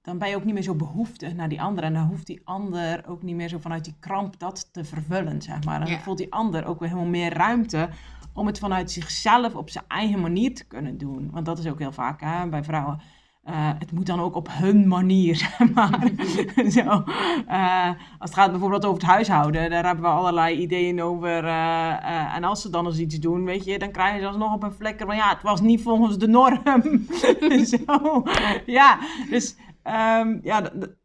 [0.01, 1.83] dan ben je ook niet meer zo behoeftig naar die ander.
[1.83, 5.41] En dan hoeft die ander ook niet meer zo vanuit die kramp dat te vervullen,
[5.41, 5.79] zeg maar.
[5.79, 5.85] Ja.
[5.85, 7.89] dan voelt die ander ook weer helemaal meer ruimte
[8.33, 11.31] om het vanuit zichzelf op zijn eigen manier te kunnen doen.
[11.31, 13.01] Want dat is ook heel vaak hè, bij vrouwen.
[13.45, 16.09] Eh, het moet dan ook op hun manier, maar.
[16.77, 17.03] Zo.
[17.47, 17.87] Eh,
[18.19, 21.45] als het gaat bijvoorbeeld over het huishouden, daar hebben we allerlei ideeën over.
[21.45, 24.63] eh, en als ze dan eens iets doen, weet je, dan krijgen ze alsnog op
[24.63, 26.61] een flikker van ja, het was niet volgens de norm.
[27.71, 28.23] Zo.
[28.65, 28.97] Ja,
[29.29, 30.95] dus ehm, ja, dat, dat-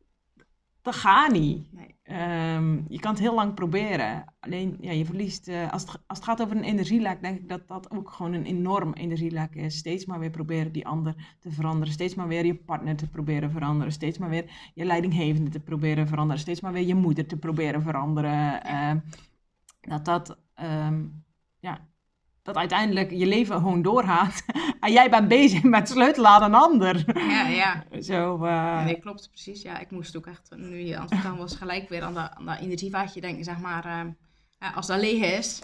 [0.82, 1.72] dat gaat niet.
[1.72, 1.95] Nee.
[2.11, 4.25] Ehm, je kan het heel lang proberen.
[4.41, 5.49] Alleen, ja, je verliest...
[5.49, 8.33] eh, als, het, als het gaat over een energielek, denk ik dat dat ook gewoon
[8.33, 9.77] een enorm energielek is.
[9.77, 11.93] Steeds maar weer proberen die ander te veranderen.
[11.93, 13.93] Steeds maar weer je partner te proberen veranderen.
[13.93, 16.41] Steeds maar weer je leidinggevende te proberen veranderen.
[16.41, 18.65] Steeds maar weer je moeder te proberen veranderen.
[18.65, 18.99] Ehm,
[19.81, 20.39] dat dat...
[20.55, 21.05] ehm,
[21.59, 21.89] ja,
[22.43, 24.43] dat uiteindelijk je leven gewoon doorgaat.
[24.80, 27.18] en jij bent bezig met sleutelen aan een ander.
[27.30, 27.84] ja, ja.
[28.03, 29.62] Zo, eh, nee, klopt, precies.
[29.62, 32.30] Ja, ik moest ook echt, nu je aan het vertellen was, gelijk weer aan dat,
[32.34, 33.84] aan dat energievaatje denken, zeg maar.
[33.84, 34.11] ehm,
[34.74, 35.61] als dat leeg is,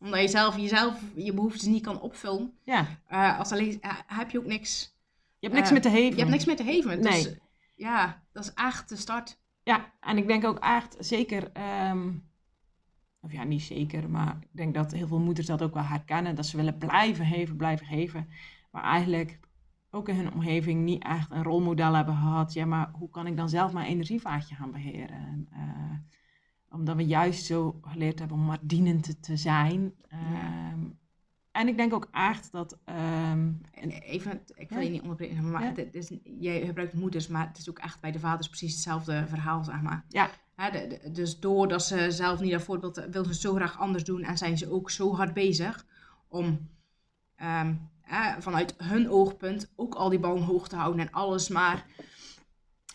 [0.00, 3.78] omdat je zelf jezelf, je behoeftes niet kan opvullen, ja, eh, als dat leeg is,
[3.80, 4.96] ja, heb je ook niks.
[5.38, 6.10] je hebt niks Eh, meer te geven.
[6.10, 7.02] Je hebt niks meer te geven.
[7.02, 7.38] Dus, Nee.
[7.76, 9.38] ja, dat is echt de start.
[9.62, 12.08] Ja, en ik denk ook echt zeker, ehm,
[13.20, 16.34] of ja, niet zeker, maar ik denk dat heel veel moeders dat ook wel herkennen,
[16.34, 18.28] dat ze willen blijven geven, blijven geven,
[18.70, 19.38] maar eigenlijk
[19.90, 22.52] ook in hun omgeving niet echt een rolmodel hebben gehad.
[22.52, 25.16] Ja, maar hoe kan ik dan zelf mijn energievaatje gaan beheren?
[25.16, 25.98] En, eh,
[26.76, 29.92] omdat we juist zo geleerd hebben om maar dienend te, te zijn.
[30.08, 30.78] Ehm,
[31.52, 32.78] En ik denk ook echt dat...
[32.84, 33.60] en-
[34.02, 34.84] Even, ik wil Ja.
[34.84, 35.72] je niet onderbreken, maar Ja.
[35.74, 39.26] het is, jij gebruikt moeders, maar het is ook echt bij de vaders precies hetzelfde
[39.26, 40.04] verhaal, zeg maar.
[40.08, 40.30] Ja.
[40.60, 44.04] Hè, de- de- dus doordat ze zelf niet dat voorbeeld wil ze zo graag anders
[44.04, 45.84] doen en zijn ze ook zo hard bezig
[46.28, 46.68] om
[47.36, 51.84] ehm, hè, vanuit hun oogpunt ook al die ballen hoog te houden en alles maar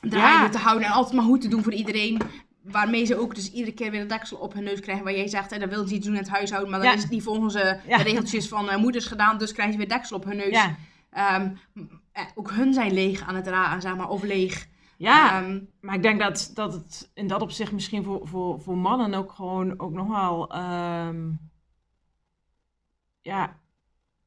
[0.01, 0.49] draaiende Ja.
[0.49, 2.21] te houden en altijd maar goed te doen voor iedereen.
[2.61, 5.03] Waarmee ze ook dus iedere keer weer een deksel op hun neus krijgen.
[5.03, 6.69] Waar jij zegt, hè, dat wil ze iets doen in het huishouden.
[6.71, 6.95] Maar dan Ja.
[6.95, 7.97] is het niet volgens de, Ja.
[7.97, 9.37] de regeltjes van eh, moeders gedaan.
[9.37, 10.67] Dus krijgen ze weer deksel op hun neus.
[11.09, 11.49] Ehm,
[12.11, 14.09] eh, ook hun zijn leeg aan het raken, zeg maar.
[14.09, 14.67] Of leeg.
[14.97, 18.77] Ja Ehm, maar ik denk dat, dat het in dat opzicht misschien voor, voor, voor
[18.77, 20.51] mannen ook gewoon ook nog wel...
[20.51, 21.31] ehm,
[23.21, 23.59] ja,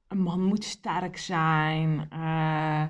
[0.09, 2.07] een man moet sterk zijn.
[2.11, 2.83] eh,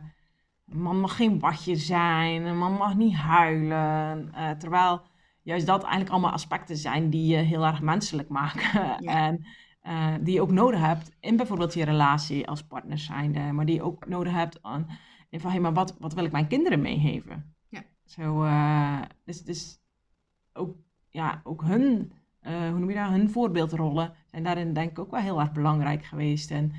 [0.68, 2.42] een man mag geen watje zijn.
[2.44, 4.32] Een man mag niet huilen.
[4.34, 5.02] eh, terwijl
[5.42, 8.98] juist dat eigenlijk allemaal aspecten zijn die je heel erg menselijk maken.
[9.06, 9.46] En
[9.80, 13.40] eh, die je ook nodig hebt in bijvoorbeeld je relatie als partner zijnde.
[13.52, 14.86] Maar die je ook nodig hebt aan,
[15.30, 17.56] in van, hé, maar wat, wat wil ik mijn kinderen meegeven?
[18.08, 19.80] Zo, eh, dus, dus
[20.52, 20.76] ook,
[21.08, 25.10] ja, ook hun, eh, hoe noem je dat, hun voorbeeldrollen zijn daarin denk ik ook
[25.10, 26.50] wel heel erg belangrijk geweest.
[26.50, 26.72] En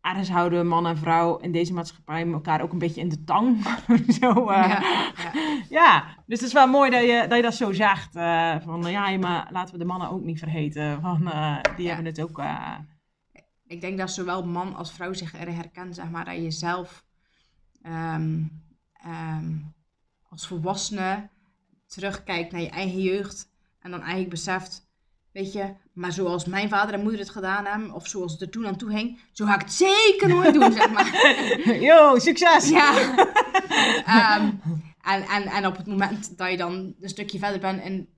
[0.00, 3.62] ergens houden man en vrouw in deze maatschappij elkaar ook een beetje in de tang.
[4.20, 5.32] zo, eh, ja, ja.
[5.80, 8.12] ja, dus het is wel mooi dat je dat, je dat zo zegt.
[8.62, 11.00] van ja, maar laten we de mannen ook niet vergeten.
[11.00, 11.18] Van,
[11.76, 11.94] die Ja.
[11.94, 12.42] hebben het ook.
[13.66, 16.24] Ik denk dat zowel man als vrouw zich erin herkennen, zeg maar.
[16.24, 17.04] Dat je zelf
[17.82, 18.42] ehm,
[18.92, 19.52] ehm,
[20.28, 21.28] als volwassene
[21.86, 23.50] terugkijkt naar je eigen jeugd.
[23.80, 24.88] En dan eigenlijk beseft,
[25.32, 28.50] weet je, maar zoals mijn vader en moeder het gedaan hebben, of zoals het er
[28.50, 31.36] toen aan toe hing, zo ga ik het zeker nooit doen, zeg maar.
[31.90, 32.68] Yo, succes!
[32.68, 32.92] Ja.
[34.04, 34.50] Ehm,
[35.02, 38.08] en, en, en op het moment dat je dan een stukje verder bent in,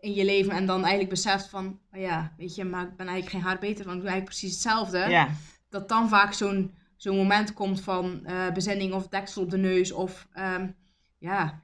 [0.00, 3.06] in je leven en dan eigenlijk beseft van, oh ja, weet je, maar ik ben
[3.06, 4.98] eigenlijk geen haar beter, want ik doe eigenlijk precies hetzelfde.
[4.98, 5.28] Ja,
[5.68, 9.92] Dat dan vaak zo'n zo'n moment komt van eh bezinning of deksel op de neus
[9.92, 10.68] of ehm,
[11.18, 11.62] ja,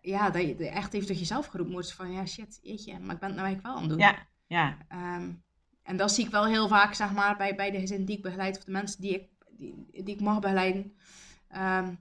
[0.00, 3.20] ja, dat je echt even tot jezelf geroepen wordt van, ja shit, jeetje, maar ik
[3.20, 3.98] ben het nou eigenlijk wel aan het doen.
[3.98, 4.76] ja, ja.
[4.88, 5.32] Ehm,
[5.82, 8.22] en dat zie ik wel heel vaak, zeg maar, bij, bij de gezinnen die ik
[8.22, 10.92] begeleid of de mensen die ik, die, die ik mag begeleiden.
[11.48, 11.94] Ehm,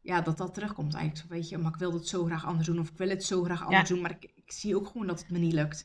[0.00, 1.26] ja, dat dat terugkomt eigenlijk.
[1.26, 3.24] Zo, weet je, maar ik wil het zo graag anders doen of ik wil het
[3.24, 5.80] zo graag anders doen, maar ik, ik zie ook gewoon dat het me niet lukt.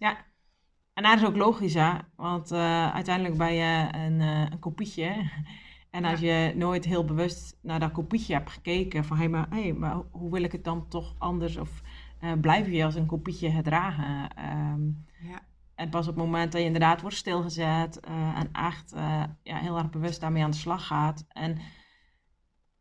[0.93, 1.93] En dat is ook logisch, hè?
[2.15, 5.29] Want eh, uiteindelijk ben je een, eh, een kopietje.
[5.91, 9.73] En als je nooit heel bewust naar dat kopietje hebt gekeken, van hé, maar, hey,
[9.73, 11.57] maar hoe wil ik het dan toch anders?
[11.57, 11.81] Of
[12.19, 14.29] eh, blijf je als een kopietje gedragen?
[14.35, 14.81] Ehm,
[15.29, 15.49] Ja.
[15.75, 19.57] En pas op het moment dat je inderdaad wordt stilgezet eh, en echt eh, ja,
[19.57, 21.25] heel erg bewust daarmee aan de slag gaat.
[21.27, 21.57] En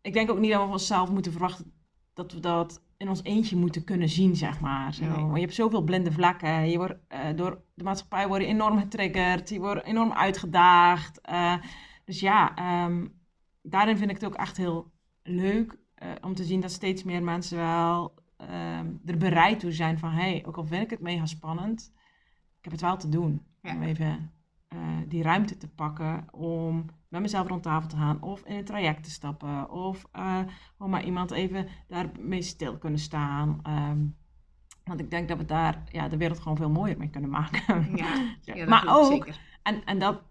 [0.01, 1.73] ik denk ook niet dat we van onszelf moeten verwachten
[2.15, 4.95] dat we dat in ons eentje moeten kunnen zien, zeg maar.
[4.95, 5.05] Zo.
[5.05, 5.15] Nee.
[5.15, 6.71] Want je hebt zoveel blinde vlekken.
[6.71, 6.95] Je wordt,
[7.37, 9.49] door de maatschappij word je enorm getriggerd.
[9.49, 11.21] Je wordt enorm uitgedaagd.
[12.11, 13.07] Dus ja, ehm,
[13.63, 14.93] daarin vind ik het ook echt heel
[15.23, 19.99] leuk eh, om te zien dat steeds meer mensen wel ehm, er bereid toe zijn
[19.99, 20.11] van...
[20.11, 21.93] hé, hey, ook al vind ik het mega spannend,
[22.59, 23.47] ik heb het wel te doen.
[23.63, 23.75] Ja.
[23.75, 24.33] Om even
[24.69, 28.23] eh, die ruimte te pakken om met mezelf rond tafel te gaan...
[28.23, 29.71] of in een traject te stappen.
[29.71, 30.39] Of eh,
[30.73, 33.61] gewoon maar iemand even daarmee stil kunnen staan.
[33.63, 34.07] Ehm,
[34.85, 37.97] want ik denk dat we daar ja, de wereld gewoon veel mooier mee kunnen maken.
[37.97, 39.41] Ja, ja maar ook, zeker.
[39.63, 40.23] en, en dat,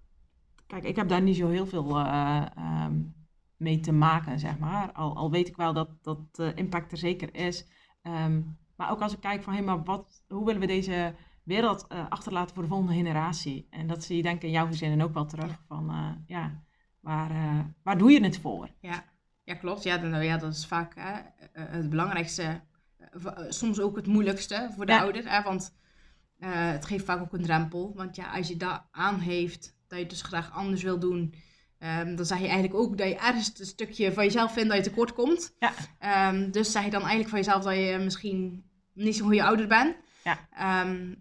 [0.70, 3.02] kijk, ik heb daar niet zo heel veel eh, ehm,
[3.58, 4.92] mee te maken, zeg maar.
[4.92, 7.66] Al, al weet ik wel dat, dat de impact er zeker is.
[8.02, 8.42] Ehm,
[8.76, 12.06] maar ook als ik kijk van, hé, maar wat, hoe willen we deze wereld eh,
[12.10, 13.68] achterlaten voor de volgende generatie?
[13.70, 15.62] En dat zie je denk ik in jouw gezinnen ook wel terug.
[15.68, 16.64] Van, eh, ja,
[17.00, 17.32] waar,
[17.84, 18.70] waar doe je het voor?
[18.80, 19.04] Ja,
[19.44, 19.84] ja klopt.
[19.84, 21.20] Ja, dan, ja, dat is vaak hè,
[21.62, 22.62] het belangrijkste.
[23.50, 25.00] Soms ook het moeilijkste voor de Ja.
[25.02, 25.30] ouder.
[25.32, 25.78] Hè, want
[26.40, 27.94] het geeft vaak ook een drempel.
[27.96, 31.34] Want ja, als je dat aan heeft, dat je het dus graag anders wil doen...
[31.80, 34.78] ehm, dan zeg je eigenlijk ook dat je ergens een stukje van jezelf vindt dat
[34.78, 35.56] je tekort komt.
[35.60, 35.72] Ja.
[36.00, 38.64] Ehm, dus zeg je dan eigenlijk van jezelf dat je misschien
[38.94, 39.96] niet zo'n goede ouder bent.
[40.24, 40.48] Ja.
[40.52, 41.14] Ehm,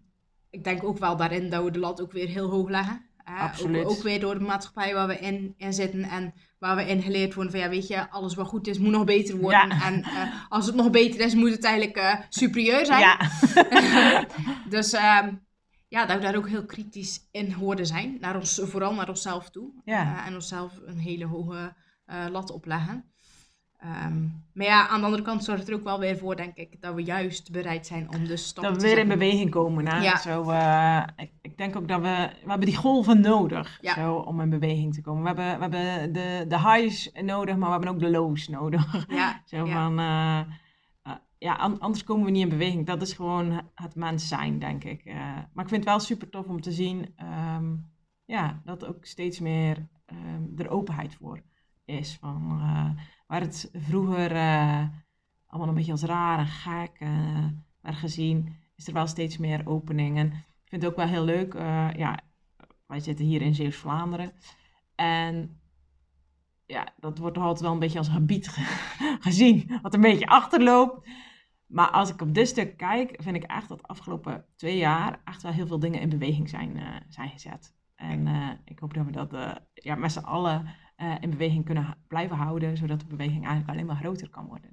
[0.50, 3.06] ik denk ook wel daarin dat we de lat ook weer heel hoog leggen.
[3.16, 3.34] hè.
[3.42, 3.84] Absoluut.
[3.84, 7.02] Ook, ook weer door de maatschappij waar we in, in zitten en waar we in
[7.02, 9.68] geleerd worden van ja, weet je, alles wat goed is moet nog beter worden.
[9.68, 9.84] Ja.
[9.86, 13.00] En eh, als het nog beter is, moet het eigenlijk eh, superieur zijn.
[13.00, 13.18] Ja.
[14.76, 14.94] dus
[15.88, 18.16] ja, dat we daar ook heel kritisch in hoorden zijn.
[18.20, 19.70] Naar ons, vooral naar onszelf toe.
[19.84, 20.18] Ja.
[20.18, 21.74] Eh, en onszelf een hele hoge
[22.04, 23.04] eh, lat opleggen.
[23.78, 24.20] Ehm,
[24.52, 26.80] maar ja, aan de andere kant zorgt het er ook wel weer voor, denk ik,
[26.80, 29.88] dat we juist bereid zijn om de stappen dat we weer in beweging komen.
[29.88, 29.98] Hè?
[30.02, 30.16] Ja.
[30.16, 33.94] Zo, eh, ik, ik denk ook dat we, we hebben die golven nodig Ja.
[33.94, 35.22] zo, om in beweging te komen.
[35.22, 39.06] We hebben, we hebben de, de highs nodig, maar we hebben ook de lows nodig.
[39.08, 39.98] Ja, Zo van,
[41.38, 42.86] ja, an- anders komen we niet in beweging.
[42.86, 45.04] Dat is gewoon het mens zijn, denk ik.
[45.04, 45.14] Eh,
[45.52, 47.76] maar ik vind het wel super tof om te zien ehm,
[48.24, 51.42] ja, dat ook steeds meer ehm, er openheid voor
[51.84, 52.16] is.
[52.20, 54.84] Van, eh, waar het vroeger eh,
[55.46, 56.98] allemaal een beetje als raar en gek
[57.80, 60.16] werd gezien, is er wel steeds meer opening.
[60.18, 61.52] En ik vind het ook wel heel leuk.
[61.96, 62.18] ja,
[62.86, 64.32] wij zitten hier in Zeeuws-Vlaanderen.
[64.94, 65.60] En
[66.66, 69.78] ja, dat wordt altijd wel een beetje als gebied ge- gezien.
[69.82, 71.08] Wat een beetje achterloopt.
[71.68, 75.20] Maar als ik op dit stuk kijk, vind ik echt dat de afgelopen twee jaar
[75.24, 77.74] echt wel heel veel dingen in beweging zijn, eh, zijn gezet.
[77.94, 80.66] En eh, ik hoop dat we dat eh, ja, met z'n allen
[81.20, 84.70] in beweging kunnen blijven houden, zodat de beweging eigenlijk alleen maar groter kan worden.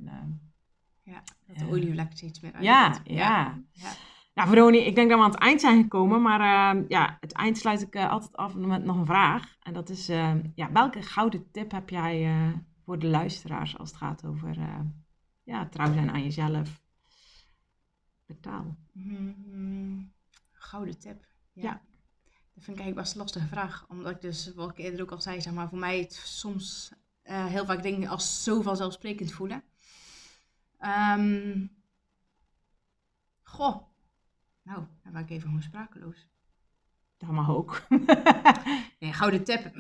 [1.03, 1.71] Ja, dat de Ja.
[1.71, 2.63] olievlek steeds meer uit.
[2.63, 3.59] ja, ja.
[3.71, 3.89] ja.
[4.33, 6.39] Nou, Veroni, ik denk dat we aan het eind zijn gekomen, maar
[6.75, 9.55] eh, ja, het eind sluit ik altijd af met nog een vraag.
[9.61, 12.31] En dat is, eh, ja, welke gouden tip heb jij
[12.85, 14.57] voor de luisteraars als het gaat over
[15.43, 16.83] ja, trouw zijn aan jezelf?
[18.25, 18.77] Betaal.
[18.91, 20.03] Mhm.
[20.51, 21.25] Gouden tip.
[21.53, 21.61] Ja.
[21.63, 21.81] Ja.
[22.53, 23.85] Dat vind ik eigenlijk best een lastige vraag.
[23.89, 26.91] Omdat ik dus, wat ik eerder ook al zei, zeg maar, voor mij het soms
[27.21, 29.63] eh, heel vaak dingen als zo vanzelfsprekend voelen.
[30.77, 31.67] Ehm,
[33.41, 33.87] goh.
[34.61, 36.27] Nou, dan ben ik even gewoon sprakeloos.
[37.17, 37.81] Dat mag ook.
[38.99, 39.65] Nee, gouden tip.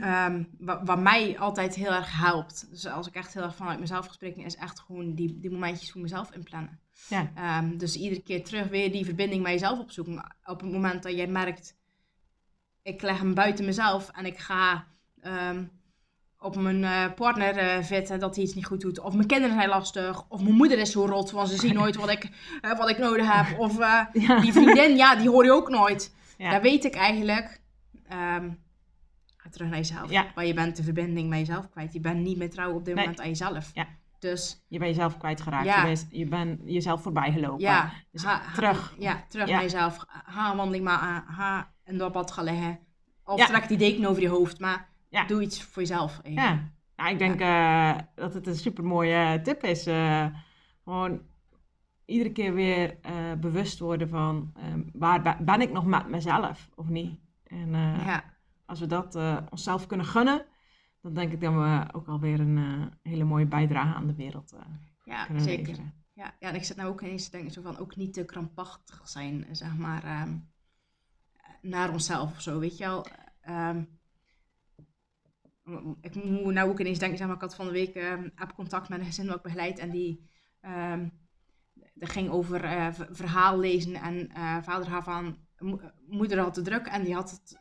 [0.00, 2.66] Ehm, wa- wat, mij altijd heel erg helpt.
[2.70, 5.50] Dus als ik echt heel erg vanuit mezelf ga spreken, is echt gewoon die, die
[5.50, 6.80] momentjes voor mezelf inplannen.
[7.08, 10.34] ja, Ehm, dus iedere keer terug weer die verbinding met jezelf opzoeken.
[10.44, 11.76] Op het moment dat jij merkt,
[12.82, 14.86] ik leg hem buiten mezelf en ik ga
[15.20, 15.64] ehm,
[16.38, 18.98] op mijn eh, partner vitten dat hij iets niet goed doet.
[19.00, 20.24] Of mijn kinderen zijn lastig.
[20.28, 22.28] Of mijn moeder is zo rot, want ze zien nooit wat ik,
[22.60, 23.58] eh, wat ik nodig heb.
[23.58, 23.78] Of
[24.12, 24.40] ja.
[24.40, 26.14] die vriendin, ja, die hoor je ook nooit.
[26.38, 26.50] Ja.
[26.50, 27.60] Daar weet ik eigenlijk.
[29.36, 30.10] ga terug naar jezelf.
[30.10, 30.26] Ja.
[30.34, 31.92] Maar je bent de verbinding met jezelf kwijt.
[31.92, 33.04] Je bent niet meer trouw op dit Nee.
[33.04, 33.70] moment aan jezelf.
[33.74, 33.86] Ja.
[34.18, 35.64] Dus Je bent jezelf kwijtgeraakt.
[35.64, 35.76] Ja.
[35.80, 37.60] Je, bent, je bent jezelf voorbij gelopen.
[37.60, 38.94] ja, Dus ha- ha- terug.
[38.98, 39.52] Ja, terug Ja.
[39.54, 40.04] naar jezelf.
[40.08, 41.24] Ha een wandeling maar aan.
[41.26, 42.78] Ha in dat bad gaan liggen.
[43.24, 44.60] Of trek die deken over je hoofd.
[44.60, 44.88] Maar
[45.26, 46.20] doe iets voor jezelf.
[46.22, 46.42] even.
[46.42, 49.86] Ja, nou, ik denk eh, dat het een super mooie tip is.
[49.86, 50.26] eh,
[50.84, 51.20] gewoon
[52.04, 56.68] iedere keer weer eh, bewust worden van ehm, waar be- ben ik nog met mezelf
[56.74, 57.18] of niet.
[57.44, 58.24] En eh, ja.
[58.66, 60.46] als we dat eh, onszelf kunnen gunnen,
[61.00, 64.54] dan denk ik dat we ook alweer een hele mooie bijdrage aan de wereld
[65.04, 65.66] ja kunnen zeker.
[65.66, 65.94] leveren.
[66.14, 68.24] Ja, ja, en ik zit nou ook ineens te denken, zo van ook niet te
[68.24, 70.36] krampachtig zijn, zeg maar, ehm,
[71.60, 73.06] naar onszelf of zo, weet je wel.
[73.40, 73.82] Ehm,
[76.00, 78.88] ik moet nou ook ineens denken, zeg maar, ik had van de week ehm app-contact
[78.88, 80.30] met een gezin dat ik begeleid en die,
[82.02, 86.62] dat ging over eh, verhaal lezen en eh, vader gaf aan, mo- moeder had te
[86.62, 87.60] druk en die had het,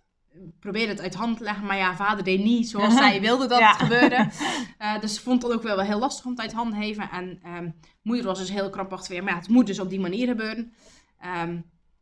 [0.59, 3.59] probeerde het uit hand te leggen, maar ja, vader deed niet zoals zij wilde dat
[3.59, 3.67] Ja.
[3.71, 4.27] het gebeurde.
[4.77, 7.09] Eh, dus ze vond het ook wel heel lastig om het uit handen te geven.
[7.11, 7.69] En ehm,
[8.01, 9.23] moeder was dus heel krampachtig weer.
[9.23, 10.73] Maar ja, het moet dus op die manier gebeuren.
[11.19, 11.57] Ehm,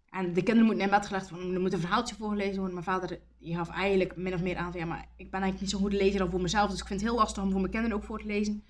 [0.09, 1.53] en de kinderen moeten in bed gelegd worden.
[1.53, 2.73] Er moet een verhaaltje voorgelezen worden.
[2.73, 4.79] Mijn vader die gaf eigenlijk min of meer aan van...
[4.79, 6.69] Ja, maar ik ben eigenlijk niet zo'n goede lezer dan voor mezelf.
[6.69, 8.63] Dus ik vind het heel lastig om voor mijn kinderen ook voor te lezen.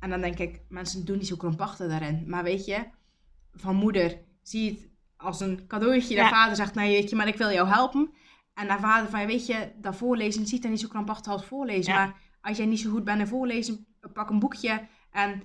[0.00, 2.24] En dan denk ik, mensen doen niet zo krampachtig daarin.
[2.26, 2.84] Maar weet je,
[3.54, 6.14] van moeder zie je het als een cadeautje.
[6.16, 6.30] Dat Ja.
[6.30, 8.10] vader zegt, nou weet je, maar ik wil jou helpen.
[8.54, 11.92] En naar vader van, weet je, dat voorlezen ziet er niet zo krampachtig als voorlezen.
[11.92, 11.98] Ja.
[12.04, 15.42] Maar als jij niet zo goed bent in voorlezen, pak een boekje en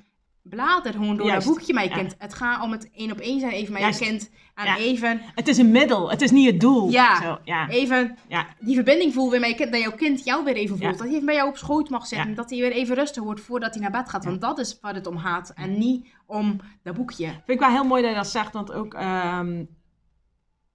[0.50, 1.96] blader gewoon door Juist, dat boekje met je ja.
[1.96, 2.16] kind.
[2.18, 4.00] Het gaat om het één op één zijn even met Juist.
[4.00, 4.30] je kind.
[4.56, 4.78] En Ja.
[4.78, 6.90] even, Het is een middel, het is niet het doel.
[6.90, 7.22] Ja.
[7.22, 7.70] Zo, ja.
[7.70, 8.46] even Ja.
[8.60, 9.72] die verbinding voelen weer je kind.
[9.72, 10.98] Dat jouw kind jou weer even voelt.
[10.98, 12.36] Dat hij even bij jou op schoot mag zitten.
[12.36, 14.26] Dat hij weer even rustig wordt voordat hij naar bed gaat.
[14.26, 15.50] Want dat is waar het om gaat.
[15.56, 17.28] En niet om dat boekje.
[17.28, 19.64] Vind ik wel heel mooi dat je dat zegt, want ook, ehm,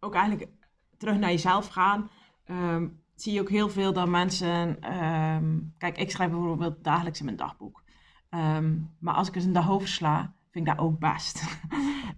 [0.01, 0.51] ook eigenlijk
[0.99, 2.11] terug naar jezelf gaan.
[2.45, 4.77] ehm, zie je ook heel veel dat mensen.
[4.81, 5.45] ehm,
[5.79, 7.83] kijk, ik schrijf bijvoorbeeld dagelijks in mijn dagboek.
[8.31, 11.43] Ehm, maar als ik eens een dag oversla, vind ik dat ook best.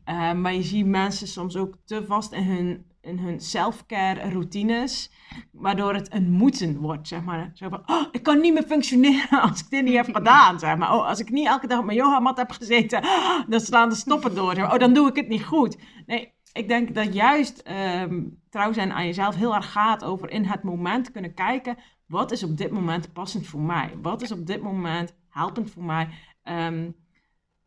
[0.05, 5.12] Ehm, maar je ziet mensen soms ook te vast in hun, in hun self-care routines,
[5.52, 7.51] waardoor het een moeten wordt, zeg maar.
[7.55, 10.76] Zo van, oh, ik kan niet meer functioneren als ik dit niet heb gedaan, zeg
[10.76, 10.94] maar.
[10.94, 13.02] Oh, als ik niet elke dag op mijn yogamat heb gezeten,
[13.48, 14.56] dan slaan de stoppen door.
[14.56, 15.76] Oh, dan doe ik het niet goed.
[16.06, 20.44] Nee, ik denk dat juist ehm, trouw zijn aan jezelf heel erg gaat over in
[20.44, 21.76] het moment kunnen kijken,
[22.06, 23.94] wat is op dit moment passend voor mij?
[24.02, 26.09] Wat is op dit moment helpend voor mij?
[26.42, 26.90] Ehm,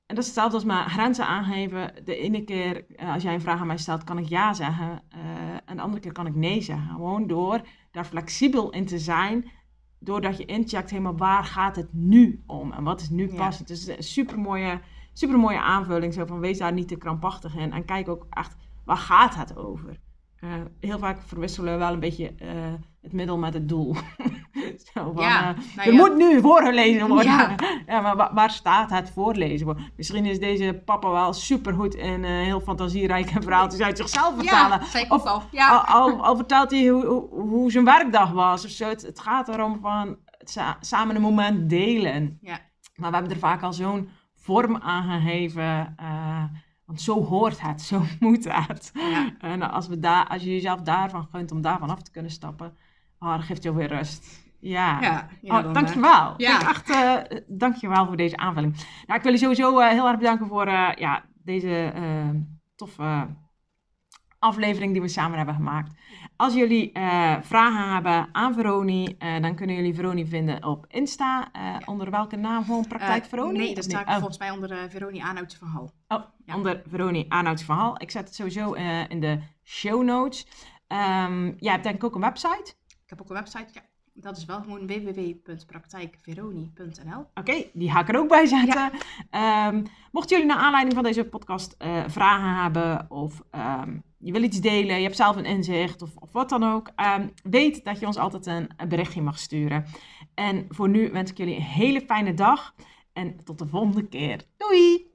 [0.05, 1.93] en dat is hetzelfde als maar grenzen aangeven.
[2.03, 5.03] De ene keer, eh, als jij een vraag aan mij stelt, kan ik ja zeggen.
[5.09, 5.19] eh,
[5.65, 6.87] en de andere keer kan ik nee zeggen.
[6.89, 7.61] Gewoon door
[7.91, 9.51] daar flexibel in te zijn.
[9.99, 12.71] Doordat je incheckt helemaal waar gaat het nu om.
[12.71, 13.69] En wat is nu passend.
[13.69, 14.81] Is een super mooie,
[15.13, 16.13] super mooie aanvulling.
[16.13, 17.71] Zo van wees daar niet te krampachtig in.
[17.71, 18.55] En kijk ook echt,
[18.85, 19.99] waar gaat het over?
[20.35, 22.33] Eh, heel vaak verwisselen we wel een beetje
[23.01, 23.95] het middel met het doel.
[24.95, 25.99] Zo van, Ja, eh, nou er ja.
[25.99, 27.26] moet nu voorgelezen worden.
[27.31, 27.55] Ja.
[27.88, 29.77] Ja, maar wa- waar staat het voorlezen?
[29.97, 34.80] Misschien is deze papa wel supergoed in eh, heel fantasierijke verhaaltjes uit zichzelf vertalen.
[34.80, 35.41] Ja, zei Of- al.
[35.51, 35.69] Ja.
[35.69, 35.80] Al,
[36.11, 38.88] al, al vertelt hij hoe, hoe, hoe zijn werkdag was of zo.
[38.89, 42.38] Het, het gaat erom van sa- samen een moment delen.
[42.41, 42.59] Ja.
[42.95, 45.93] Maar we hebben er vaak al zo'n vorm aan gegeven.
[45.97, 46.43] eh,
[46.85, 48.91] Want zo hoort het, zo moet het.
[48.93, 49.30] Ja.
[49.39, 52.77] En als, we daar, als je jezelf daarvan gunt om daarvan af te kunnen stappen,
[53.19, 54.43] oh, dan geeft je weer rust.
[54.69, 55.01] Ja.
[55.01, 56.33] Ja, ja, oh, dan, dankjewel.
[56.37, 56.59] ja.
[56.69, 58.75] Echt, eh, dankjewel voor deze aanvulling.
[59.05, 62.29] Nou, ik wil je sowieso eh, heel erg bedanken voor eh, ja, deze eh,
[62.75, 63.27] toffe
[64.39, 65.93] aflevering die we samen hebben gemaakt.
[66.35, 71.49] Als jullie eh, vragen hebben aan Veroni, eh, dan kunnen jullie Veroni vinden op Insta.
[71.51, 72.63] Eh, Onder welke naam?
[72.63, 73.57] Gewoon Praktijk Eh, Veroni?
[73.57, 74.13] Nee, dat staat Oh.
[74.13, 75.91] volgens mij onder uh, Veronie Aanhoutse van Hal.
[76.07, 76.23] Oh,
[76.55, 78.01] onder Veroni Aanhouds verhaal.
[78.01, 80.47] Ik zet het sowieso eh, in de show notes.
[80.87, 82.73] Ehm jij hebt denk ik ook een website.
[82.87, 83.81] Ik heb ook een website, ja.
[84.17, 87.25] Dat is wel gewoon www.praktijkveronie.nl.
[87.33, 88.91] Oké, die ga ik er ook bij zetten.
[89.29, 94.43] Ehm, mochten jullie naar aanleiding van deze podcast eh, vragen hebben of ehm, je wil
[94.43, 97.99] iets delen, je hebt zelf een inzicht of, of wat dan ook, ehm, weet dat
[97.99, 99.85] je ons altijd een, een berichtje mag sturen.
[100.33, 102.75] En voor nu wens ik jullie een hele fijne dag
[103.13, 104.41] en tot de volgende keer.
[104.57, 105.13] Doei!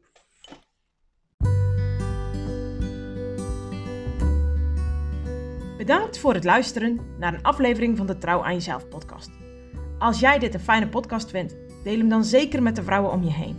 [5.81, 9.31] Bedankt voor het luisteren naar een aflevering van de Trouw aan Jezelf podcast.
[9.98, 13.23] Als jij dit een fijne podcast vindt, deel hem dan zeker met de vrouwen om
[13.23, 13.59] je heen.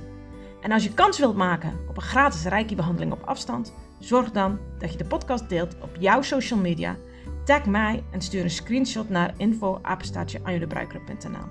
[0.61, 4.91] En als je kans wilt maken op een gratis reiki-behandeling op afstand, zorg dan dat
[4.91, 6.95] je de podcast deelt op jouw social media.
[7.43, 11.47] Tag mij en stuur een screenshot naar info@anjodebruikeren.nl.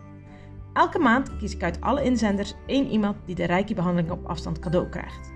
[0.72, 4.88] Elke maand kies ik uit alle inzenders één iemand die de reiki-behandeling op afstand cadeau
[4.88, 5.32] krijgt.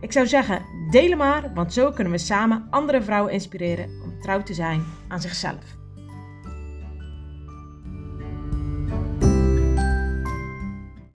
[0.00, 4.54] Ik zou zeggen, deel maar, want zo kunnen we samen andere vrouwen inspireren trouw te
[4.54, 5.75] zijn aan zichzelf.